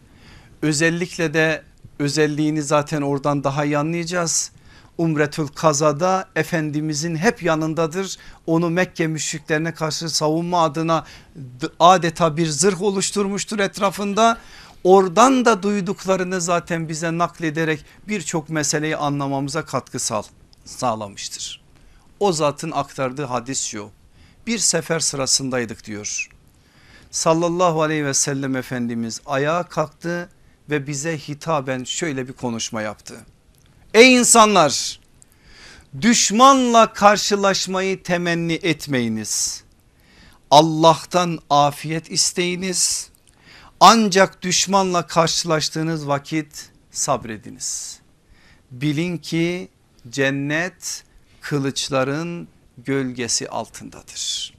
Özellikle 0.62 1.34
de 1.34 1.62
özelliğini 1.98 2.62
zaten 2.62 3.02
oradan 3.02 3.44
daha 3.44 3.64
iyi 3.64 3.78
anlayacağız. 3.78 4.50
Umretül 4.98 5.48
Kaza'da 5.48 6.28
Efendimizin 6.36 7.16
hep 7.16 7.42
yanındadır. 7.42 8.16
Onu 8.46 8.70
Mekke 8.70 9.06
müşriklerine 9.06 9.74
karşı 9.74 10.10
savunma 10.10 10.62
adına 10.62 11.04
adeta 11.80 12.36
bir 12.36 12.46
zırh 12.46 12.82
oluşturmuştur 12.82 13.58
etrafında. 13.58 14.38
Oradan 14.84 15.44
da 15.44 15.62
duyduklarını 15.62 16.40
zaten 16.40 16.88
bize 16.88 17.18
naklederek 17.18 17.84
birçok 18.08 18.48
meseleyi 18.48 18.96
anlamamıza 18.96 19.64
katkı 19.64 19.98
sağ, 19.98 20.22
sağlamıştır. 20.64 21.65
O 22.20 22.32
zatın 22.32 22.70
aktardığı 22.70 23.24
hadis 23.24 23.62
şu 23.62 23.90
bir 24.46 24.58
sefer 24.58 25.00
sırasındaydık 25.00 25.84
diyor. 25.84 26.28
Sallallahu 27.10 27.82
aleyhi 27.82 28.04
ve 28.04 28.14
sellem 28.14 28.56
Efendimiz 28.56 29.20
ayağa 29.26 29.62
kalktı 29.62 30.28
ve 30.70 30.86
bize 30.86 31.18
hitaben 31.18 31.84
şöyle 31.84 32.28
bir 32.28 32.32
konuşma 32.32 32.82
yaptı. 32.82 33.26
Ey 33.94 34.14
insanlar 34.14 35.00
düşmanla 36.00 36.92
karşılaşmayı 36.92 38.02
temenni 38.02 38.52
etmeyiniz. 38.62 39.64
Allah'tan 40.50 41.38
afiyet 41.50 42.10
isteyiniz 42.10 43.10
ancak 43.80 44.42
düşmanla 44.42 45.06
karşılaştığınız 45.06 46.08
vakit 46.08 46.70
sabrediniz. 46.90 48.00
Bilin 48.70 49.18
ki 49.18 49.68
cennet 50.10 51.04
kılıçların 51.48 52.48
gölgesi 52.78 53.48
altındadır. 53.48 54.54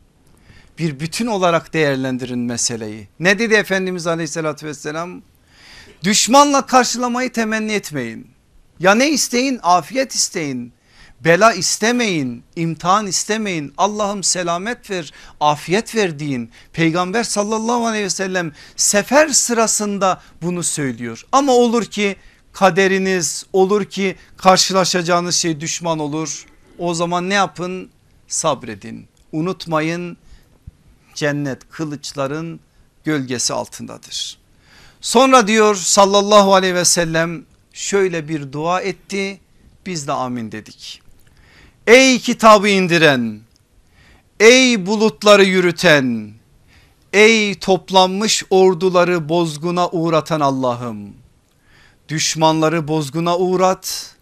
Bir 0.79 0.99
bütün 0.99 1.27
olarak 1.27 1.73
değerlendirin 1.73 2.39
meseleyi. 2.39 3.07
Ne 3.19 3.39
dedi 3.39 3.53
Efendimiz 3.53 4.07
aleyhissalatü 4.07 4.67
vesselam? 4.67 5.21
Düşmanla 6.03 6.65
karşılamayı 6.65 7.31
temenni 7.31 7.71
etmeyin. 7.71 8.27
Ya 8.79 8.95
ne 8.95 9.09
isteyin? 9.09 9.59
Afiyet 9.63 10.15
isteyin. 10.15 10.73
Bela 11.19 11.53
istemeyin, 11.53 12.43
imtihan 12.55 13.07
istemeyin. 13.07 13.73
Allah'ım 13.77 14.23
selamet 14.23 14.91
ver, 14.91 15.13
afiyet 15.39 15.95
ver 15.95 16.19
deyin. 16.19 16.51
Peygamber 16.73 17.23
sallallahu 17.23 17.85
aleyhi 17.85 18.05
ve 18.05 18.09
sellem 18.09 18.51
sefer 18.75 19.29
sırasında 19.29 20.21
bunu 20.41 20.63
söylüyor. 20.63 21.25
Ama 21.31 21.51
olur 21.51 21.85
ki 21.85 22.15
kaderiniz 22.53 23.45
olur 23.53 23.85
ki 23.85 24.15
karşılaşacağınız 24.38 25.35
şey 25.35 25.59
düşman 25.59 25.99
olur. 25.99 26.45
O 26.80 26.93
zaman 26.93 27.30
ne 27.30 27.34
yapın? 27.34 27.89
Sabredin. 28.28 29.07
Unutmayın 29.32 30.17
cennet 31.15 31.69
kılıçların 31.69 32.59
gölgesi 33.03 33.53
altındadır. 33.53 34.38
Sonra 35.01 35.47
diyor 35.47 35.75
sallallahu 35.75 36.53
aleyhi 36.53 36.75
ve 36.75 36.86
sellem 36.86 37.45
şöyle 37.73 38.28
bir 38.28 38.51
dua 38.51 38.82
etti 38.82 39.39
biz 39.86 40.07
de 40.07 40.11
amin 40.11 40.51
dedik. 40.51 41.01
Ey 41.88 42.19
kitabı 42.19 42.67
indiren, 42.67 43.39
ey 44.39 44.86
bulutları 44.86 45.43
yürüten, 45.43 46.32
ey 47.13 47.55
toplanmış 47.55 48.43
orduları 48.49 49.30
bozguna 49.30 49.89
uğratan 49.89 50.39
Allah'ım. 50.39 51.13
Düşmanları 52.09 52.88
bozguna 52.88 53.38
uğrat, 53.38 54.15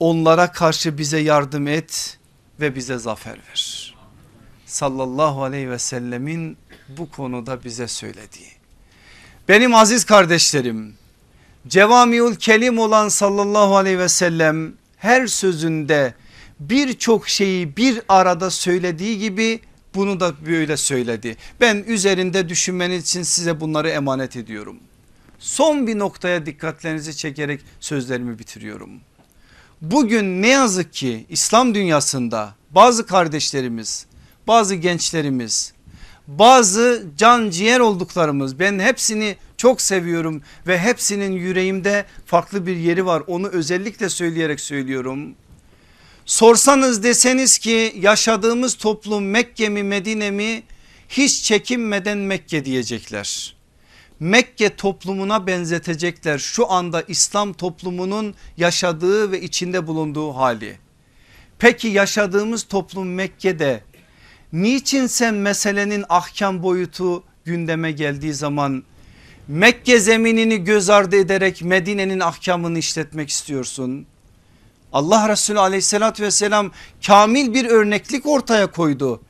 onlara 0.00 0.52
karşı 0.52 0.98
bize 0.98 1.18
yardım 1.18 1.68
et 1.68 2.18
ve 2.60 2.74
bize 2.74 2.98
zafer 2.98 3.38
ver. 3.50 3.94
Sallallahu 4.66 5.42
aleyhi 5.42 5.70
ve 5.70 5.78
sellemin 5.78 6.56
bu 6.88 7.10
konuda 7.10 7.64
bize 7.64 7.88
söylediği. 7.88 8.50
Benim 9.48 9.74
aziz 9.74 10.04
kardeşlerim 10.04 10.94
Cevamiül 11.68 12.36
Kelim 12.36 12.78
olan 12.78 13.08
sallallahu 13.08 13.76
aleyhi 13.76 13.98
ve 13.98 14.08
sellem 14.08 14.72
her 14.96 15.26
sözünde 15.26 16.14
birçok 16.60 17.28
şeyi 17.28 17.76
bir 17.76 18.02
arada 18.08 18.50
söylediği 18.50 19.18
gibi 19.18 19.60
bunu 19.94 20.20
da 20.20 20.46
böyle 20.46 20.76
söyledi. 20.76 21.36
Ben 21.60 21.76
üzerinde 21.76 22.48
düşünmeniz 22.48 23.02
için 23.02 23.22
size 23.22 23.60
bunları 23.60 23.88
emanet 23.88 24.36
ediyorum. 24.36 24.76
Son 25.38 25.86
bir 25.86 25.98
noktaya 25.98 26.46
dikkatlerinizi 26.46 27.16
çekerek 27.16 27.60
sözlerimi 27.80 28.38
bitiriyorum. 28.38 28.90
Bugün 29.80 30.42
ne 30.42 30.48
yazık 30.48 30.92
ki 30.92 31.26
İslam 31.28 31.74
dünyasında 31.74 32.54
bazı 32.70 33.06
kardeşlerimiz, 33.06 34.06
bazı 34.46 34.74
gençlerimiz, 34.74 35.72
bazı 36.26 37.04
can 37.16 37.50
ciğer 37.50 37.80
olduklarımız 37.80 38.58
ben 38.58 38.78
hepsini 38.78 39.36
çok 39.56 39.80
seviyorum 39.80 40.42
ve 40.66 40.78
hepsinin 40.78 41.32
yüreğimde 41.32 42.04
farklı 42.26 42.66
bir 42.66 42.76
yeri 42.76 43.06
var. 43.06 43.22
Onu 43.26 43.48
özellikle 43.48 44.08
söyleyerek 44.08 44.60
söylüyorum. 44.60 45.34
Sorsanız 46.26 47.02
deseniz 47.02 47.58
ki 47.58 47.92
yaşadığımız 48.00 48.74
toplum 48.74 49.24
Mekke 49.24 49.68
mi 49.68 49.82
Medine 49.82 50.30
mi 50.30 50.62
hiç 51.08 51.42
çekinmeden 51.42 52.18
Mekke 52.18 52.64
diyecekler. 52.64 53.59
Mekke 54.20 54.76
toplumuna 54.76 55.46
benzetecekler 55.46 56.38
şu 56.38 56.70
anda 56.70 57.02
İslam 57.08 57.52
toplumunun 57.52 58.34
yaşadığı 58.56 59.32
ve 59.32 59.40
içinde 59.40 59.86
bulunduğu 59.86 60.32
hali. 60.36 60.78
Peki 61.58 61.88
yaşadığımız 61.88 62.62
toplum 62.62 63.14
Mekke'de 63.14 63.80
niçin 64.52 65.06
sen 65.06 65.34
meselenin 65.34 66.04
ahkam 66.08 66.62
boyutu 66.62 67.22
gündeme 67.44 67.92
geldiği 67.92 68.34
zaman 68.34 68.84
Mekke 69.48 70.00
zeminini 70.00 70.64
göz 70.64 70.90
ardı 70.90 71.16
ederek 71.16 71.62
Medine'nin 71.62 72.20
ahkamını 72.20 72.78
işletmek 72.78 73.30
istiyorsun. 73.30 74.06
Allah 74.92 75.28
Resulü 75.28 75.60
aleyhissalatü 75.60 76.22
vesselam 76.22 76.70
kamil 77.06 77.54
bir 77.54 77.64
örneklik 77.64 78.26
ortaya 78.26 78.66
koydu. 78.66 79.20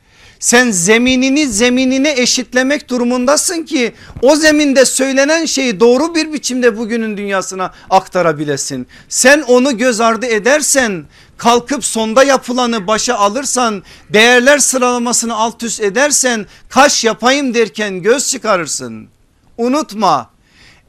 Sen 0.41 0.71
zeminini 0.71 1.49
zeminine 1.49 2.13
eşitlemek 2.13 2.89
durumundasın 2.89 3.63
ki 3.63 3.95
o 4.23 4.37
zeminde 4.37 4.85
söylenen 4.85 5.45
şeyi 5.45 5.81
doğru 5.81 6.15
bir 6.15 6.33
biçimde 6.33 6.79
bugünün 6.79 7.17
dünyasına 7.17 7.73
aktarabilesin. 7.91 8.87
Sen 9.09 9.43
onu 9.43 9.79
göz 9.79 10.01
ardı 10.01 10.27
edersen 10.27 11.05
kalkıp 11.37 11.85
sonda 11.85 12.25
yapılanı 12.25 12.87
başa 12.87 13.15
alırsan 13.15 13.83
değerler 14.11 14.59
sıralamasını 14.59 15.35
alt 15.35 15.63
üst 15.63 15.81
edersen 15.81 16.47
kaş 16.69 17.05
yapayım 17.05 17.55
derken 17.55 18.03
göz 18.03 18.31
çıkarırsın. 18.31 19.09
Unutma 19.59 20.31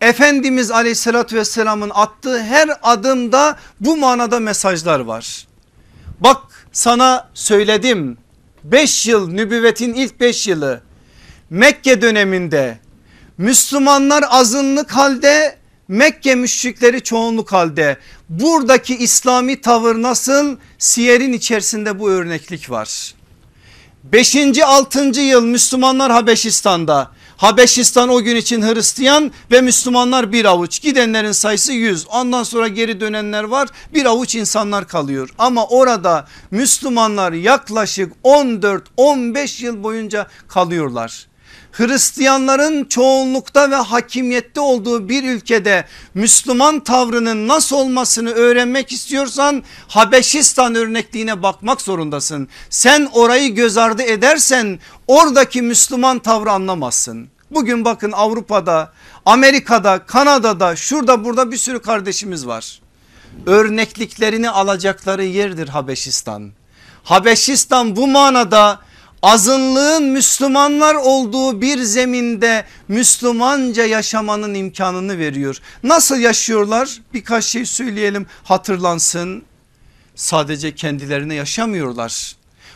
Efendimiz 0.02 0.72
aleyhissalatü 0.72 1.36
vesselamın 1.36 1.92
attığı 1.94 2.44
her 2.44 2.70
adımda 2.84 3.58
bu 3.80 3.98
manada 3.98 4.40
mesajlar 4.40 5.00
var. 5.00 5.48
Bak 6.20 6.42
sana 6.72 7.30
söyledim 7.34 8.18
5 8.64 9.08
yıl 9.08 9.32
nübüvvetin 9.32 9.94
ilk 9.94 10.20
5 10.20 10.48
yılı 10.48 10.82
Mekke 11.50 12.02
döneminde 12.02 12.80
Müslümanlar 13.38 14.24
azınlık 14.30 14.92
halde 14.92 15.62
Mekke 15.88 16.36
müşrikleri 16.36 17.04
çoğunluk 17.04 17.52
halde. 17.52 17.98
Buradaki 18.30 18.98
İslami 18.98 19.62
tavır 19.62 19.96
nasıl? 19.96 20.58
Siyer'in 20.78 21.34
içerisinde 21.34 22.00
bu 22.00 22.10
örneklik 22.10 22.70
var. 22.70 23.14
5. 24.04 24.36
6. 24.66 25.22
yıl 25.22 25.46
Müslümanlar 25.46 26.12
Habeşistan'da. 26.12 27.12
Habeşistan 27.42 28.10
o 28.10 28.22
gün 28.22 28.36
için 28.36 28.62
Hristiyan 28.62 29.32
ve 29.52 29.62
Müslümanlar 29.62 30.32
bir 30.32 30.46
avuç 30.46 30.82
gidenlerin 30.82 31.32
sayısı 31.32 31.74
100 31.74 32.08
ondan 32.08 32.44
sonra 32.44 32.68
geri 32.68 33.00
dönenler 33.00 33.44
var 33.44 33.70
bir 33.94 34.06
avuç 34.06 34.36
insanlar 34.36 34.88
kalıyor 34.88 35.30
ama 35.38 35.66
orada 35.66 36.28
Müslümanlar 36.52 37.32
yaklaşık 37.32 38.14
14-15 38.24 39.66
yıl 39.66 39.84
boyunca 39.84 40.28
kalıyorlar. 40.48 41.28
Hristiyanların 41.72 42.86
çoğunlukta 42.86 43.72
ve 43.72 43.76
hakimiyette 43.76 44.60
olduğu 44.60 45.10
bir 45.10 45.24
ülkede 45.24 45.86
Müslüman 46.14 46.80
tavrının 46.80 47.48
nasıl 47.48 47.76
olmasını 47.76 48.32
öğrenmek 48.32 48.92
istiyorsan 48.92 49.64
Habeşistan 49.88 50.76
örnekliğine 50.76 51.44
bakmak 51.44 51.82
zorundasın. 51.82 52.48
Sen 52.70 53.10
orayı 53.14 53.56
göz 53.56 53.78
ardı 53.78 54.04
edersen 54.04 54.80
oradaki 55.08 55.62
Müslüman 55.62 56.20
tavrı 56.20 56.52
anlamazsın. 56.52 57.31
Bugün 57.52 57.86
bakın 57.86 58.12
Avrupa'da, 58.12 58.92
Amerika'da, 59.26 60.06
Kanada'da, 60.06 60.76
şurada 60.76 61.26
burada 61.26 61.52
bir 61.52 61.58
sürü 61.58 61.82
kardeşimiz 61.82 62.48
var. 62.48 62.82
Örnekliklerini 63.46 64.50
alacakları 64.50 65.24
yerdir 65.24 65.68
Habeşistan. 65.68 66.52
Habeşistan 67.04 67.96
bu 67.96 68.08
manada 68.08 68.80
azınlığın 69.22 70.04
Müslümanlar 70.04 70.96
olduğu 70.96 71.62
bir 71.62 71.82
zeminde 71.82 72.66
Müslümanca 72.88 73.86
yaşamanın 73.86 74.54
imkanını 74.54 75.18
veriyor. 75.18 75.58
Nasıl 75.84 76.18
yaşıyorlar? 76.18 77.02
Birkaç 77.14 77.46
şey 77.46 77.66
söyleyelim 77.66 78.26
hatırlansın. 78.44 79.44
Sadece 80.16 80.76
kendilerine 80.76 81.36
yaşamıyorlar. 81.36 82.36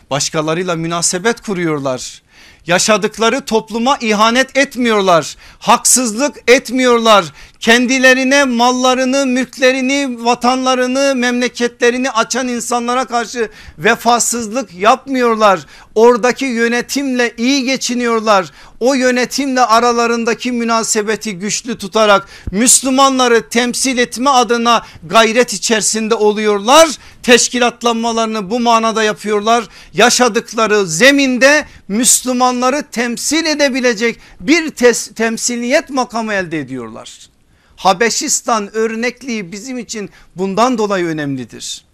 Başkalarıyla 0.09 0.75
münasebet 0.75 1.41
kuruyorlar 1.41 2.24
yaşadıkları 2.67 3.45
topluma 3.45 3.97
ihanet 4.01 4.57
etmiyorlar. 4.57 5.35
Haksızlık 5.59 6.35
etmiyorlar. 6.47 7.25
Kendilerine 7.59 8.43
mallarını, 8.43 9.25
mülklerini, 9.25 10.25
vatanlarını, 10.25 11.15
memleketlerini 11.15 12.11
açan 12.11 12.47
insanlara 12.47 13.05
karşı 13.05 13.49
vefasızlık 13.77 14.73
yapmıyorlar. 14.73 15.65
Oradaki 15.95 16.45
yönetimle 16.45 17.33
iyi 17.37 17.63
geçiniyorlar. 17.63 18.51
O 18.79 18.93
yönetimle 18.93 19.61
aralarındaki 19.61 20.51
münasebeti 20.51 21.39
güçlü 21.39 21.77
tutarak 21.77 22.27
Müslümanları 22.51 23.49
temsil 23.49 23.97
etme 23.97 24.29
adına 24.29 24.85
gayret 25.03 25.53
içerisinde 25.53 26.15
oluyorlar. 26.15 26.89
Teşkilatlanmalarını 27.23 28.49
bu 28.49 28.59
manada 28.59 29.03
yapıyorlar. 29.03 29.67
Yaşadıkları 29.93 30.87
zeminde 30.87 31.65
Müslümanları 31.87 32.83
temsil 32.91 33.45
edebilecek 33.45 34.19
bir 34.39 34.69
temsiliyet 35.15 35.89
makamı 35.89 36.33
elde 36.33 36.59
ediyorlar. 36.59 37.34
Habeşistan 37.85 38.75
örnekliği 38.75 39.51
bizim 39.51 39.77
için 39.77 40.09
bundan 40.35 40.77
dolayı 40.77 41.05
önemlidir. 41.05 41.85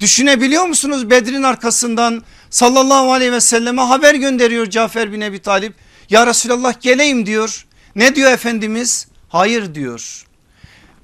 Düşünebiliyor 0.00 0.64
musunuz 0.64 1.10
Bedir'in 1.10 1.42
arkasından 1.42 2.22
sallallahu 2.50 3.12
aleyhi 3.12 3.32
ve 3.32 3.40
selleme 3.40 3.82
haber 3.82 4.14
gönderiyor 4.14 4.70
Cafer 4.70 5.12
bin 5.12 5.20
Ebi 5.20 5.38
Talip. 5.38 5.74
Ya 6.10 6.26
Resulallah 6.26 6.80
geleyim 6.80 7.26
diyor. 7.26 7.66
Ne 7.96 8.14
diyor 8.14 8.32
Efendimiz? 8.32 9.06
Hayır 9.28 9.74
diyor. 9.74 10.26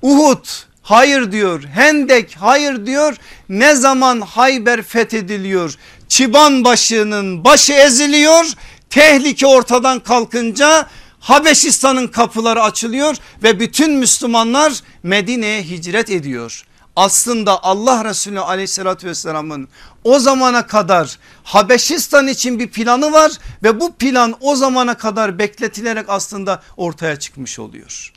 Uhud 0.03 0.47
hayır 0.83 1.33
diyor. 1.33 1.65
Hendek 1.65 2.37
hayır 2.39 2.87
diyor. 2.87 3.17
Ne 3.49 3.75
zaman 3.75 4.21
Hayber 4.21 4.83
fethediliyor? 4.83 5.77
Çiban 6.09 6.65
başının 6.65 7.45
başı 7.45 7.73
eziliyor. 7.73 8.45
Tehlike 8.91 9.47
ortadan 9.47 10.01
kalkınca 10.01 10.89
Habeşistan'ın 11.21 12.07
kapıları 12.07 12.63
açılıyor 12.63 13.17
ve 13.43 13.61
bütün 13.61 13.93
Müslümanlar 13.93 14.81
Medine'ye 15.03 15.63
hicret 15.63 16.11
ediyor. 16.11 16.65
Aslında 16.97 17.63
Allah 17.65 18.05
Resulü 18.05 18.41
aleyhissalatü 18.41 19.07
vesselamın 19.07 19.69
o 20.05 20.19
zamana 20.19 20.67
kadar 20.67 21.19
Habeşistan 21.45 22.29
için 22.29 22.59
bir 22.59 22.69
planı 22.69 23.13
var 23.13 23.33
ve 23.63 23.81
bu 23.81 23.95
plan 23.95 24.35
o 24.41 24.57
zamana 24.57 24.97
kadar 24.97 25.39
bekletilerek 25.39 26.05
aslında 26.09 26.63
ortaya 26.77 27.17
çıkmış 27.19 27.59
oluyor. 27.59 28.13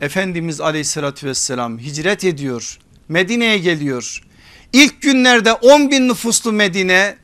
Efendimiz 0.00 0.60
aleyhissalatü 0.60 1.26
vesselam 1.26 1.78
hicret 1.78 2.24
ediyor 2.24 2.78
Medine'ye 3.08 3.58
geliyor. 3.58 4.22
İlk 4.72 5.02
günlerde 5.02 5.52
10 5.52 5.90
bin 5.90 6.08
nüfuslu 6.08 6.52
Medine 6.52 7.16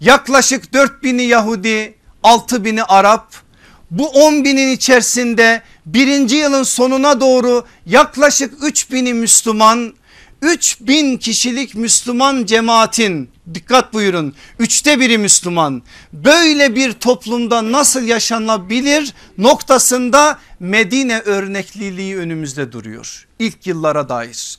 yaklaşık 0.00 0.72
4 0.72 1.02
bini 1.02 1.22
Yahudi 1.22 1.94
6 2.22 2.64
bini 2.64 2.84
Arap 2.84 3.43
bu 3.90 4.08
10 4.08 4.44
binin 4.44 4.68
içerisinde 4.72 5.62
birinci 5.86 6.36
yılın 6.36 6.62
sonuna 6.62 7.20
doğru 7.20 7.64
yaklaşık 7.86 8.54
3 8.62 8.90
bini 8.90 9.14
Müslüman 9.14 9.94
3 10.42 10.80
bin 10.80 11.16
kişilik 11.16 11.74
Müslüman 11.74 12.44
cemaatin 12.44 13.30
dikkat 13.54 13.92
buyurun 13.92 14.34
üçte 14.58 15.00
biri 15.00 15.18
Müslüman 15.18 15.82
böyle 16.12 16.74
bir 16.74 16.92
toplumda 16.92 17.72
nasıl 17.72 18.02
yaşanabilir 18.02 19.14
noktasında 19.38 20.38
Medine 20.60 21.20
örnekliliği 21.20 22.16
önümüzde 22.16 22.72
duruyor. 22.72 23.26
İlk 23.38 23.66
yıllara 23.66 24.08
dair 24.08 24.58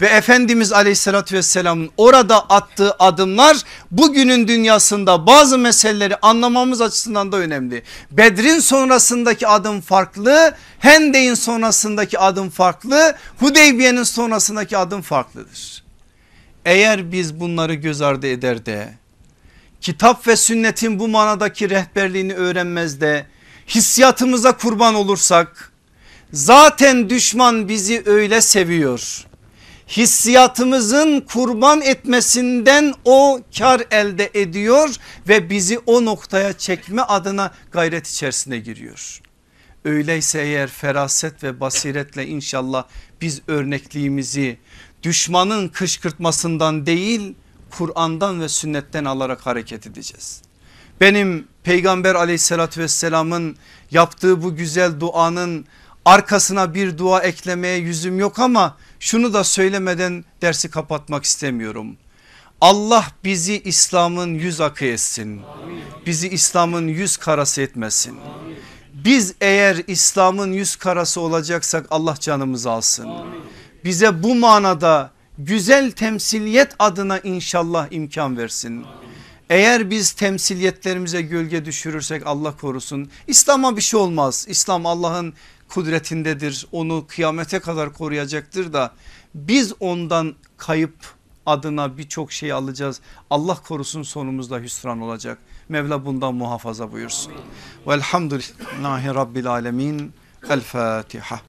ve 0.00 0.06
Efendimiz 0.06 0.72
aleyhissalatü 0.72 1.36
vesselamın 1.36 1.90
orada 1.96 2.40
attığı 2.40 2.92
adımlar 2.98 3.56
bugünün 3.90 4.48
dünyasında 4.48 5.26
bazı 5.26 5.58
meseleleri 5.58 6.16
anlamamız 6.16 6.80
açısından 6.80 7.32
da 7.32 7.36
önemli. 7.36 7.82
Bedrin 8.10 8.58
sonrasındaki 8.58 9.46
adım 9.48 9.80
farklı, 9.80 10.54
Hendek'in 10.78 11.34
sonrasındaki 11.34 12.18
adım 12.18 12.50
farklı, 12.50 13.16
Hudeybiye'nin 13.40 14.02
sonrasındaki 14.02 14.76
adım 14.76 15.02
farklıdır. 15.02 15.84
Eğer 16.64 17.12
biz 17.12 17.40
bunları 17.40 17.74
göz 17.74 18.02
ardı 18.02 18.26
eder 18.26 18.66
de 18.66 18.94
kitap 19.80 20.26
ve 20.26 20.36
sünnetin 20.36 20.98
bu 20.98 21.08
manadaki 21.08 21.70
rehberliğini 21.70 22.34
öğrenmez 22.34 23.00
de 23.00 23.26
hissiyatımıza 23.68 24.56
kurban 24.56 24.94
olursak 24.94 25.72
zaten 26.32 27.10
düşman 27.10 27.68
bizi 27.68 28.02
öyle 28.06 28.40
seviyor 28.40 29.26
hissiyatımızın 29.88 31.20
kurban 31.20 31.80
etmesinden 31.80 32.94
o 33.04 33.40
kar 33.58 33.82
elde 33.90 34.30
ediyor 34.34 34.96
ve 35.28 35.50
bizi 35.50 35.78
o 35.78 36.04
noktaya 36.04 36.52
çekme 36.52 37.02
adına 37.02 37.50
gayret 37.72 38.08
içerisine 38.08 38.58
giriyor. 38.58 39.20
Öyleyse 39.84 40.42
eğer 40.42 40.68
feraset 40.68 41.44
ve 41.44 41.60
basiretle 41.60 42.26
inşallah 42.26 42.84
biz 43.20 43.40
örnekliğimizi 43.48 44.58
düşmanın 45.02 45.68
kışkırtmasından 45.68 46.86
değil 46.86 47.34
Kur'an'dan 47.70 48.40
ve 48.40 48.48
sünnetten 48.48 49.04
alarak 49.04 49.46
hareket 49.46 49.86
edeceğiz. 49.86 50.42
Benim 51.00 51.48
peygamber 51.62 52.14
aleyhissalatü 52.14 52.80
vesselamın 52.80 53.56
yaptığı 53.90 54.42
bu 54.42 54.56
güzel 54.56 55.00
duanın 55.00 55.66
arkasına 56.04 56.74
bir 56.74 56.98
dua 56.98 57.20
eklemeye 57.20 57.78
yüzüm 57.78 58.18
yok 58.18 58.38
ama 58.38 58.76
şunu 59.00 59.34
da 59.34 59.44
söylemeden 59.44 60.24
dersi 60.42 60.70
kapatmak 60.70 61.24
istemiyorum. 61.24 61.96
Allah 62.60 63.06
bizi 63.24 63.60
İslam'ın 63.60 64.34
yüz 64.34 64.60
akı 64.60 64.84
etsin. 64.84 65.40
Bizi 66.06 66.28
İslam'ın 66.28 66.88
yüz 66.88 67.16
karası 67.16 67.62
etmesin. 67.62 68.16
Biz 68.94 69.34
eğer 69.40 69.82
İslam'ın 69.86 70.52
yüz 70.52 70.76
karası 70.76 71.20
olacaksak 71.20 71.86
Allah 71.90 72.14
canımızı 72.20 72.70
alsın. 72.70 73.08
Bize 73.84 74.22
bu 74.22 74.34
manada 74.34 75.10
güzel 75.38 75.90
temsiliyet 75.90 76.72
adına 76.78 77.18
inşallah 77.18 77.86
imkan 77.90 78.36
versin. 78.36 78.86
Eğer 79.50 79.90
biz 79.90 80.12
temsiliyetlerimize 80.12 81.22
gölge 81.22 81.64
düşürürsek 81.64 82.26
Allah 82.26 82.56
korusun. 82.56 83.10
İslam'a 83.26 83.76
bir 83.76 83.82
şey 83.82 84.00
olmaz. 84.00 84.46
İslam 84.48 84.86
Allah'ın 84.86 85.34
kudretindedir. 85.68 86.66
Onu 86.72 87.04
kıyamete 87.08 87.58
kadar 87.58 87.92
koruyacaktır 87.92 88.72
da 88.72 88.92
biz 89.34 89.72
ondan 89.80 90.34
kayıp 90.56 90.94
adına 91.46 91.98
birçok 91.98 92.32
şey 92.32 92.52
alacağız. 92.52 93.00
Allah 93.30 93.54
korusun 93.54 94.02
sonumuzda 94.02 94.58
hüsran 94.58 95.00
olacak. 95.00 95.38
Mevla 95.68 96.06
bundan 96.06 96.34
muhafaza 96.34 96.92
buyursun. 96.92 97.32
Velhamdülillahi 97.86 99.14
Rabbil 99.14 99.50
Alemin. 99.50 100.12
El 100.50 100.60
Fatiha. 100.60 101.40